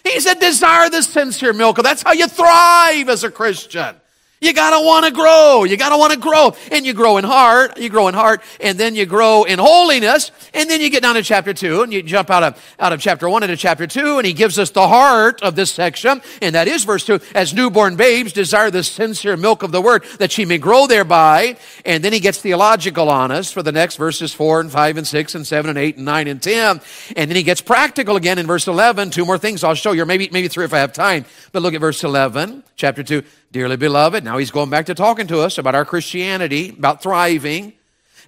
He 0.04 0.20
said, 0.20 0.38
desire 0.38 0.88
the 0.88 1.02
sincere 1.02 1.52
milk. 1.52 1.82
That's 1.82 2.02
how 2.02 2.12
you 2.12 2.28
thrive 2.28 3.08
as 3.08 3.24
a 3.24 3.30
Christian. 3.32 3.96
You 4.38 4.53
gotta 4.53 4.85
wanna 4.85 5.11
grow. 5.11 5.64
You 5.64 5.79
gotta 5.79 5.96
wanna 5.96 6.18
grow. 6.18 6.55
And 6.70 6.85
you 6.85 6.92
grow 6.92 7.16
in 7.16 7.25
heart, 7.25 7.79
you 7.79 7.88
grow 7.88 8.09
in 8.09 8.14
heart, 8.14 8.42
and 8.61 8.79
then 8.79 8.94
you 8.94 9.07
grow 9.07 9.44
in 9.44 9.59
holiness, 9.59 10.31
and 10.53 10.68
then 10.68 10.83
you 10.83 10.90
get 10.90 11.03
down 11.03 11.14
to 11.14 11.22
chapter 11.22 11.55
two, 11.55 11.83
and 11.83 11.90
you 11.90 12.03
jump 12.03 12.31
out 12.31 12.42
of, 12.42 12.75
out 12.79 12.92
of 12.92 13.01
chapter 13.01 13.31
one 13.31 13.42
into 13.42 13.57
chapter 13.57 13.87
two, 13.87 14.18
and 14.18 14.27
he 14.27 14.35
gives 14.35 14.59
us 14.59 14.70
the 14.70 14.87
heart 14.87 15.42
of 15.42 15.57
this 15.57 15.70
section, 15.70 16.20
and 16.42 16.55
that 16.55 16.68
is 16.68 16.85
verse 16.85 17.07
two, 17.07 17.18
as 17.35 17.55
newborn 17.55 17.96
babes 17.96 18.35
desire 18.35 18.70
the 18.70 18.83
sincere 18.85 19.38
milk 19.38 19.62
of 19.62 19.72
the 19.72 19.81
word, 19.81 20.05
that 20.18 20.31
she 20.31 20.44
may 20.44 20.59
grow 20.59 20.87
thereby. 20.87 21.57
And 21.87 22.05
then 22.05 22.12
he 22.12 22.20
gets 22.20 22.38
theological 22.38 23.09
on 23.09 23.31
us 23.31 23.51
for 23.51 23.62
the 23.62 23.72
next 23.72 23.96
verses 23.96 24.35
four 24.35 24.61
and 24.61 24.70
five 24.70 24.99
and 24.99 25.07
six 25.07 25.35
and 25.35 25.46
seven 25.46 25.70
and 25.70 25.79
eight 25.79 25.96
and 25.96 26.05
nine 26.05 26.29
and 26.29 26.42
ten. 26.42 26.83
And 27.16 27.31
then 27.31 27.37
he 27.37 27.42
gets 27.42 27.62
practical 27.62 28.16
again 28.16 28.38
in 28.38 28.46
verse 28.46 28.68
11. 28.68 29.11
Two 29.11 29.25
more 29.25 29.38
things 29.38 29.64
I'll 29.64 29.75
show 29.75 29.92
you, 29.92 30.05
maybe, 30.05 30.29
maybe 30.31 30.49
three 30.49 30.66
if 30.66 30.75
I 30.75 30.79
have 30.79 30.92
time. 30.92 31.25
But 31.53 31.62
look 31.62 31.72
at 31.72 31.81
verse 31.81 32.05
11, 32.05 32.64
chapter 32.77 33.03
two. 33.03 33.22
Dearly 33.52 33.76
beloved, 33.76 34.24
now 34.24 34.38
he's 34.38 34.50
going 34.50 34.70
back 34.70 34.87
to 34.87 34.94
talking 34.94 35.26
to 35.28 35.40
us 35.40 35.59
about 35.59 35.74
our 35.74 35.85
Christianity, 35.85 36.70
about 36.70 37.02
thriving. 37.02 37.72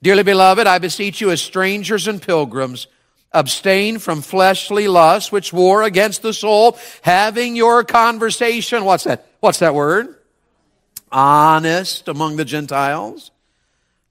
Dearly 0.03 0.23
beloved, 0.23 0.67
I 0.67 0.79
beseech 0.79 1.21
you 1.21 1.31
as 1.31 1.43
strangers 1.43 2.07
and 2.07 2.23
pilgrims, 2.23 2.87
abstain 3.33 3.99
from 3.99 4.23
fleshly 4.23 4.89
lusts 4.89 5.33
which 5.33 5.53
war 5.53 5.83
against 5.83 6.23
the 6.23 6.33
soul, 6.33 6.79
having 7.03 7.57
your 7.57 7.85
conversation. 7.85 8.85
What's 8.85 9.05
that? 9.05 9.27
What's 9.41 9.59
that 9.59 9.75
word? 9.75 10.17
Honest 11.11 12.09
among 12.09 12.37
the 12.37 12.45
Gentiles. 12.45 13.31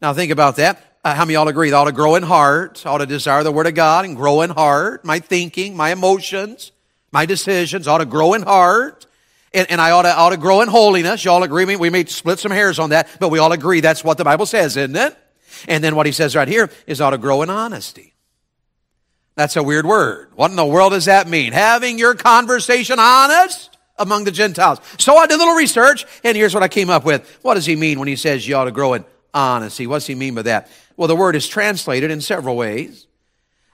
Now 0.02 0.14
think 0.14 0.32
about 0.32 0.58
that. 0.58 0.84
Uh, 1.04 1.16
how 1.16 1.24
many 1.24 1.34
y'all 1.34 1.48
agree? 1.48 1.70
They 1.70 1.76
ought 1.76 1.86
to 1.86 1.94
grow 1.94 2.16
in 2.16 2.24
heart, 2.24 2.86
ought 2.86 2.98
to 2.98 3.06
desire 3.06 3.44
the 3.44 3.52
Word 3.52 3.66
of 3.66 3.76
God 3.76 4.04
and 4.04 4.16
grow 4.16 4.42
in 4.42 4.50
heart. 4.50 5.06
My 5.06 5.20
thinking, 5.20 5.76
my 5.76 5.92
emotions, 5.92 6.74
my 7.12 7.26
decisions 7.26 7.88
ought 7.88 8.00
to 8.00 8.06
grow 8.06 8.34
in 8.34 8.42
heart 8.42 9.07
and, 9.54 9.70
and 9.72 9.82
I 9.82 9.92
ought 9.92 10.04
to, 10.04 10.16
ought 10.16 10.30
to 10.32 10.38
grow 10.38 10.62
in 10.62 10.68
holiness. 10.68 11.24
Y'all 11.24 11.44
agree? 11.44 11.66
me? 11.66 11.76
We 11.76 11.90
may 11.90 12.06
split 12.06 12.40
some 12.40 12.52
hairs 12.52 12.80
on 12.80 12.90
that, 12.90 13.10
but 13.20 13.30
we 13.30 13.40
all 13.40 13.52
agree 13.52 13.82
that's 13.82 14.04
what 14.04 14.18
the 14.18 14.24
Bible 14.24 14.46
says, 14.46 14.78
isn't 14.78 14.96
it? 14.96 15.18
And 15.68 15.84
then 15.84 15.96
what 15.96 16.06
he 16.06 16.12
says 16.12 16.36
right 16.36 16.48
here 16.48 16.70
is 16.86 17.02
ought 17.02 17.12
to 17.12 17.18
grow 17.18 17.42
in 17.42 17.50
honesty. 17.50 18.14
That's 19.36 19.56
a 19.56 19.64
weird 19.64 19.86
word. 19.86 20.32
What 20.36 20.50
in 20.50 20.58
the 20.58 20.66
world 20.66 20.94
does 20.94 21.06
that 21.06 21.28
mean? 21.28 21.54
Having 21.54 22.00
your 22.00 22.16
conversation 22.16 22.98
honest 23.00 23.78
among 23.98 24.24
the 24.24 24.32
Gentiles. 24.32 24.80
So 24.98 25.16
I 25.16 25.28
did 25.28 25.36
a 25.36 25.38
little 25.38 25.56
research, 25.56 26.06
and 26.24 26.36
here's 26.36 26.54
what 26.54 26.64
I 26.64 26.68
came 26.68 26.90
up 26.90 27.06
with. 27.06 27.40
What 27.42 27.54
does 27.54 27.66
he 27.66 27.76
mean 27.76 28.00
when 28.00 28.08
he 28.08 28.16
says 28.16 28.48
you 28.48 28.56
ought 28.56 28.66
to 28.66 28.72
grow 28.72 28.94
in 28.94 29.06
honesty? 29.34 29.88
What 29.88 29.98
does 29.98 30.08
he 30.08 30.16
mean 30.16 30.36
by 30.36 30.44
that? 30.44 30.70
Well, 30.96 31.08
the 31.08 31.16
word 31.16 31.36
is 31.36 31.48
translated 31.48 32.12
in 32.12 32.22
several 32.22 32.56
ways. 32.58 33.06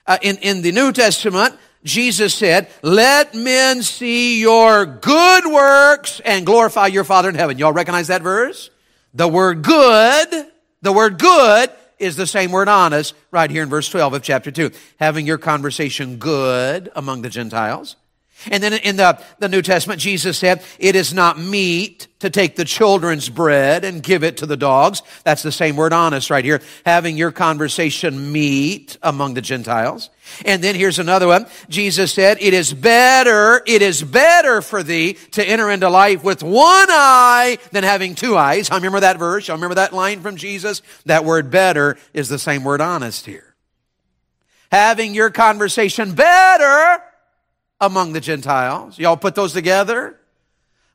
Uh, 0.06 0.18
in, 0.22 0.38
in 0.38 0.62
the 0.62 0.74
New 0.74 0.92
Testament, 0.92 1.56
Jesus 1.84 2.34
said, 2.34 2.70
let 2.82 3.36
men 3.36 3.84
see 3.84 4.40
your 4.40 4.86
good 4.86 5.46
works 5.46 6.22
and 6.22 6.46
glorify 6.46 6.88
your 6.88 7.04
Father 7.04 7.30
in 7.30 7.36
heaven. 7.36 7.58
Y'all 7.58 7.74
recognize 7.74 8.08
that 8.08 8.22
verse? 8.22 8.70
The 9.14 9.28
word 9.28 9.64
good, 9.64 10.48
the 10.82 10.94
word 10.94 11.20
good 11.20 11.70
is 12.00 12.16
the 12.16 12.28
same 12.28 12.52
word 12.52 12.68
honest 12.68 13.16
right 13.32 13.50
here 13.50 13.64
in 13.64 13.70
verse 13.70 13.90
12 13.90 14.14
of 14.14 14.24
chapter 14.24 14.52
2. 14.52 14.72
Having 15.00 15.28
your 15.28 15.38
conversation 15.38 16.18
good 16.18 16.92
among 16.96 17.22
the 17.22 17.30
Gentiles. 17.30 17.96
And 18.52 18.62
then 18.62 18.74
in 18.74 18.96
the, 18.96 19.20
the 19.40 19.50
New 19.50 19.62
Testament, 19.62 20.02
Jesus 20.02 20.38
said, 20.38 20.64
it 20.80 20.96
is 20.96 21.14
not 21.14 21.40
meet 21.40 22.08
to 22.20 22.30
take 22.30 22.56
the 22.56 22.66
children's 22.66 23.30
bread 23.30 23.84
and 23.84 24.02
give 24.02 24.24
it 24.24 24.38
to 24.38 24.46
the 24.46 24.56
dogs. 24.56 25.02
That's 25.24 25.44
the 25.44 25.52
same 25.52 25.76
word 25.76 25.92
honest 25.92 26.30
right 26.30 26.46
here. 26.46 26.62
Having 26.86 27.18
your 27.18 27.32
conversation 27.32 28.32
meet 28.32 28.98
among 29.02 29.34
the 29.34 29.42
Gentiles. 29.42 30.10
And 30.46 30.64
then 30.64 30.76
here's 30.76 31.00
another 31.00 31.28
one. 31.28 31.48
Jesus 31.68 32.14
said, 32.14 32.38
it 32.40 32.54
is 32.54 32.74
better, 32.74 33.62
it 33.68 33.82
is 33.82 34.02
better 34.02 34.62
for 34.62 34.84
thee 34.84 35.14
to 35.32 35.44
enter 35.46 35.70
into 35.70 35.90
life 35.90 36.24
with 36.24 36.44
one 36.44 36.88
eye 36.90 37.58
than 37.72 37.84
having 37.84 38.16
two 38.16 38.38
eyes. 38.38 38.72
I 38.72 38.76
remember 38.76 39.02
that 39.02 39.20
verse. 39.20 39.50
I 39.50 39.54
remember 39.54 39.76
that 39.76 39.94
line 39.94 40.22
from 40.22 40.38
Jesus. 40.38 40.82
That 41.06 41.26
word 41.26 41.52
better 41.52 41.98
is 42.14 42.30
the 42.30 42.40
same 42.40 42.64
word 42.64 42.80
honest 42.80 43.26
here. 43.26 43.54
Having 44.72 45.14
your 45.14 45.30
conversation 45.30 46.16
better 46.16 47.04
among 47.86 48.14
the 48.14 48.22
Gentiles. 48.22 48.98
Y'all 48.98 49.18
put 49.18 49.36
those 49.36 49.54
together? 49.54 50.20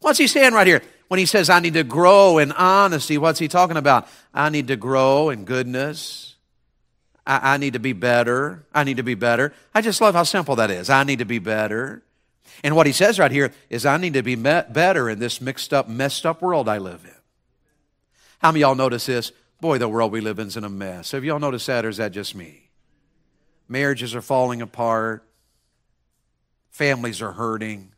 What's 0.00 0.18
he 0.18 0.26
saying 0.26 0.52
right 0.52 0.66
here? 0.66 0.82
When 1.08 1.18
he 1.18 1.26
says, 1.26 1.48
I 1.48 1.60
need 1.60 1.74
to 1.74 1.84
grow 1.84 2.38
in 2.38 2.52
honesty, 2.52 3.18
what's 3.18 3.38
he 3.38 3.48
talking 3.48 3.76
about? 3.76 4.08
I 4.34 4.50
need 4.50 4.68
to 4.68 4.76
grow 4.76 5.30
in 5.30 5.44
goodness. 5.44 6.36
I, 7.26 7.54
I 7.54 7.56
need 7.56 7.72
to 7.72 7.78
be 7.78 7.94
better. 7.94 8.66
I 8.74 8.84
need 8.84 8.98
to 8.98 9.02
be 9.02 9.14
better. 9.14 9.54
I 9.74 9.80
just 9.80 10.00
love 10.00 10.14
how 10.14 10.22
simple 10.24 10.56
that 10.56 10.70
is. 10.70 10.90
I 10.90 11.04
need 11.04 11.20
to 11.20 11.24
be 11.24 11.38
better. 11.38 12.02
And 12.64 12.74
what 12.74 12.86
he 12.86 12.92
says 12.92 13.18
right 13.18 13.30
here 13.30 13.52
is, 13.70 13.86
I 13.86 13.96
need 13.98 14.14
to 14.14 14.22
be 14.22 14.34
better 14.34 15.08
in 15.08 15.18
this 15.18 15.40
mixed 15.40 15.72
up, 15.72 15.88
messed 15.88 16.26
up 16.26 16.42
world 16.42 16.68
I 16.68 16.78
live 16.78 17.04
in. 17.04 17.14
How 18.40 18.50
many 18.50 18.60
y'all 18.60 18.74
notice 18.74 19.06
this? 19.06 19.32
Boy, 19.60 19.78
the 19.78 19.88
world 19.88 20.12
we 20.12 20.20
live 20.20 20.38
in 20.38 20.48
is 20.48 20.56
in 20.56 20.64
a 20.64 20.68
mess. 20.68 21.12
Have 21.12 21.24
y'all 21.24 21.38
noticed 21.38 21.66
that, 21.66 21.84
or 21.84 21.88
is 21.88 21.96
that 21.96 22.12
just 22.12 22.34
me? 22.34 22.70
Marriages 23.68 24.14
are 24.14 24.22
falling 24.22 24.62
apart. 24.62 25.27
Families 26.78 27.20
are 27.22 27.32
hurting. 27.32 27.90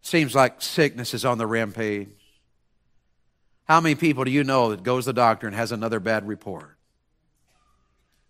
Seems 0.00 0.32
like 0.32 0.62
sickness 0.62 1.12
is 1.12 1.24
on 1.24 1.38
the 1.38 1.46
rampage. 1.48 2.06
How 3.64 3.80
many 3.80 3.96
people 3.96 4.22
do 4.22 4.30
you 4.30 4.44
know 4.44 4.70
that 4.70 4.84
goes 4.84 5.06
to 5.06 5.08
the 5.08 5.14
doctor 5.14 5.48
and 5.48 5.56
has 5.56 5.72
another 5.72 5.98
bad 5.98 6.28
report? 6.28 6.76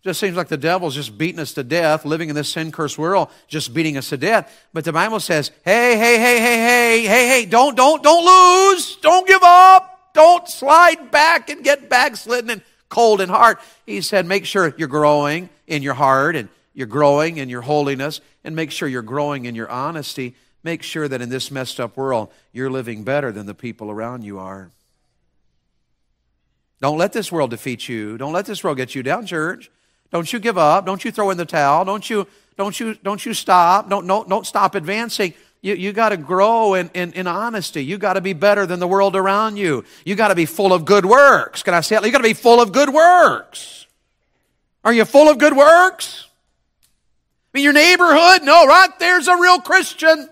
Just 0.03 0.19
seems 0.19 0.35
like 0.35 0.47
the 0.47 0.57
devil's 0.57 0.95
just 0.95 1.15
beating 1.15 1.39
us 1.39 1.53
to 1.53 1.63
death, 1.63 2.05
living 2.05 2.29
in 2.29 2.35
this 2.35 2.49
sin 2.49 2.71
cursed 2.71 2.97
world, 2.97 3.29
just 3.47 3.71
beating 3.71 3.97
us 3.97 4.09
to 4.09 4.17
death. 4.17 4.51
But 4.73 4.83
the 4.83 4.91
Bible 4.91 5.19
says, 5.19 5.51
hey, 5.63 5.95
hey, 5.95 6.17
hey, 6.17 6.39
hey, 6.39 6.57
hey, 6.57 7.05
hey, 7.05 7.27
hey, 7.27 7.45
don't, 7.45 7.75
don't, 7.75 8.01
don't 8.01 8.25
lose. 8.25 8.95
Don't 8.95 9.27
give 9.27 9.43
up. 9.43 10.09
Don't 10.15 10.49
slide 10.49 11.11
back 11.11 11.51
and 11.51 11.63
get 11.63 11.87
backslidden 11.87 12.49
and 12.49 12.63
cold 12.89 13.21
in 13.21 13.29
heart. 13.29 13.59
He 13.85 14.01
said, 14.01 14.25
make 14.25 14.45
sure 14.45 14.73
you're 14.75 14.87
growing 14.87 15.49
in 15.67 15.83
your 15.83 15.93
heart 15.93 16.35
and 16.35 16.49
you're 16.73 16.87
growing 16.87 17.37
in 17.37 17.49
your 17.49 17.61
holiness 17.61 18.21
and 18.43 18.55
make 18.55 18.71
sure 18.71 18.87
you're 18.87 19.01
growing 19.01 19.45
in 19.45 19.55
your 19.55 19.69
honesty. 19.69 20.35
Make 20.63 20.81
sure 20.81 21.07
that 21.07 21.21
in 21.21 21.29
this 21.29 21.51
messed 21.51 21.79
up 21.79 21.97
world, 21.97 22.31
you're 22.51 22.69
living 22.69 23.03
better 23.03 23.31
than 23.31 23.45
the 23.45 23.53
people 23.53 23.91
around 23.91 24.23
you 24.23 24.39
are. 24.39 24.71
Don't 26.81 26.97
let 26.97 27.13
this 27.13 27.31
world 27.31 27.51
defeat 27.51 27.87
you. 27.87 28.17
Don't 28.17 28.33
let 28.33 28.45
this 28.45 28.63
world 28.63 28.77
get 28.77 28.95
you 28.95 29.03
down, 29.03 29.25
church. 29.25 29.71
Don't 30.11 30.31
you 30.31 30.39
give 30.39 30.57
up. 30.57 30.85
Don't 30.85 31.03
you 31.03 31.11
throw 31.11 31.29
in 31.29 31.37
the 31.37 31.45
towel. 31.45 31.85
Don't 31.85 32.09
you, 32.09 32.27
don't 32.57 32.77
you, 32.79 32.95
don't 32.95 33.25
you 33.25 33.33
stop. 33.33 33.89
Don't, 33.89 34.05
don't, 34.05 34.27
don't 34.27 34.45
stop 34.45 34.75
advancing. 34.75 35.33
You, 35.61 35.75
you 35.75 35.93
got 35.93 36.09
to 36.09 36.17
grow 36.17 36.73
in, 36.73 36.91
in, 36.93 37.13
in, 37.13 37.25
honesty. 37.25 37.83
You 37.85 37.97
got 37.97 38.13
to 38.13 38.21
be 38.21 38.33
better 38.33 38.65
than 38.65 38.79
the 38.79 38.87
world 38.87 39.15
around 39.15 39.55
you. 39.55 39.85
You 40.05 40.15
got 40.15 40.27
to 40.27 40.35
be 40.35 40.45
full 40.45 40.73
of 40.73 40.83
good 40.83 41.05
works. 41.05 41.63
Can 41.63 41.73
I 41.73 41.79
say 41.79 41.95
it? 41.95 42.05
You 42.05 42.11
got 42.11 42.17
to 42.17 42.23
be 42.23 42.33
full 42.33 42.61
of 42.61 42.73
good 42.73 42.89
works. 42.89 43.87
Are 44.83 44.91
you 44.91 45.05
full 45.05 45.29
of 45.29 45.37
good 45.37 45.55
works? 45.55 46.27
I 47.53 47.57
mean, 47.57 47.63
your 47.63 47.73
neighborhood? 47.73 48.43
No, 48.43 48.65
right 48.65 48.89
there's 48.99 49.27
a 49.27 49.37
real 49.37 49.59
Christian. 49.59 50.29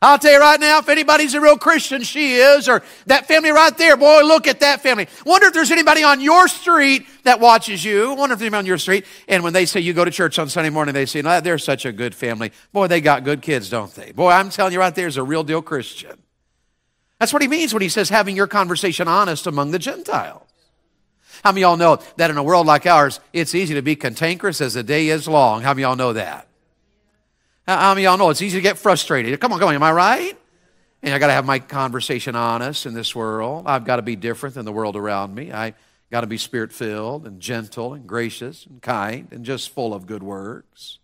I'll 0.00 0.18
tell 0.18 0.32
you 0.32 0.38
right 0.38 0.60
now, 0.60 0.78
if 0.78 0.88
anybody's 0.88 1.34
a 1.34 1.40
real 1.40 1.58
Christian, 1.58 2.02
she 2.02 2.34
is, 2.34 2.68
or 2.68 2.84
that 3.06 3.26
family 3.26 3.50
right 3.50 3.76
there, 3.76 3.96
boy, 3.96 4.22
look 4.22 4.46
at 4.46 4.60
that 4.60 4.80
family. 4.80 5.08
Wonder 5.26 5.48
if 5.48 5.54
there's 5.54 5.72
anybody 5.72 6.04
on 6.04 6.20
your 6.20 6.46
street 6.46 7.04
that 7.24 7.40
watches 7.40 7.84
you. 7.84 8.14
Wonder 8.14 8.34
if 8.34 8.40
anybody 8.40 8.58
on 8.60 8.66
your 8.66 8.78
street. 8.78 9.06
And 9.26 9.42
when 9.42 9.52
they 9.52 9.66
say 9.66 9.80
you 9.80 9.92
go 9.92 10.04
to 10.04 10.10
church 10.12 10.38
on 10.38 10.48
Sunday 10.48 10.70
morning, 10.70 10.94
they 10.94 11.04
say, 11.04 11.20
no, 11.20 11.40
they're 11.40 11.58
such 11.58 11.84
a 11.84 11.90
good 11.90 12.14
family. 12.14 12.52
Boy, 12.72 12.86
they 12.86 13.00
got 13.00 13.24
good 13.24 13.42
kids, 13.42 13.70
don't 13.70 13.92
they? 13.92 14.12
Boy, 14.12 14.30
I'm 14.30 14.50
telling 14.50 14.72
you 14.72 14.78
right 14.78 14.94
there's 14.94 15.16
a 15.16 15.22
real 15.24 15.42
deal 15.42 15.62
Christian. 15.62 16.16
That's 17.18 17.32
what 17.32 17.42
he 17.42 17.48
means 17.48 17.74
when 17.74 17.82
he 17.82 17.88
says 17.88 18.08
having 18.08 18.36
your 18.36 18.46
conversation 18.46 19.08
honest 19.08 19.48
among 19.48 19.72
the 19.72 19.80
Gentiles. 19.80 20.47
How 21.44 21.52
many 21.52 21.62
y'all 21.62 21.76
know 21.76 21.98
that 22.16 22.30
in 22.30 22.36
a 22.36 22.42
world 22.42 22.66
like 22.66 22.86
ours, 22.86 23.20
it's 23.32 23.54
easy 23.54 23.74
to 23.74 23.82
be 23.82 23.96
cantankerous 23.96 24.60
as 24.60 24.74
the 24.74 24.82
day 24.82 25.08
is 25.08 25.28
long? 25.28 25.62
How 25.62 25.74
many 25.74 25.82
y'all 25.82 25.96
know 25.96 26.12
that? 26.12 26.48
How 27.66 27.94
many 27.94 28.04
y'all 28.04 28.16
know 28.16 28.30
it's 28.30 28.42
easy 28.42 28.58
to 28.58 28.62
get 28.62 28.78
frustrated? 28.78 29.38
Come 29.40 29.52
on, 29.52 29.58
come 29.58 29.68
on, 29.68 29.74
am 29.74 29.82
I 29.82 29.92
right? 29.92 30.38
And 31.02 31.14
I 31.14 31.18
got 31.18 31.28
to 31.28 31.32
have 31.32 31.44
my 31.44 31.58
conversation 31.58 32.34
honest 32.34 32.86
in 32.86 32.94
this 32.94 33.14
world. 33.14 33.64
I've 33.66 33.84
got 33.84 33.96
to 33.96 34.02
be 34.02 34.16
different 34.16 34.54
than 34.54 34.64
the 34.64 34.72
world 34.72 34.96
around 34.96 35.34
me. 35.34 35.52
I 35.52 35.74
got 36.10 36.22
to 36.22 36.26
be 36.26 36.38
spirit 36.38 36.72
filled 36.72 37.26
and 37.26 37.40
gentle 37.40 37.94
and 37.94 38.06
gracious 38.06 38.66
and 38.66 38.80
kind 38.82 39.28
and 39.30 39.44
just 39.44 39.70
full 39.70 39.94
of 39.94 40.06
good 40.06 40.22
works. 40.22 40.98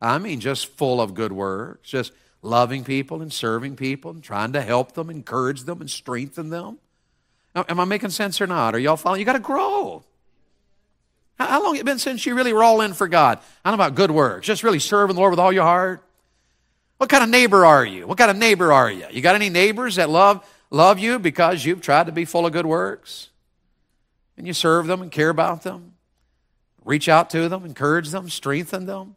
I 0.00 0.18
mean, 0.18 0.40
just 0.40 0.66
full 0.76 1.00
of 1.00 1.14
good 1.14 1.32
works, 1.32 1.88
just 1.88 2.12
loving 2.42 2.84
people 2.84 3.22
and 3.22 3.32
serving 3.32 3.76
people 3.76 4.10
and 4.10 4.22
trying 4.22 4.52
to 4.52 4.62
help 4.62 4.92
them, 4.92 5.10
encourage 5.10 5.64
them, 5.64 5.80
and 5.80 5.90
strengthen 5.90 6.50
them. 6.50 6.78
Now, 7.56 7.64
am 7.70 7.80
I 7.80 7.86
making 7.86 8.10
sense 8.10 8.42
or 8.42 8.46
not? 8.46 8.74
Are 8.74 8.78
y'all 8.78 8.98
following? 8.98 9.18
You 9.18 9.24
got 9.24 9.32
to 9.32 9.38
grow. 9.38 10.04
How 11.38 11.62
long 11.62 11.74
has 11.74 11.80
it 11.80 11.86
been 11.86 11.98
since 11.98 12.26
you 12.26 12.34
really 12.34 12.52
were 12.52 12.62
all 12.62 12.82
in 12.82 12.92
for 12.92 13.08
God? 13.08 13.38
I 13.64 13.70
don't 13.70 13.78
know 13.78 13.84
about 13.84 13.96
good 13.96 14.10
works, 14.10 14.46
just 14.46 14.62
really 14.62 14.78
serving 14.78 15.16
the 15.16 15.20
Lord 15.20 15.32
with 15.32 15.40
all 15.40 15.52
your 15.52 15.64
heart. 15.64 16.02
What 16.98 17.08
kind 17.10 17.24
of 17.24 17.30
neighbor 17.30 17.64
are 17.64 17.84
you? 17.84 18.06
What 18.06 18.18
kind 18.18 18.30
of 18.30 18.36
neighbor 18.36 18.72
are 18.72 18.90
you? 18.90 19.06
You 19.10 19.22
got 19.22 19.34
any 19.34 19.48
neighbors 19.48 19.96
that 19.96 20.10
love 20.10 20.46
love 20.70 20.98
you 20.98 21.18
because 21.18 21.64
you've 21.64 21.80
tried 21.80 22.06
to 22.06 22.12
be 22.12 22.24
full 22.26 22.46
of 22.46 22.52
good 22.52 22.66
works? 22.66 23.30
And 24.36 24.46
you 24.46 24.52
serve 24.52 24.86
them 24.86 25.00
and 25.00 25.10
care 25.10 25.30
about 25.30 25.62
them? 25.62 25.94
Reach 26.84 27.08
out 27.08 27.30
to 27.30 27.48
them, 27.48 27.64
encourage 27.64 28.10
them, 28.10 28.28
strengthen 28.28 28.84
them? 28.84 29.16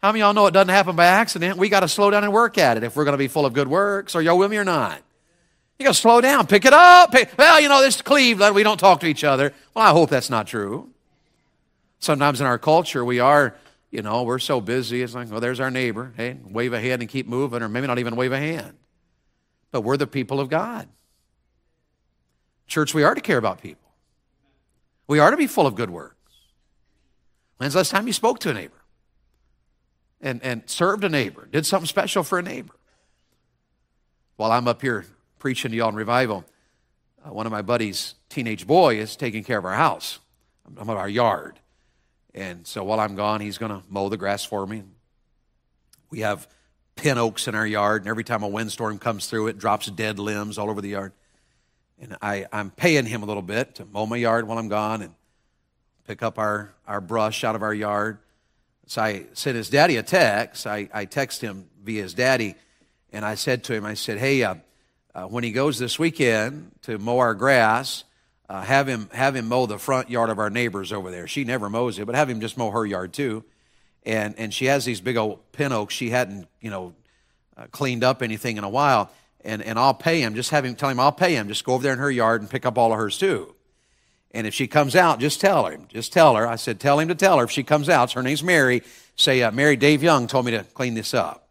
How 0.00 0.10
many 0.10 0.22
of 0.22 0.26
y'all 0.26 0.34
know 0.34 0.46
it 0.46 0.52
doesn't 0.52 0.68
happen 0.68 0.94
by 0.94 1.06
accident? 1.06 1.58
We 1.58 1.68
got 1.68 1.80
to 1.80 1.88
slow 1.88 2.10
down 2.10 2.22
and 2.22 2.32
work 2.32 2.56
at 2.56 2.76
it 2.76 2.84
if 2.84 2.94
we're 2.94 3.04
going 3.04 3.14
to 3.14 3.18
be 3.18 3.28
full 3.28 3.46
of 3.46 3.52
good 3.52 3.68
works. 3.68 4.14
Are 4.14 4.22
y'all 4.22 4.38
with 4.38 4.50
me 4.50 4.58
or 4.58 4.64
not? 4.64 5.02
You 5.78 5.84
got 5.84 5.94
to 5.94 6.00
slow 6.00 6.20
down, 6.20 6.46
pick 6.46 6.64
it 6.64 6.72
up. 6.72 7.12
Pick, 7.12 7.30
well, 7.38 7.60
you 7.60 7.68
know, 7.68 7.80
this 7.80 7.96
is 7.96 8.02
Cleveland. 8.02 8.54
We 8.54 8.64
don't 8.64 8.78
talk 8.78 9.00
to 9.00 9.06
each 9.06 9.22
other. 9.22 9.54
Well, 9.74 9.86
I 9.86 9.90
hope 9.90 10.10
that's 10.10 10.28
not 10.28 10.48
true. 10.48 10.90
Sometimes 12.00 12.40
in 12.40 12.46
our 12.46 12.58
culture, 12.58 13.04
we 13.04 13.20
are, 13.20 13.54
you 13.90 14.02
know, 14.02 14.24
we're 14.24 14.40
so 14.40 14.60
busy. 14.60 15.02
It's 15.02 15.14
like, 15.14 15.30
well, 15.30 15.40
there's 15.40 15.60
our 15.60 15.70
neighbor. 15.70 16.12
Hey, 16.16 16.36
wave 16.44 16.72
a 16.72 16.80
hand 16.80 17.02
and 17.02 17.08
keep 17.08 17.28
moving, 17.28 17.62
or 17.62 17.68
maybe 17.68 17.86
not 17.86 18.00
even 18.00 18.16
wave 18.16 18.32
a 18.32 18.38
hand. 18.38 18.76
But 19.70 19.82
we're 19.82 19.96
the 19.96 20.06
people 20.06 20.40
of 20.40 20.48
God. 20.48 20.88
Church, 22.66 22.92
we 22.92 23.04
are 23.04 23.14
to 23.14 23.20
care 23.20 23.38
about 23.38 23.62
people. 23.62 23.88
We 25.06 25.20
are 25.20 25.30
to 25.30 25.36
be 25.36 25.46
full 25.46 25.66
of 25.66 25.76
good 25.76 25.90
works. 25.90 26.16
When's 27.58 27.74
the 27.74 27.78
last 27.78 27.90
time 27.90 28.06
you 28.06 28.12
spoke 28.12 28.40
to 28.40 28.50
a 28.50 28.54
neighbor? 28.54 28.74
And, 30.20 30.42
and 30.42 30.68
served 30.68 31.04
a 31.04 31.08
neighbor, 31.08 31.46
did 31.50 31.64
something 31.64 31.86
special 31.86 32.24
for 32.24 32.40
a 32.40 32.42
neighbor? 32.42 32.74
While 34.36 34.50
I'm 34.50 34.66
up 34.66 34.82
here 34.82 35.06
preaching 35.38 35.70
to 35.70 35.76
y'all 35.76 35.88
in 35.88 35.94
revival, 35.94 36.44
uh, 37.24 37.32
one 37.32 37.46
of 37.46 37.52
my 37.52 37.62
buddies' 37.62 38.14
teenage 38.28 38.66
boy 38.66 38.98
is 38.98 39.16
taking 39.16 39.44
care 39.44 39.58
of 39.58 39.64
our 39.64 39.74
house, 39.74 40.18
of 40.76 40.88
our 40.88 41.08
yard. 41.08 41.58
And 42.34 42.66
so 42.66 42.84
while 42.84 43.00
I'm 43.00 43.16
gone, 43.16 43.40
he's 43.40 43.58
going 43.58 43.72
to 43.72 43.82
mow 43.88 44.08
the 44.08 44.16
grass 44.16 44.44
for 44.44 44.66
me. 44.66 44.82
We 46.10 46.20
have 46.20 46.48
pin 46.96 47.18
oaks 47.18 47.48
in 47.48 47.54
our 47.54 47.66
yard, 47.66 48.02
and 48.02 48.08
every 48.08 48.24
time 48.24 48.42
a 48.42 48.48
windstorm 48.48 48.98
comes 48.98 49.26
through, 49.26 49.48
it 49.48 49.58
drops 49.58 49.86
dead 49.86 50.18
limbs 50.18 50.58
all 50.58 50.70
over 50.70 50.80
the 50.80 50.90
yard. 50.90 51.12
And 52.00 52.16
I, 52.22 52.46
I'm 52.52 52.70
paying 52.70 53.06
him 53.06 53.22
a 53.22 53.26
little 53.26 53.42
bit 53.42 53.76
to 53.76 53.84
mow 53.84 54.06
my 54.06 54.16
yard 54.16 54.46
while 54.46 54.58
I'm 54.58 54.68
gone 54.68 55.02
and 55.02 55.14
pick 56.06 56.22
up 56.22 56.38
our, 56.38 56.72
our 56.86 57.00
brush 57.00 57.44
out 57.44 57.54
of 57.54 57.62
our 57.62 57.74
yard. 57.74 58.18
So 58.86 59.02
I 59.02 59.26
sent 59.32 59.56
his 59.56 59.68
daddy 59.68 59.96
a 59.96 60.02
text. 60.02 60.66
I, 60.66 60.88
I 60.94 61.04
text 61.04 61.40
him 61.40 61.68
via 61.82 62.02
his 62.02 62.14
daddy, 62.14 62.54
and 63.12 63.24
I 63.24 63.34
said 63.34 63.64
to 63.64 63.74
him, 63.74 63.84
I 63.84 63.94
said, 63.94 64.18
hey, 64.18 64.42
uh, 64.42 64.56
uh, 65.18 65.26
when 65.26 65.42
he 65.42 65.50
goes 65.50 65.78
this 65.78 65.98
weekend 65.98 66.70
to 66.82 66.96
mow 66.96 67.18
our 67.18 67.34
grass, 67.34 68.04
uh, 68.48 68.62
have 68.62 68.86
him 68.86 69.08
have 69.12 69.34
him 69.34 69.48
mow 69.48 69.66
the 69.66 69.78
front 69.78 70.08
yard 70.10 70.30
of 70.30 70.38
our 70.38 70.48
neighbors 70.48 70.92
over 70.92 71.10
there. 71.10 71.26
She 71.26 71.42
never 71.42 71.68
mows 71.68 71.98
it, 71.98 72.06
but 72.06 72.14
have 72.14 72.30
him 72.30 72.40
just 72.40 72.56
mow 72.56 72.70
her 72.70 72.86
yard 72.86 73.12
too. 73.12 73.42
And 74.06 74.36
and 74.38 74.54
she 74.54 74.66
has 74.66 74.84
these 74.84 75.00
big 75.00 75.16
old 75.16 75.40
pin 75.50 75.72
oaks. 75.72 75.92
She 75.92 76.10
hadn't 76.10 76.46
you 76.60 76.70
know 76.70 76.94
uh, 77.56 77.66
cleaned 77.72 78.04
up 78.04 78.22
anything 78.22 78.58
in 78.58 78.64
a 78.64 78.68
while. 78.68 79.10
And 79.44 79.60
and 79.60 79.76
I'll 79.76 79.94
pay 79.94 80.20
him. 80.20 80.36
Just 80.36 80.50
have 80.50 80.64
him 80.64 80.76
tell 80.76 80.88
him 80.88 81.00
I'll 81.00 81.10
pay 81.10 81.34
him. 81.34 81.48
Just 81.48 81.64
go 81.64 81.74
over 81.74 81.82
there 81.82 81.94
in 81.94 81.98
her 81.98 82.10
yard 82.10 82.40
and 82.40 82.48
pick 82.48 82.64
up 82.64 82.78
all 82.78 82.92
of 82.92 82.98
hers 82.98 83.18
too. 83.18 83.56
And 84.30 84.46
if 84.46 84.54
she 84.54 84.68
comes 84.68 84.94
out, 84.94 85.18
just 85.18 85.40
tell 85.40 85.64
her. 85.64 85.78
Just 85.88 86.12
tell 86.12 86.36
her. 86.36 86.46
I 86.46 86.56
said, 86.56 86.78
tell 86.78 87.00
him 87.00 87.08
to 87.08 87.14
tell 87.14 87.38
her. 87.38 87.44
If 87.44 87.50
she 87.50 87.64
comes 87.64 87.88
out, 87.88 88.12
her 88.12 88.22
name's 88.22 88.42
Mary. 88.42 88.82
Say, 89.16 89.42
uh, 89.42 89.50
Mary, 89.50 89.74
Dave 89.74 90.02
Young 90.02 90.26
told 90.26 90.44
me 90.44 90.52
to 90.52 90.64
clean 90.74 90.92
this 90.92 91.14
up. 91.14 91.48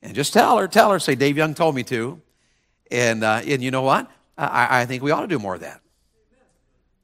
And 0.00 0.14
just 0.14 0.32
tell 0.32 0.58
her, 0.58 0.68
tell 0.68 0.92
her, 0.92 1.00
say, 1.00 1.16
Dave 1.16 1.36
Young 1.36 1.54
told 1.54 1.74
me 1.74 1.82
to. 1.82 2.22
And, 2.90 3.22
uh, 3.24 3.42
and 3.44 3.62
you 3.62 3.70
know 3.70 3.82
what? 3.82 4.10
I, 4.36 4.82
I 4.82 4.86
think 4.86 5.02
we 5.02 5.10
ought 5.10 5.22
to 5.22 5.26
do 5.26 5.38
more 5.38 5.54
of 5.54 5.60
that. 5.60 5.80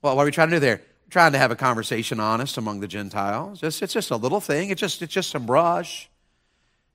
Well, 0.03 0.17
what 0.17 0.23
are 0.23 0.27
we 0.27 0.31
trying 0.31 0.51
to 0.51 0.57
do 0.57 0.61
there? 0.61 0.77
We're 0.77 1.11
trying 1.11 1.33
to 1.33 1.39
have 1.39 1.51
a 1.51 1.57
conversation 1.57 2.21
honest 2.21 2.57
among 2.57 2.81
the 2.81 2.89
Gentiles. 2.89 3.63
It's, 3.63 3.83
it's 3.83 3.93
just 3.93 4.11
a 4.11 4.17
little 4.17 4.41
thing. 4.41 4.71
It's 4.71 4.81
just, 4.81 5.03
it's 5.03 5.13
just 5.13 5.31
some 5.31 5.47
brush. 5.47 6.09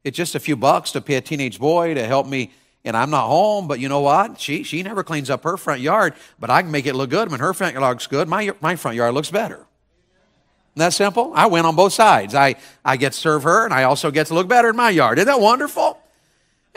It's 0.04 0.16
just 0.16 0.36
a 0.36 0.40
few 0.40 0.56
bucks 0.56 0.92
to 0.94 1.02
pay 1.02 1.16
a 1.16 1.22
teenage 1.22 1.60
boy 1.60 1.94
to 1.94 2.06
help 2.06 2.28
me 2.28 2.52
and 2.86 2.96
I'm 2.96 3.10
not 3.10 3.28
home, 3.28 3.68
but 3.68 3.80
you 3.80 3.90
know 3.90 4.00
what? 4.00 4.40
She, 4.40 4.64
she 4.64 4.84
never 4.84 5.04
cleans 5.04 5.30
up 5.30 5.44
her 5.44 5.58
front 5.58 5.82
yard, 5.82 6.14
but 6.40 6.50
I 6.50 6.62
can 6.62 6.72
make 6.72 6.86
it 6.86 6.96
look 6.96 7.10
good. 7.10 7.30
When 7.30 7.40
her 7.40 7.54
front 7.54 7.74
yard 7.74 7.84
looks 7.84 8.08
good, 8.08 8.28
my, 8.28 8.52
my 8.62 8.76
front 8.78 8.96
yard 8.96 9.14
looks 9.14 9.30
better. 9.30 9.56
Isn't 9.56 9.68
that 10.76 10.94
simple? 10.94 11.34
I 11.36 11.48
win 11.48 11.66
on 11.66 11.76
both 11.76 11.94
sides. 11.94 12.36
I, 12.36 12.56
I 12.86 12.96
get 12.96 13.14
to 13.14 13.20
serve 13.20 13.44
her, 13.44 13.66
and 13.66 13.74
I 13.74 13.84
also 13.84 14.12
get 14.12 14.28
to 14.28 14.34
look 14.34 14.48
better 14.48 14.70
in 14.70 14.78
my 14.78 14.92
yard. 14.92 15.18
Isn't 15.18 15.28
that 15.28 15.42
wonderful? 15.42 15.99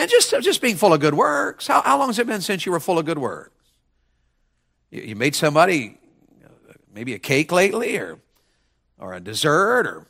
And 0.03 0.11
just, 0.11 0.35
just 0.43 0.61
being 0.61 0.75
full 0.75 0.93
of 0.93 0.99
good 0.99 1.15
works. 1.15 1.69
How, 1.69 1.81
how 1.81 1.97
long 1.97 2.09
has 2.09 2.19
it 2.19 2.27
been 2.27 2.41
since 2.41 2.67
you 2.67 2.73
were 2.73 2.81
full 2.81 2.99
of 2.99 3.07
good 3.07 3.19
works? 3.19 3.53
You, 4.91 5.03
you 5.03 5.15
made 5.15 5.37
somebody 5.37 5.97
maybe 6.93 7.15
a 7.15 7.21
cake 7.21 7.53
lately 7.53 7.97
or, 7.99 8.19
or 8.99 9.15
a 9.15 9.21
dessert 9.21 9.87
or 9.87 10.09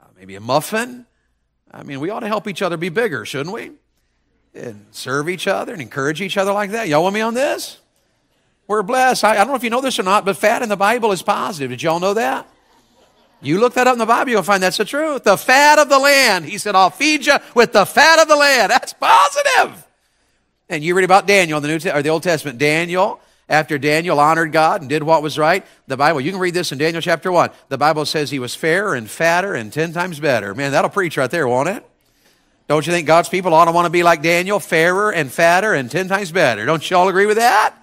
uh, 0.00 0.06
maybe 0.16 0.36
a 0.36 0.40
muffin. 0.40 1.04
I 1.68 1.82
mean, 1.82 1.98
we 1.98 2.10
ought 2.10 2.20
to 2.20 2.28
help 2.28 2.46
each 2.46 2.62
other 2.62 2.76
be 2.76 2.90
bigger, 2.90 3.24
shouldn't 3.24 3.52
we? 3.52 3.72
And 4.54 4.86
serve 4.92 5.28
each 5.28 5.48
other 5.48 5.72
and 5.72 5.82
encourage 5.82 6.22
each 6.22 6.36
other 6.36 6.52
like 6.52 6.70
that. 6.70 6.86
Y'all 6.86 7.02
want 7.02 7.16
me 7.16 7.20
on 7.20 7.34
this? 7.34 7.80
We're 8.68 8.84
blessed. 8.84 9.24
I, 9.24 9.32
I 9.32 9.38
don't 9.38 9.48
know 9.48 9.56
if 9.56 9.64
you 9.64 9.70
know 9.70 9.80
this 9.80 9.98
or 9.98 10.04
not, 10.04 10.24
but 10.24 10.36
fat 10.36 10.62
in 10.62 10.68
the 10.68 10.76
Bible 10.76 11.10
is 11.10 11.24
positive. 11.24 11.70
Did 11.70 11.82
y'all 11.82 11.98
know 11.98 12.14
that? 12.14 12.48
You 13.40 13.60
look 13.60 13.74
that 13.74 13.86
up 13.86 13.92
in 13.92 13.98
the 13.98 14.06
Bible, 14.06 14.30
you'll 14.30 14.42
find 14.42 14.62
that's 14.62 14.78
the 14.78 14.84
truth. 14.84 15.24
The 15.24 15.36
fat 15.36 15.78
of 15.78 15.88
the 15.88 15.98
land. 15.98 16.44
He 16.46 16.58
said, 16.58 16.74
I'll 16.74 16.90
feed 16.90 17.26
you 17.26 17.36
with 17.54 17.72
the 17.72 17.84
fat 17.84 18.20
of 18.20 18.28
the 18.28 18.36
land. 18.36 18.70
That's 18.70 18.92
positive. 18.94 19.86
And 20.68 20.82
you 20.82 20.94
read 20.94 21.04
about 21.04 21.26
Daniel 21.26 21.58
in 21.58 21.62
the 21.62 21.68
New 21.68 21.90
or 21.90 22.02
the 22.02 22.08
Old 22.08 22.22
Testament. 22.22 22.58
Daniel 22.58 23.20
after 23.48 23.76
Daniel 23.76 24.20
honored 24.20 24.52
God 24.52 24.80
and 24.80 24.88
did 24.88 25.02
what 25.02 25.22
was 25.22 25.38
right, 25.38 25.66
the 25.86 25.96
Bible, 25.96 26.20
you 26.20 26.30
can 26.30 26.40
read 26.40 26.54
this 26.54 26.72
in 26.72 26.78
Daniel 26.78 27.02
chapter 27.02 27.30
1. 27.30 27.50
The 27.68 27.76
Bible 27.76 28.06
says 28.06 28.30
he 28.30 28.38
was 28.38 28.54
fairer 28.54 28.94
and 28.94 29.08
fatter 29.08 29.54
and 29.54 29.72
10 29.72 29.92
times 29.92 30.18
better. 30.18 30.54
Man, 30.54 30.72
that'll 30.72 30.90
preach 30.90 31.18
right 31.18 31.30
there, 31.30 31.46
won't 31.46 31.68
it? 31.68 31.84
Don't 32.68 32.86
you 32.86 32.92
think 32.92 33.06
God's 33.06 33.28
people 33.28 33.52
ought 33.52 33.66
to 33.66 33.72
want 33.72 33.84
to 33.84 33.90
be 33.90 34.02
like 34.02 34.22
Daniel, 34.22 34.58
fairer 34.58 35.12
and 35.12 35.30
fatter 35.30 35.74
and 35.74 35.90
10 35.90 36.08
times 36.08 36.32
better? 36.32 36.64
Don't 36.64 36.88
you 36.88 36.96
all 36.96 37.08
agree 37.08 37.26
with 37.26 37.36
that? 37.36 37.74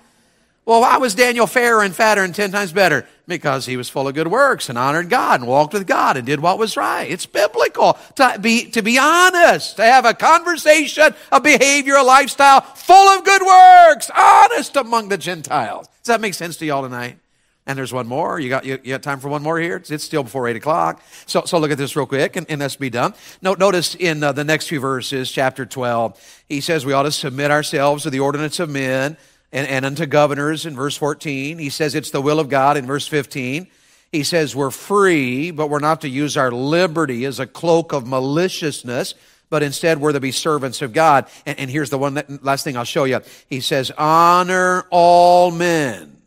Well, 0.64 0.82
why 0.82 0.98
was 0.98 1.16
Daniel 1.16 1.48
fairer 1.48 1.82
and 1.82 1.96
fatter 1.96 2.24
and 2.24 2.36
10 2.36 2.52
times 2.52 2.72
better? 2.72 3.08
Because 3.28 3.66
he 3.66 3.78
was 3.78 3.90
full 3.90 4.08
of 4.08 4.14
good 4.14 4.28
works 4.28 4.70
and 4.70 4.78
honored 4.78 5.10
God 5.10 5.40
and 5.40 5.50
walked 5.50 5.74
with 5.74 5.88
God 5.88 6.18
and 6.18 6.26
did 6.26 6.40
what 6.40 6.60
was 6.60 6.78
right. 6.78 7.10
It's 7.10 7.26
biblical 7.26 7.98
to 8.16 8.38
be, 8.40 8.70
to 8.72 8.84
be 8.84 9.00
honest, 9.00 9.78
to 9.78 9.84
have 9.84 10.06
a 10.06 10.14
conversation, 10.14 11.16
a 11.32 11.42
behavior, 11.42 11.96
a 11.96 12.04
lifestyle 12.04 12.62
full 12.62 13.10
of 13.10 13.26
good 13.26 13.42
works, 13.42 14.12
honest 14.16 14.76
among 14.76 15.10
the 15.10 15.18
Gentiles. 15.18 15.88
Does 15.88 16.08
that 16.08 16.22
make 16.22 16.36
sense 16.36 16.58
to 16.58 16.66
y'all 16.66 16.84
tonight? 16.84 17.18
And 17.66 17.78
there's 17.78 17.94
one 17.94 18.08
more. 18.08 18.40
You 18.40 18.50
got, 18.50 18.66
you, 18.66 18.80
you 18.84 18.94
got 18.94 19.04
time 19.04 19.20
for 19.20 19.30
one 19.30 19.44
more 19.44 19.60
here? 19.60 19.78
It's, 19.78 19.90
it's, 19.92 20.04
still 20.04 20.24
before 20.24 20.48
8 20.48 20.56
o'clock. 20.56 21.04
So, 21.26 21.44
so 21.46 21.58
look 21.58 21.72
at 21.72 21.78
this 21.78 21.96
real 21.96 22.08
quick 22.08 22.36
and, 22.36 22.46
and 22.50 22.60
let's 22.60 22.76
be 22.76 22.90
done. 22.90 23.14
Note, 23.42 23.60
notice 23.60 23.96
in 23.96 24.24
uh, 24.24 24.32
the 24.32 24.44
next 24.44 24.68
few 24.68 24.80
verses, 24.80 25.32
chapter 25.32 25.66
12, 25.66 26.44
he 26.50 26.60
says 26.60 26.86
we 26.86 26.94
ought 26.94 27.04
to 27.04 27.12
submit 27.12 27.50
ourselves 27.50 28.04
to 28.04 28.10
the 28.10 28.20
ordinance 28.20 28.60
of 28.60 28.70
men 28.70 29.16
and, 29.52 29.68
and 29.68 29.86
unto 29.86 30.06
governors 30.06 30.66
in 30.66 30.76
verse 30.76 30.96
14. 30.98 31.58
He 31.58 31.70
says 31.70 31.96
it's 31.96 32.12
the 32.12 32.22
will 32.22 32.40
of 32.40 32.50
God 32.50 32.78
in 32.78 32.86
verse 32.86 33.08
15. 33.08 33.68
He 34.12 34.24
says 34.24 34.56
we're 34.56 34.72
free, 34.72 35.52
but 35.52 35.70
we're 35.70 35.80
not 35.80 36.02
to 36.02 36.10
use 36.10 36.36
our 36.36 36.52
liberty 36.52 37.26
as 37.26 37.40
a 37.40 37.48
cloak 37.48 37.94
of 37.94 38.06
maliciousness, 38.06 39.14
but 39.50 39.64
instead 39.64 40.00
we're 40.00 40.12
to 40.12 40.20
be 40.20 40.32
servants 40.32 40.82
of 40.82 40.94
God. 40.94 41.28
And, 41.46 41.60
and 41.60 41.70
here's 41.70 41.90
the 41.90 41.98
one 41.98 42.16
that, 42.16 42.44
last 42.44 42.64
thing 42.64 42.76
I'll 42.76 42.84
show 42.84 43.06
you. 43.06 43.22
He 43.48 43.62
says, 43.62 43.92
honor 43.98 44.86
all 44.90 45.52
men. 45.52 46.18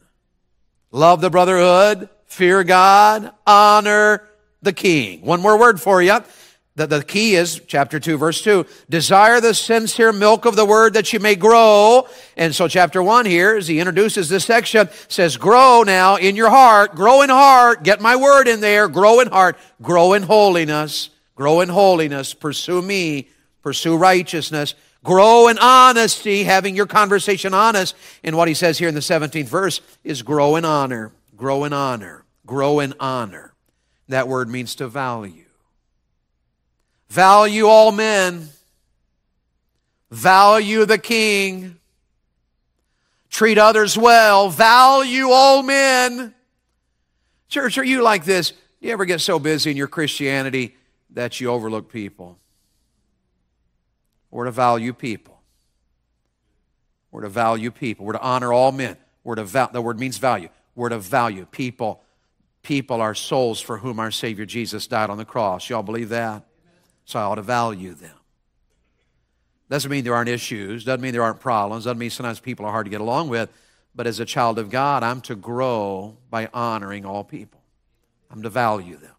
Love 0.93 1.21
the 1.21 1.31
brotherhood, 1.31 2.09
fear 2.27 2.65
God, 2.65 3.33
honor 3.47 4.23
the 4.63 4.73
king. 4.73 5.21
One 5.23 5.43
more 5.43 5.59
word 5.59 5.81
for 5.81 6.01
you. 6.01 6.21
The, 6.77 6.89
the 6.89 7.05
key 7.05 7.37
is 7.37 7.61
chapter 7.69 8.01
2, 8.01 8.19
verse 8.19 8.43
2. 8.43 8.67
Desire 8.91 9.41
the 9.41 9.55
sincere 9.55 10.13
milk 10.13 10.45
of 10.45 10.57
the 10.57 10.65
word 10.65 10.95
that 10.95 11.13
you 11.13 11.21
may 11.21 11.37
grow. 11.37 12.09
And 12.37 12.53
so, 12.53 12.67
chapter 12.67 13.01
1 13.01 13.27
here, 13.27 13.57
as 13.57 13.69
he 13.69 13.79
introduces 13.79 14.29
this 14.29 14.45
section, 14.45 14.89
says, 15.07 15.37
Grow 15.37 15.85
now 15.85 16.17
in 16.17 16.35
your 16.35 16.51
heart, 16.51 16.97
grow 16.97 17.23
in 17.23 17.31
heart, 17.31 17.85
get 17.85 18.01
my 18.01 18.17
word 18.17 18.49
in 18.49 18.61
there, 18.61 18.89
grow 18.89 19.21
in 19.21 19.29
heart, 19.29 19.57
grow 19.83 20.15
in 20.15 20.25
holiness, 20.25 21.11
grow 21.37 21.61
in 21.61 21.69
holiness, 21.69 22.35
pursue 22.35 22.83
me, 22.83 23.29
pursue 23.63 23.97
righteousness, 23.97 24.75
grow 25.05 25.47
in 25.47 25.59
honesty, 25.59 26.43
having 26.43 26.75
your 26.75 26.87
conversation 26.87 27.55
honest. 27.55 27.95
And 28.25 28.37
what 28.37 28.49
he 28.49 28.55
says 28.55 28.79
here 28.79 28.89
in 28.89 28.95
the 28.95 29.01
17th 29.01 29.47
verse 29.47 29.81
is 30.03 30.23
grow 30.23 30.57
in 30.57 30.65
honor, 30.65 31.13
grow 31.37 31.63
in 31.63 31.73
honor, 31.73 32.25
grow 32.47 32.81
in 32.81 32.95
honor. 32.99 33.55
That 34.09 34.27
word 34.27 34.49
means 34.49 34.75
to 34.77 34.89
value. 34.89 35.44
Value 37.15 37.67
all 37.69 37.93
men. 37.93 38.49
Value 40.11 40.85
the 40.85 40.99
king. 40.99 41.77
Treat 43.31 43.57
others 43.57 43.97
well. 43.97 44.51
Value 44.51 45.29
all 45.31 45.63
men. 45.63 46.35
Church, 47.49 47.79
are 47.79 47.85
you 47.85 48.03
like 48.03 48.25
this? 48.25 48.51
Do 48.51 48.89
you 48.89 48.93
ever 48.93 49.05
get 49.05 49.21
so 49.21 49.39
busy 49.39 49.71
in 49.71 49.77
your 49.77 49.87
Christianity 49.87 50.75
that 51.11 51.41
you 51.41 51.51
overlook 51.51 51.89
people? 51.89 52.37
We're 54.33 54.47
to 54.47 54.51
value 54.51 54.93
people. 54.93 55.41
We're 57.13 57.23
to 57.23 57.29
value 57.29 57.71
people. 57.71 58.07
We're 58.07 58.15
to 58.15 58.23
honor 58.23 58.53
all 58.53 58.73
men. 58.73 58.97
We're 59.23 59.37
to 59.37 59.45
val- 59.45 59.71
the 59.73 59.81
word 59.81 60.01
means 60.01 60.19
value. 60.19 60.49
We're 60.75 60.89
to 60.89 60.99
value 60.99 61.47
people. 61.47 62.03
People 62.65 63.01
are 63.01 63.15
souls 63.15 63.61
for 63.61 63.79
whom 63.79 64.01
our 64.01 64.11
Savior 64.11 64.47
Jesus 64.47 64.89
died 64.89 65.11
on 65.11 65.17
the 65.17 65.25
cross. 65.25 65.71
Y'all 65.71 65.85
believe 65.85 66.09
that? 66.09 66.45
So 67.05 67.19
I 67.19 67.23
ought 67.23 67.37
to 67.37 67.43
value 67.43 67.95
them. 67.95 68.17
Doesn't 69.71 69.91
mean 69.91 70.05
there 70.05 70.15
aren't 70.15 70.29
issues, 70.29 70.85
doesn't 70.85 71.01
mean 71.01 71.13
there 71.13 71.23
aren't 71.23 71.41
problems, 71.41 71.85
doesn't 71.85 71.99
mean 71.99 72.11
sometimes 72.11 72.39
people 72.39 72.67
are 72.67 72.73
hard 72.73 72.87
to 72.87 72.91
get 72.91 73.01
along 73.01 73.29
with, 73.29 73.51
but 73.95 74.07
as 74.07 74.21
a 74.21 74.25
child 74.25 74.59
of 74.59 74.71
God, 74.71 75.03
I'm 75.03 75.21
to 75.23 75.35
grow 75.35 76.17
by 76.31 76.49
honoring 76.53 77.05
all 77.05 77.25
people. 77.25 77.61
I'm 78.31 78.43
to 78.43 78.51
value 78.51 78.97
them. 78.97 79.15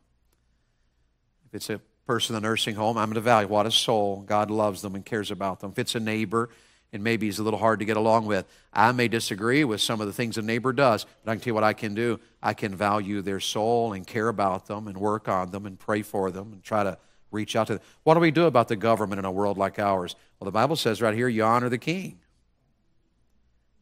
If 1.48 1.56
it's 1.56 1.70
a 1.70 1.80
person 2.06 2.36
in 2.36 2.42
the 2.42 2.48
nursing 2.48 2.76
home, 2.76 2.98
I'm 2.98 3.14
to 3.14 3.22
value 3.22 3.48
what 3.48 3.66
a 3.66 3.72
soul. 3.72 4.24
God 4.26 4.52
loves 4.52 4.82
them 4.82 4.94
and 4.94 5.06
cares 5.06 5.32
about 5.32 5.60
them. 5.62 5.72
If 5.72 5.80
it's 5.80 5.96
a 5.96 6.00
neighbor, 6.00 6.50
and 6.96 7.04
maybe 7.04 7.26
he's 7.26 7.40
a 7.40 7.44
little 7.44 7.60
hard 7.60 7.80
to 7.80 7.86
get 7.86 7.98
along 7.98 8.26
with. 8.26 8.46
I 8.72 8.92
may 8.94 9.10
disagree 9.10 9.66
with 9.66 9.82
some 9.82 10.00
of 10.00 10.08
the 10.08 10.14
things 10.14 10.38
a 10.38 10.42
neighbor 10.42 10.72
does, 10.72 11.06
but 11.24 11.32
I 11.32 11.36
can 11.36 11.42
tell 11.42 11.52
you 11.52 11.54
what 11.56 11.64
I 11.66 11.74
can 11.74 11.94
do. 11.94 12.22
I 12.42 12.54
can 12.54 12.74
value 12.74 13.22
their 13.22 13.42
soul 13.42 13.92
and 13.92 14.08
care 14.08 14.30
about 14.30 14.68
them 14.68 14.88
and 14.88 14.98
work 14.98 15.28
on 15.28 15.52
them 15.52 15.66
and 15.66 15.78
pray 15.78 16.04
for 16.04 16.32
them 16.32 16.54
and 16.54 16.64
try 16.64 16.86
to 16.86 16.98
reach 17.32 17.56
out 17.56 17.68
to 17.68 17.74
them. 17.74 17.82
What 18.04 18.14
do 18.16 18.20
we 18.20 18.32
do 18.32 18.46
about 18.46 18.68
the 18.68 18.76
government 18.76 19.20
in 19.20 19.26
a 19.26 19.32
world 19.32 19.58
like 19.58 19.80
ours? 19.80 20.16
Well, 20.40 20.46
the 20.46 20.52
Bible 20.52 20.76
says 20.76 21.02
right 21.02 21.14
here, 21.14 21.28
you 21.28 21.44
honor 21.44 21.70
the 21.70 21.78
king. 21.78 22.20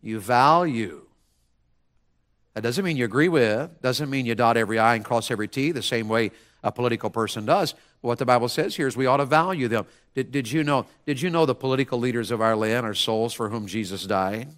You 0.02 0.20
value. 0.20 1.06
That 2.54 2.62
doesn't 2.62 2.84
mean 2.86 2.98
you 2.98 3.06
agree 3.06 3.30
with, 3.30 3.82
doesn't 3.82 4.10
mean 4.10 4.26
you 4.26 4.36
dot 4.36 4.58
every 4.58 4.78
I 4.78 4.96
and 4.96 5.04
cross 5.04 5.32
every 5.32 5.48
T 5.48 5.72
the 5.72 5.82
same 5.82 6.08
way 6.08 6.32
a 6.64 6.72
political 6.72 7.10
person 7.10 7.46
does. 7.46 7.74
But 8.02 8.08
what 8.08 8.20
the 8.20 8.26
Bible 8.26 8.48
says 8.48 8.76
here 8.76 8.88
is 8.88 8.96
we 8.96 9.06
ought 9.06 9.18
to 9.18 9.26
value 9.26 9.68
them. 9.68 9.86
Did, 10.14 10.32
did, 10.32 10.52
you 10.52 10.64
know, 10.64 10.86
did 11.06 11.22
you 11.22 11.30
know 11.30 11.46
the 11.46 11.56
political 11.56 12.00
leaders 12.00 12.32
of 12.32 12.42
our 12.42 12.56
land 12.56 12.86
are 12.86 12.94
souls 12.94 13.34
for 13.34 13.50
whom 13.50 13.68
Jesus 13.68 14.06
died? 14.06 14.50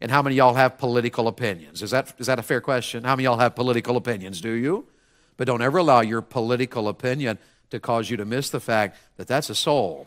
And 0.00 0.10
how 0.10 0.22
many 0.22 0.36
y'all 0.36 0.54
have 0.54 0.78
political 0.78 1.28
opinions? 1.28 1.82
Is 1.82 1.90
that, 1.90 2.14
is 2.18 2.26
that 2.26 2.38
a 2.38 2.42
fair 2.42 2.60
question? 2.60 3.04
How 3.04 3.16
many 3.16 3.24
y'all 3.24 3.38
have 3.38 3.54
political 3.54 3.96
opinions? 3.96 4.40
Do 4.40 4.52
you? 4.52 4.86
But 5.36 5.46
don't 5.46 5.62
ever 5.62 5.78
allow 5.78 6.00
your 6.00 6.20
political 6.20 6.88
opinion 6.88 7.38
to 7.70 7.80
cause 7.80 8.08
you 8.08 8.16
to 8.18 8.24
miss 8.24 8.50
the 8.50 8.60
fact 8.60 8.96
that 9.16 9.26
that's 9.26 9.50
a 9.50 9.54
soul. 9.54 10.06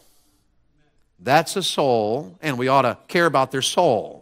That's 1.20 1.56
a 1.56 1.64
soul, 1.64 2.38
and 2.42 2.58
we 2.58 2.68
ought 2.68 2.82
to 2.82 2.98
care 3.08 3.26
about 3.26 3.52
their 3.52 3.62
soul. 3.62 4.22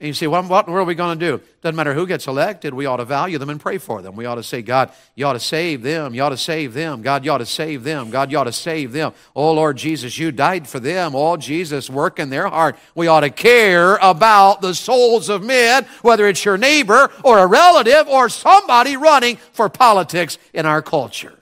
And 0.00 0.06
you 0.06 0.14
say, 0.14 0.26
well, 0.26 0.42
what, 0.42 0.66
what 0.66 0.76
are 0.76 0.84
we 0.84 0.94
going 0.94 1.18
to 1.18 1.26
do? 1.26 1.42
Doesn't 1.60 1.76
matter 1.76 1.92
who 1.92 2.06
gets 2.06 2.26
elected, 2.26 2.72
we 2.72 2.86
ought 2.86 2.96
to 2.96 3.04
value 3.04 3.36
them 3.36 3.50
and 3.50 3.60
pray 3.60 3.76
for 3.76 4.00
them. 4.00 4.16
We 4.16 4.24
ought 4.24 4.36
to 4.36 4.42
say, 4.42 4.62
God, 4.62 4.90
you 5.14 5.26
ought 5.26 5.34
to 5.34 5.40
save 5.40 5.82
them. 5.82 6.14
You 6.14 6.22
ought 6.22 6.30
to 6.30 6.38
save 6.38 6.72
them. 6.72 7.02
God, 7.02 7.22
you 7.22 7.30
ought 7.30 7.38
to 7.38 7.46
save 7.46 7.84
them. 7.84 8.08
God, 8.08 8.32
you 8.32 8.38
ought 8.38 8.44
to 8.44 8.52
save 8.52 8.92
them. 8.92 9.12
Oh, 9.36 9.52
Lord 9.52 9.76
Jesus, 9.76 10.16
you 10.16 10.32
died 10.32 10.66
for 10.66 10.80
them. 10.80 11.14
Oh, 11.14 11.36
Jesus, 11.36 11.90
work 11.90 12.18
in 12.18 12.30
their 12.30 12.48
heart. 12.48 12.78
We 12.94 13.08
ought 13.08 13.20
to 13.20 13.30
care 13.30 13.96
about 13.96 14.62
the 14.62 14.74
souls 14.74 15.28
of 15.28 15.44
men, 15.44 15.84
whether 16.00 16.26
it's 16.26 16.46
your 16.46 16.56
neighbor 16.56 17.10
or 17.22 17.38
a 17.38 17.46
relative 17.46 18.08
or 18.08 18.30
somebody 18.30 18.96
running 18.96 19.36
for 19.52 19.68
politics 19.68 20.38
in 20.54 20.64
our 20.64 20.80
culture. 20.80 21.39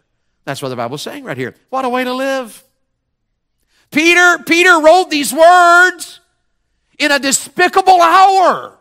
That's 0.48 0.62
what 0.62 0.70
the 0.70 0.76
Bible's 0.76 1.02
saying 1.02 1.24
right 1.24 1.36
here. 1.36 1.54
What 1.68 1.84
a 1.84 1.90
way 1.90 2.04
to 2.04 2.14
live. 2.14 2.64
Peter, 3.90 4.38
Peter 4.46 4.80
wrote 4.80 5.10
these 5.10 5.30
words 5.30 6.20
in 6.98 7.12
a 7.12 7.18
despicable 7.18 8.00
hour. 8.00 8.78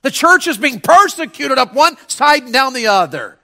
The 0.00 0.10
church 0.10 0.46
is 0.46 0.56
being 0.56 0.80
persecuted 0.80 1.58
up 1.58 1.74
one 1.74 1.98
side 2.08 2.44
and 2.44 2.52
down 2.52 2.72
the 2.72 2.86
other. 2.86 3.38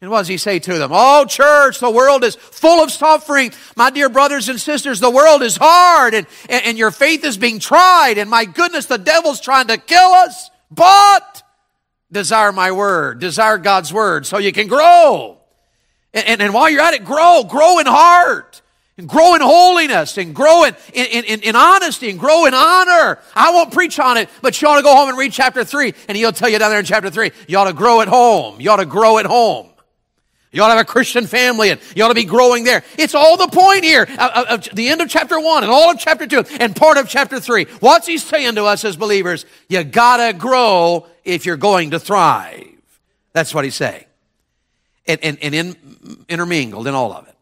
And 0.00 0.12
what 0.12 0.18
does 0.18 0.28
he 0.28 0.36
say 0.36 0.60
to 0.60 0.78
them? 0.78 0.90
Oh, 0.92 1.24
church, 1.24 1.80
the 1.80 1.90
world 1.90 2.22
is 2.22 2.36
full 2.36 2.84
of 2.84 2.92
suffering. 2.92 3.50
My 3.74 3.90
dear 3.90 4.08
brothers 4.08 4.48
and 4.48 4.60
sisters, 4.60 5.00
the 5.00 5.10
world 5.10 5.42
is 5.42 5.56
hard 5.56 6.14
and, 6.14 6.24
and, 6.48 6.64
and 6.66 6.78
your 6.78 6.92
faith 6.92 7.24
is 7.24 7.36
being 7.36 7.58
tried. 7.58 8.16
And 8.16 8.30
my 8.30 8.44
goodness, 8.44 8.86
the 8.86 8.96
devil's 8.96 9.40
trying 9.40 9.66
to 9.66 9.76
kill 9.76 10.12
us. 10.12 10.52
But 10.70 11.42
desire 12.12 12.52
my 12.52 12.70
word, 12.70 13.18
desire 13.18 13.58
God's 13.58 13.92
word 13.92 14.24
so 14.24 14.38
you 14.38 14.52
can 14.52 14.68
grow. 14.68 15.37
And, 16.14 16.26
and, 16.26 16.42
and, 16.42 16.54
while 16.54 16.70
you're 16.70 16.80
at 16.80 16.94
it, 16.94 17.04
grow, 17.04 17.44
grow 17.44 17.78
in 17.78 17.86
heart, 17.86 18.62
and 18.96 19.08
grow 19.08 19.34
in 19.34 19.40
holiness, 19.42 20.16
and 20.16 20.34
grow 20.34 20.64
in, 20.64 20.74
in, 20.94 21.24
in, 21.24 21.40
in, 21.42 21.56
honesty, 21.56 22.08
and 22.10 22.18
grow 22.18 22.46
in 22.46 22.54
honor. 22.54 23.18
I 23.34 23.52
won't 23.52 23.72
preach 23.72 24.00
on 24.00 24.16
it, 24.16 24.28
but 24.40 24.60
you 24.60 24.68
ought 24.68 24.76
to 24.76 24.82
go 24.82 24.94
home 24.94 25.10
and 25.10 25.18
read 25.18 25.32
chapter 25.32 25.64
3, 25.64 25.94
and 26.08 26.16
he'll 26.16 26.32
tell 26.32 26.48
you 26.48 26.58
down 26.58 26.70
there 26.70 26.80
in 26.80 26.86
chapter 26.86 27.10
3, 27.10 27.30
you 27.46 27.58
ought 27.58 27.68
to 27.68 27.74
grow 27.74 28.00
at 28.00 28.08
home. 28.08 28.60
You 28.60 28.70
ought 28.70 28.76
to 28.76 28.86
grow 28.86 29.18
at 29.18 29.26
home. 29.26 29.68
You 30.50 30.62
ought 30.62 30.68
to 30.68 30.76
have 30.76 30.80
a 30.80 30.90
Christian 30.90 31.26
family, 31.26 31.70
and 31.70 31.80
you 31.94 32.02
ought 32.02 32.08
to 32.08 32.14
be 32.14 32.24
growing 32.24 32.64
there. 32.64 32.82
It's 32.96 33.14
all 33.14 33.36
the 33.36 33.48
point 33.48 33.84
here 33.84 34.08
of, 34.18 34.46
of 34.46 34.68
the 34.74 34.88
end 34.88 35.02
of 35.02 35.10
chapter 35.10 35.38
1, 35.38 35.62
and 35.62 35.70
all 35.70 35.90
of 35.90 35.98
chapter 35.98 36.26
2, 36.26 36.44
and 36.58 36.74
part 36.74 36.96
of 36.96 37.08
chapter 37.08 37.38
3. 37.38 37.66
What's 37.80 38.06
he 38.06 38.16
saying 38.16 38.54
to 38.54 38.64
us 38.64 38.84
as 38.84 38.96
believers? 38.96 39.44
You 39.68 39.84
gotta 39.84 40.36
grow 40.36 41.06
if 41.22 41.44
you're 41.44 41.58
going 41.58 41.90
to 41.90 42.00
thrive. 42.00 42.64
That's 43.34 43.54
what 43.54 43.64
he's 43.64 43.74
saying 43.74 44.07
and, 45.08 45.18
and, 45.24 45.38
and 45.42 45.54
in, 45.54 46.24
intermingled 46.28 46.86
in 46.86 46.94
all 46.94 47.12
of 47.12 47.26
it. 47.26 47.34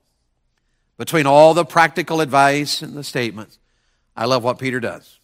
Between 0.97 1.27
all 1.27 1.53
the 1.53 1.65
practical 1.65 2.21
advice 2.21 2.81
and 2.81 2.95
the 2.95 3.05
statements, 3.05 3.59
I 4.17 4.25
love 4.25 4.45
what 4.45 4.59
Peter 4.59 4.81
does. 4.81 5.19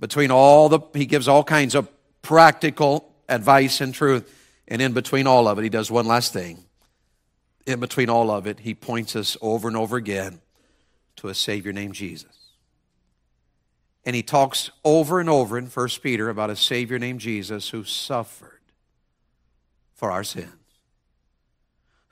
Between 0.00 0.30
all 0.30 0.68
the, 0.68 0.80
he 0.94 1.04
gives 1.04 1.28
all 1.28 1.44
kinds 1.44 1.74
of 1.74 1.88
practical 2.22 3.12
advice 3.28 3.80
and 3.80 3.92
truth. 3.92 4.32
And 4.66 4.80
in 4.80 4.92
between 4.94 5.26
all 5.26 5.46
of 5.46 5.58
it, 5.58 5.62
he 5.62 5.68
does 5.68 5.90
one 5.90 6.06
last 6.06 6.32
thing. 6.32 6.64
In 7.66 7.80
between 7.80 8.08
all 8.08 8.30
of 8.30 8.46
it, 8.46 8.60
he 8.60 8.74
points 8.74 9.14
us 9.14 9.36
over 9.42 9.68
and 9.68 9.76
over 9.76 9.96
again 9.96 10.40
to 11.16 11.28
a 11.28 11.34
Savior 11.34 11.72
named 11.72 11.94
Jesus. 11.94 12.30
And 14.06 14.14
he 14.14 14.22
talks 14.22 14.70
over 14.84 15.20
and 15.20 15.28
over 15.28 15.58
in 15.58 15.66
1 15.66 15.88
Peter 16.02 16.28
about 16.28 16.50
a 16.50 16.56
Savior 16.56 16.98
named 16.98 17.20
Jesus 17.20 17.70
who 17.70 17.84
suffered 17.84 18.60
for 19.94 20.10
our 20.10 20.24
sins 20.24 20.63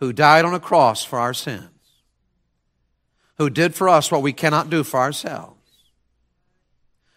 who 0.03 0.13
died 0.13 0.45
on 0.45 0.53
a 0.53 0.59
cross 0.59 1.05
for 1.05 1.21
our 1.21 1.33
sins, 1.33 1.71
who 3.39 3.49
did 3.49 3.73
for 3.73 3.89
us 3.89 4.11
what 4.11 4.21
we 4.21 4.33
cannot 4.33 4.69
do 4.69 4.83
for 4.83 4.99
ourselves, 4.99 5.61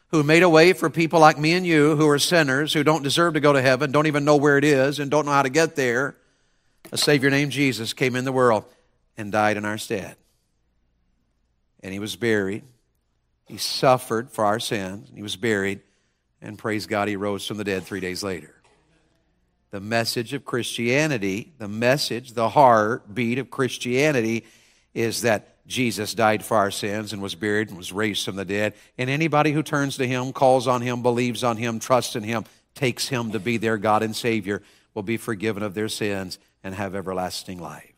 who 0.10 0.22
made 0.22 0.44
a 0.44 0.50
way 0.50 0.72
for 0.72 0.88
people 0.92 1.20
like 1.20 1.40
me 1.40 1.54
and 1.54 1.66
you 1.66 1.96
who 1.96 2.08
are 2.08 2.20
sinners, 2.20 2.74
who 2.74 2.84
don't 2.84 3.02
deserve 3.02 3.34
to 3.34 3.40
go 3.40 3.54
to 3.54 3.60
heaven, 3.60 3.92
don't 3.92 4.06
even 4.06 4.24
know 4.24 4.36
where 4.36 4.60
it 4.60 4.64
is, 4.64 5.00
and 5.00 5.10
don't 5.10 5.26
know 5.26 5.32
how 5.32 5.42
to 5.42 5.50
get 5.50 5.76
there. 5.76 6.16
A 6.92 6.98
Savior 6.98 7.32
named 7.32 7.52
Jesus 7.52 7.92
came 7.94 8.16
in 8.16 8.24
the 8.24 8.32
world 8.32 8.66
and 9.18 9.32
died 9.32 9.58
in 9.58 9.66
our 9.66 9.80
stead. 9.80 10.16
And 11.82 11.92
he 11.92 11.98
was 11.98 12.16
buried. 12.16 12.62
He 13.48 13.58
suffered 13.58 14.30
for 14.30 14.46
our 14.46 14.60
sins. 14.60 15.10
He 15.16 15.24
was 15.24 15.36
buried. 15.36 15.80
And 16.40 16.56
praise 16.56 16.86
God, 16.86 17.08
he 17.08 17.16
rose 17.16 17.48
from 17.48 17.58
the 17.58 17.64
dead 17.64 17.86
three 17.86 18.00
days 18.00 18.22
later 18.22 18.55
the 19.72 19.80
message 19.80 20.34
of 20.34 20.46
Christianity, 20.46 21.54
the 21.58 21.68
message, 21.68 22.34
the 22.34 22.50
heartbeat 22.50 23.40
of 23.40 23.52
Christianity 23.52 24.46
is 24.94 25.22
that 25.24 25.66
Jesus 25.68 26.14
died 26.14 26.46
for 26.46 26.58
our 26.58 26.72
sins 26.72 27.12
and 27.12 27.22
was 27.22 27.36
buried 27.36 27.70
and 27.70 27.78
was 27.78 27.92
raised 27.92 28.24
from 28.24 28.36
the 28.36 28.46
dead. 28.46 28.74
And 28.98 29.10
anybody 29.10 29.52
who 29.52 29.64
turns 29.64 29.98
to 29.98 30.08
Him, 30.08 30.32
calls 30.32 30.68
on 30.68 30.82
Him, 30.82 31.02
believes 31.02 31.44
on 31.44 31.58
Him, 31.58 31.80
trusts 31.80 32.16
in 32.16 32.24
Him, 32.24 32.46
takes 32.76 33.08
Him 33.08 33.32
to 33.32 33.40
be 33.40 33.58
their 33.58 33.78
God 33.78 34.04
and 34.04 34.16
Savior, 34.16 34.62
will 34.94 35.04
be 35.04 35.18
forgiven 35.18 35.64
of 35.64 35.74
their 35.74 35.90
sins 35.90 36.40
and 36.64 36.76
have 36.76 36.96
everlasting 36.96 37.60
life. 37.60 37.94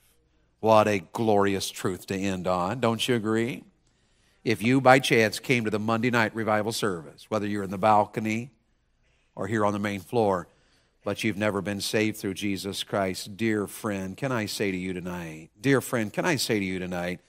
What 0.60 0.88
a 0.88 1.00
glorious 1.00 1.70
truth 1.70 2.08
to 2.08 2.16
end 2.16 2.48
on. 2.48 2.80
Don't 2.80 3.08
you 3.08 3.16
agree? 3.16 3.64
If 4.44 4.64
you 4.64 4.82
by 4.82 5.00
chance 5.00 5.40
came 5.40 5.66
to 5.66 5.70
the 5.70 5.80
Monday 5.80 6.10
night 6.10 6.34
revival 6.34 6.72
service, 6.72 7.26
whether 7.30 7.46
you're 7.46 7.64
in 7.64 7.70
the 7.70 7.78
balcony 7.78 8.52
or 9.36 9.46
here 9.46 9.66
on 9.66 9.74
the 9.74 9.80
main 9.80 10.00
floor, 10.00 10.48
but 11.08 11.24
you've 11.24 11.38
never 11.38 11.62
been 11.62 11.80
saved 11.80 12.18
through 12.18 12.34
Jesus 12.34 12.84
Christ. 12.84 13.38
Dear 13.38 13.66
friend, 13.66 14.18
can 14.18 14.34
I 14.34 14.46
say 14.46 14.72
to 14.72 14.78
you 14.78 14.92
tonight, 14.92 15.52
dear 15.62 15.80
friend, 15.80 16.12
can 16.12 16.26
I 16.26 16.36
say 16.36 16.60
to 16.60 16.66
you 16.66 16.80
tonight, 16.80 17.22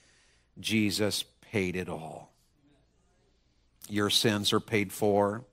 Jesus 0.59 1.23
paid 1.39 1.77
it 1.77 1.87
all. 1.87 2.33
Your 3.87 4.09
sins 4.09 4.51
are 4.51 4.59
paid 4.59 4.91
for. 4.91 5.45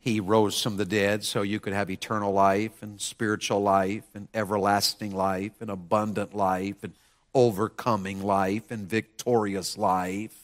He 0.00 0.18
rose 0.18 0.60
from 0.60 0.76
the 0.76 0.84
dead 0.84 1.22
so 1.22 1.42
you 1.42 1.60
could 1.60 1.74
have 1.74 1.90
eternal 1.90 2.32
life 2.32 2.82
and 2.82 3.00
spiritual 3.00 3.62
life 3.62 4.02
and 4.12 4.26
everlasting 4.34 5.14
life 5.14 5.52
and 5.60 5.70
abundant 5.70 6.34
life 6.34 6.82
and 6.82 6.92
overcoming 7.34 8.20
life 8.20 8.72
and 8.72 8.88
victorious 8.88 9.78
life. 9.78 10.34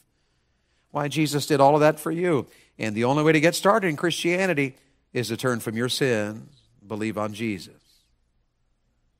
Why, 0.92 1.08
Jesus 1.08 1.46
did 1.46 1.60
all 1.60 1.74
of 1.74 1.80
that 1.80 1.98
for 1.98 2.12
you. 2.12 2.46
And 2.78 2.94
the 2.94 3.02
only 3.02 3.24
way 3.24 3.32
to 3.32 3.40
get 3.40 3.56
started 3.56 3.88
in 3.88 3.96
Christianity 3.96 4.76
is 5.12 5.28
to 5.28 5.36
turn 5.36 5.60
from 5.60 5.76
your 5.76 5.88
sins, 5.88 6.48
believe 6.86 7.18
on 7.18 7.34
Jesus. 7.34 7.74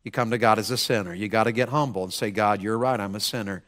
You 0.03 0.11
come 0.11 0.30
to 0.30 0.38
God 0.38 0.59
as 0.59 0.70
a 0.70 0.78
sinner. 0.78 1.14
You 1.14 1.28
got 1.28 1.45
to 1.45 1.53
get 1.53 1.68
humble 1.68 2.05
and 2.05 2.12
say, 2.12 2.30
God, 2.30 2.62
you're 2.62 2.78
right, 2.78 2.99
I'm 2.99 3.14
a 3.14 3.20
sinner, 3.20 3.64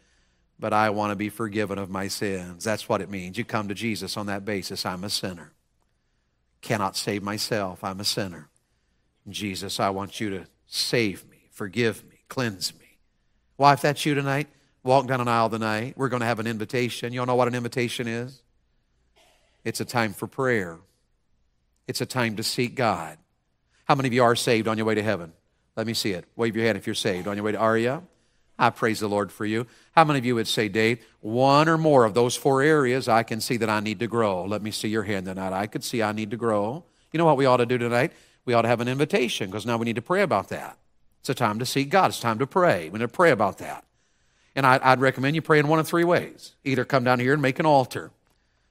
but 0.58 0.72
I 0.72 0.90
want 0.90 1.10
to 1.10 1.16
be 1.16 1.28
forgiven 1.28 1.78
of 1.78 1.90
my 1.90 2.08
sins. 2.08 2.64
That's 2.64 2.88
what 2.88 3.00
it 3.00 3.10
means. 3.10 3.36
You 3.36 3.44
come 3.44 3.68
to 3.68 3.74
Jesus 3.74 4.16
on 4.16 4.26
that 4.26 4.44
basis. 4.44 4.86
I'm 4.86 5.04
a 5.04 5.10
sinner. 5.10 5.52
Cannot 6.62 6.96
save 6.96 7.22
myself. 7.22 7.84
I'm 7.84 8.00
a 8.00 8.04
sinner. 8.04 8.48
Jesus, 9.28 9.78
I 9.78 9.90
want 9.90 10.20
you 10.20 10.30
to 10.30 10.46
save 10.66 11.28
me, 11.28 11.48
forgive 11.50 12.04
me, 12.08 12.16
cleanse 12.28 12.72
me. 12.78 12.98
Why, 13.56 13.74
if 13.74 13.82
that's 13.82 14.06
you 14.06 14.14
tonight, 14.14 14.48
walk 14.82 15.06
down 15.06 15.20
an 15.20 15.28
aisle 15.28 15.50
tonight. 15.50 15.94
We're 15.96 16.08
going 16.08 16.20
to 16.20 16.26
have 16.26 16.40
an 16.40 16.46
invitation. 16.46 17.12
You 17.12 17.20
all 17.20 17.26
know 17.26 17.34
what 17.34 17.48
an 17.48 17.54
invitation 17.54 18.08
is? 18.08 18.42
It's 19.64 19.80
a 19.80 19.84
time 19.84 20.12
for 20.12 20.26
prayer. 20.26 20.78
It's 21.86 22.00
a 22.00 22.06
time 22.06 22.36
to 22.36 22.42
seek 22.42 22.74
God. 22.74 23.18
How 23.84 23.94
many 23.94 24.08
of 24.08 24.12
you 24.12 24.22
are 24.22 24.36
saved 24.36 24.68
on 24.68 24.76
your 24.76 24.86
way 24.86 24.94
to 24.94 25.02
heaven? 25.02 25.32
Let 25.76 25.86
me 25.86 25.94
see 25.94 26.12
it. 26.12 26.24
Wave 26.36 26.54
your 26.56 26.64
hand 26.64 26.78
if 26.78 26.86
you're 26.86 26.94
saved 26.94 27.26
on 27.26 27.36
your 27.36 27.44
way 27.44 27.52
to 27.52 27.80
you? 27.80 28.02
I 28.58 28.70
praise 28.70 29.00
the 29.00 29.08
Lord 29.08 29.32
for 29.32 29.44
you. 29.44 29.66
How 29.92 30.04
many 30.04 30.18
of 30.18 30.24
you 30.24 30.34
would 30.34 30.46
say, 30.46 30.68
Dave, 30.68 31.04
one 31.20 31.68
or 31.68 31.78
more 31.78 32.04
of 32.04 32.14
those 32.14 32.36
four 32.36 32.62
areas, 32.62 33.08
I 33.08 33.22
can 33.22 33.40
see 33.40 33.56
that 33.56 33.70
I 33.70 33.80
need 33.80 33.98
to 34.00 34.06
grow? 34.06 34.44
Let 34.44 34.62
me 34.62 34.70
see 34.70 34.88
your 34.88 35.02
hand 35.02 35.26
tonight. 35.26 35.52
I 35.52 35.66
could 35.66 35.82
see 35.82 36.02
I 36.02 36.12
need 36.12 36.30
to 36.30 36.36
grow. 36.36 36.84
You 37.12 37.18
know 37.18 37.24
what 37.24 37.36
we 37.36 37.46
ought 37.46 37.56
to 37.56 37.66
do 37.66 37.78
tonight? 37.78 38.12
We 38.44 38.54
ought 38.54 38.62
to 38.62 38.68
have 38.68 38.80
an 38.80 38.88
invitation 38.88 39.50
because 39.50 39.66
now 39.66 39.78
we 39.78 39.84
need 39.84 39.96
to 39.96 40.02
pray 40.02 40.22
about 40.22 40.48
that. 40.50 40.76
It's 41.20 41.30
a 41.30 41.34
time 41.34 41.58
to 41.58 41.66
seek 41.66 41.88
God. 41.88 42.10
It's 42.10 42.20
time 42.20 42.38
to 42.38 42.46
pray. 42.46 42.88
We 42.90 42.98
need 42.98 43.04
to 43.04 43.08
pray 43.08 43.30
about 43.30 43.58
that. 43.58 43.84
And 44.54 44.66
I'd, 44.66 44.82
I'd 44.82 45.00
recommend 45.00 45.34
you 45.34 45.42
pray 45.42 45.58
in 45.58 45.68
one 45.68 45.78
of 45.78 45.88
three 45.88 46.04
ways. 46.04 46.54
Either 46.64 46.84
come 46.84 47.04
down 47.04 47.20
here 47.20 47.32
and 47.32 47.42
make 47.42 47.58
an 47.58 47.66
altar. 47.66 48.10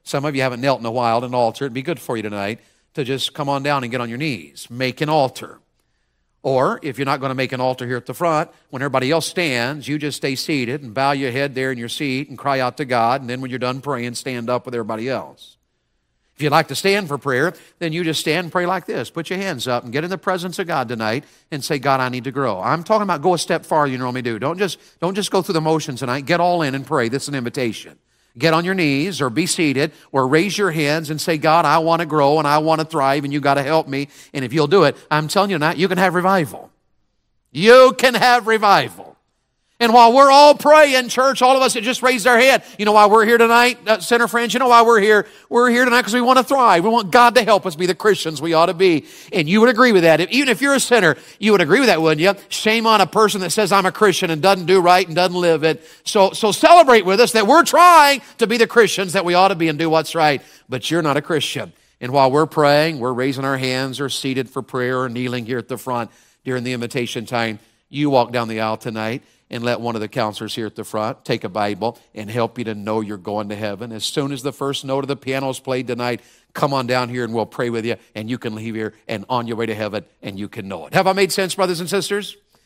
Some 0.03 0.25
of 0.25 0.35
you 0.35 0.41
haven't 0.41 0.61
knelt 0.61 0.79
in 0.79 0.85
a 0.85 0.91
while 0.91 1.17
at 1.17 1.23
an 1.23 1.33
altar. 1.33 1.65
It'd 1.65 1.73
be 1.73 1.81
good 1.81 1.99
for 1.99 2.15
you 2.15 2.23
tonight 2.23 2.59
to 2.93 3.03
just 3.03 3.33
come 3.33 3.49
on 3.49 3.63
down 3.63 3.83
and 3.83 3.91
get 3.91 4.01
on 4.01 4.09
your 4.09 4.17
knees. 4.17 4.69
Make 4.69 5.01
an 5.01 5.09
altar. 5.09 5.59
Or 6.43 6.79
if 6.81 6.97
you're 6.97 7.05
not 7.05 7.19
going 7.19 7.29
to 7.29 7.35
make 7.35 7.51
an 7.51 7.61
altar 7.61 7.85
here 7.85 7.97
at 7.97 8.07
the 8.07 8.13
front, 8.13 8.49
when 8.71 8.81
everybody 8.81 9.11
else 9.11 9.27
stands, 9.27 9.87
you 9.87 9.99
just 9.99 10.17
stay 10.17 10.35
seated 10.35 10.81
and 10.81 10.93
bow 10.93 11.11
your 11.11 11.31
head 11.31 11.53
there 11.53 11.71
in 11.71 11.77
your 11.77 11.89
seat 11.89 12.29
and 12.29 12.37
cry 12.37 12.59
out 12.59 12.77
to 12.77 12.85
God. 12.85 13.21
And 13.21 13.29
then 13.29 13.41
when 13.41 13.51
you're 13.51 13.59
done 13.59 13.79
praying, 13.81 14.15
stand 14.15 14.49
up 14.49 14.65
with 14.65 14.73
everybody 14.73 15.07
else. 15.07 15.57
If 16.35 16.41
you'd 16.41 16.51
like 16.51 16.69
to 16.69 16.75
stand 16.75 17.07
for 17.07 17.19
prayer, 17.19 17.53
then 17.77 17.93
you 17.93 18.03
just 18.03 18.19
stand 18.19 18.45
and 18.45 18.51
pray 18.51 18.65
like 18.65 18.87
this. 18.87 19.11
Put 19.11 19.29
your 19.29 19.37
hands 19.37 19.67
up 19.67 19.83
and 19.83 19.93
get 19.93 20.03
in 20.03 20.09
the 20.09 20.17
presence 20.17 20.57
of 20.57 20.65
God 20.65 20.87
tonight 20.87 21.25
and 21.51 21.63
say, 21.63 21.77
God, 21.77 21.99
I 21.99 22.09
need 22.09 22.23
to 22.23 22.31
grow. 22.31 22.59
I'm 22.59 22.83
talking 22.83 23.03
about 23.03 23.21
go 23.21 23.35
a 23.35 23.37
step 23.37 23.63
farther 23.63 23.91
you 23.91 23.99
normally 23.99 24.23
do. 24.23 24.39
Don't 24.39 24.57
just, 24.57 24.79
don't 24.99 25.13
just 25.13 25.29
go 25.29 25.43
through 25.43 25.53
the 25.53 25.61
motions 25.61 25.99
tonight. 25.99 26.25
Get 26.25 26.39
all 26.39 26.63
in 26.63 26.73
and 26.73 26.83
pray. 26.83 27.09
This 27.09 27.23
is 27.23 27.29
an 27.29 27.35
invitation. 27.35 27.99
Get 28.37 28.53
on 28.53 28.63
your 28.63 28.73
knees 28.73 29.21
or 29.21 29.29
be 29.29 29.45
seated 29.45 29.91
or 30.11 30.27
raise 30.27 30.57
your 30.57 30.71
hands 30.71 31.09
and 31.09 31.19
say, 31.19 31.37
God, 31.37 31.65
I 31.65 31.79
want 31.79 31.99
to 31.99 32.05
grow 32.05 32.39
and 32.39 32.47
I 32.47 32.59
want 32.59 32.79
to 32.79 32.85
thrive 32.85 33.23
and 33.23 33.33
you 33.33 33.41
got 33.41 33.55
to 33.55 33.63
help 33.63 33.87
me. 33.87 34.07
And 34.33 34.45
if 34.45 34.53
you'll 34.53 34.67
do 34.67 34.83
it, 34.83 34.95
I'm 35.09 35.27
telling 35.27 35.49
you 35.49 35.55
tonight, 35.55 35.77
you 35.77 35.87
can 35.87 35.97
have 35.97 36.15
revival. 36.15 36.71
You 37.51 37.93
can 37.97 38.13
have 38.13 38.47
revival. 38.47 39.10
And 39.81 39.93
while 39.93 40.13
we're 40.13 40.29
all 40.29 40.53
praying, 40.53 41.09
church, 41.09 41.41
all 41.41 41.57
of 41.57 41.63
us 41.63 41.73
that 41.73 41.81
just 41.81 42.03
raised 42.03 42.27
our 42.27 42.37
head, 42.37 42.63
you 42.77 42.85
know 42.85 42.91
why 42.91 43.07
we're 43.07 43.25
here 43.25 43.39
tonight, 43.39 43.79
uh, 43.87 43.99
center 43.99 44.27
friends? 44.27 44.53
You 44.53 44.59
know 44.59 44.67
why 44.67 44.83
we're 44.83 44.99
here? 44.99 45.25
We're 45.49 45.71
here 45.71 45.85
tonight 45.85 46.01
because 46.01 46.13
we 46.13 46.21
want 46.21 46.37
to 46.37 46.43
thrive. 46.43 46.83
We 46.83 46.91
want 46.91 47.09
God 47.09 47.33
to 47.33 47.43
help 47.43 47.65
us 47.65 47.75
be 47.75 47.87
the 47.87 47.95
Christians 47.95 48.43
we 48.43 48.53
ought 48.53 48.67
to 48.67 48.75
be. 48.75 49.07
And 49.33 49.49
you 49.49 49.59
would 49.59 49.69
agree 49.69 49.91
with 49.91 50.03
that. 50.03 50.21
If, 50.21 50.29
even 50.29 50.49
if 50.49 50.61
you're 50.61 50.75
a 50.75 50.79
sinner, 50.79 51.17
you 51.39 51.51
would 51.51 51.61
agree 51.61 51.79
with 51.79 51.89
that, 51.89 51.99
wouldn't 51.99 52.21
you? 52.21 52.39
Shame 52.49 52.85
on 52.85 53.01
a 53.01 53.07
person 53.07 53.41
that 53.41 53.49
says, 53.49 53.71
I'm 53.71 53.87
a 53.87 53.91
Christian 53.91 54.29
and 54.29 54.39
doesn't 54.39 54.67
do 54.67 54.79
right 54.79 55.03
and 55.03 55.15
doesn't 55.15 55.35
live 55.35 55.63
it. 55.63 55.83
So, 56.03 56.29
so 56.29 56.51
celebrate 56.51 57.03
with 57.03 57.19
us 57.19 57.31
that 57.31 57.47
we're 57.47 57.63
trying 57.63 58.21
to 58.37 58.45
be 58.45 58.57
the 58.57 58.67
Christians 58.67 59.13
that 59.13 59.25
we 59.25 59.33
ought 59.33 59.47
to 59.47 59.55
be 59.55 59.67
and 59.67 59.79
do 59.79 59.89
what's 59.89 60.13
right. 60.13 60.43
But 60.69 60.91
you're 60.91 61.01
not 61.01 61.17
a 61.17 61.23
Christian. 61.23 61.73
And 61.99 62.13
while 62.13 62.29
we're 62.29 62.45
praying, 62.45 62.99
we're 62.99 63.13
raising 63.13 63.45
our 63.45 63.57
hands 63.57 63.99
or 63.99 64.09
seated 64.09 64.47
for 64.47 64.61
prayer 64.61 64.99
or 64.99 65.09
kneeling 65.09 65.47
here 65.47 65.57
at 65.57 65.69
the 65.69 65.77
front 65.79 66.11
during 66.45 66.63
the 66.63 66.73
invitation 66.73 67.25
time. 67.25 67.57
You 67.89 68.11
walk 68.11 68.31
down 68.31 68.47
the 68.47 68.61
aisle 68.61 68.77
tonight 68.77 69.23
and 69.51 69.63
let 69.63 69.79
one 69.79 69.93
of 69.95 70.01
the 70.01 70.07
counselors 70.07 70.55
here 70.55 70.65
at 70.65 70.75
the 70.75 70.83
front 70.83 71.23
take 71.23 71.43
a 71.43 71.49
Bible 71.49 71.99
and 72.15 72.31
help 72.31 72.57
you 72.57 72.63
to 72.63 72.73
know 72.73 73.01
you're 73.01 73.17
going 73.17 73.49
to 73.49 73.55
heaven. 73.55 73.91
As 73.91 74.05
soon 74.05 74.31
as 74.31 74.41
the 74.41 74.53
first 74.53 74.83
note 74.83 75.03
of 75.03 75.09
the 75.09 75.15
piano 75.15 75.49
is 75.49 75.59
played 75.59 75.85
tonight, 75.85 76.21
come 76.53 76.73
on 76.73 76.87
down 76.87 77.09
here 77.09 77.23
and 77.23 77.33
we'll 77.33 77.45
pray 77.45 77.69
with 77.69 77.85
you, 77.85 77.97
and 78.15 78.29
you 78.29 78.39
can 78.39 78.55
leave 78.55 78.73
here 78.73 78.93
and 79.07 79.25
on 79.29 79.45
your 79.45 79.57
way 79.57 79.67
to 79.67 79.75
heaven, 79.75 80.05
and 80.23 80.39
you 80.39 80.47
can 80.47 80.67
know 80.67 80.87
it. 80.87 80.93
Have 80.93 81.05
I 81.05 81.13
made 81.13 81.31
sense, 81.31 81.53
brothers 81.53 81.81
and 81.81 81.89
sisters? 81.89 82.37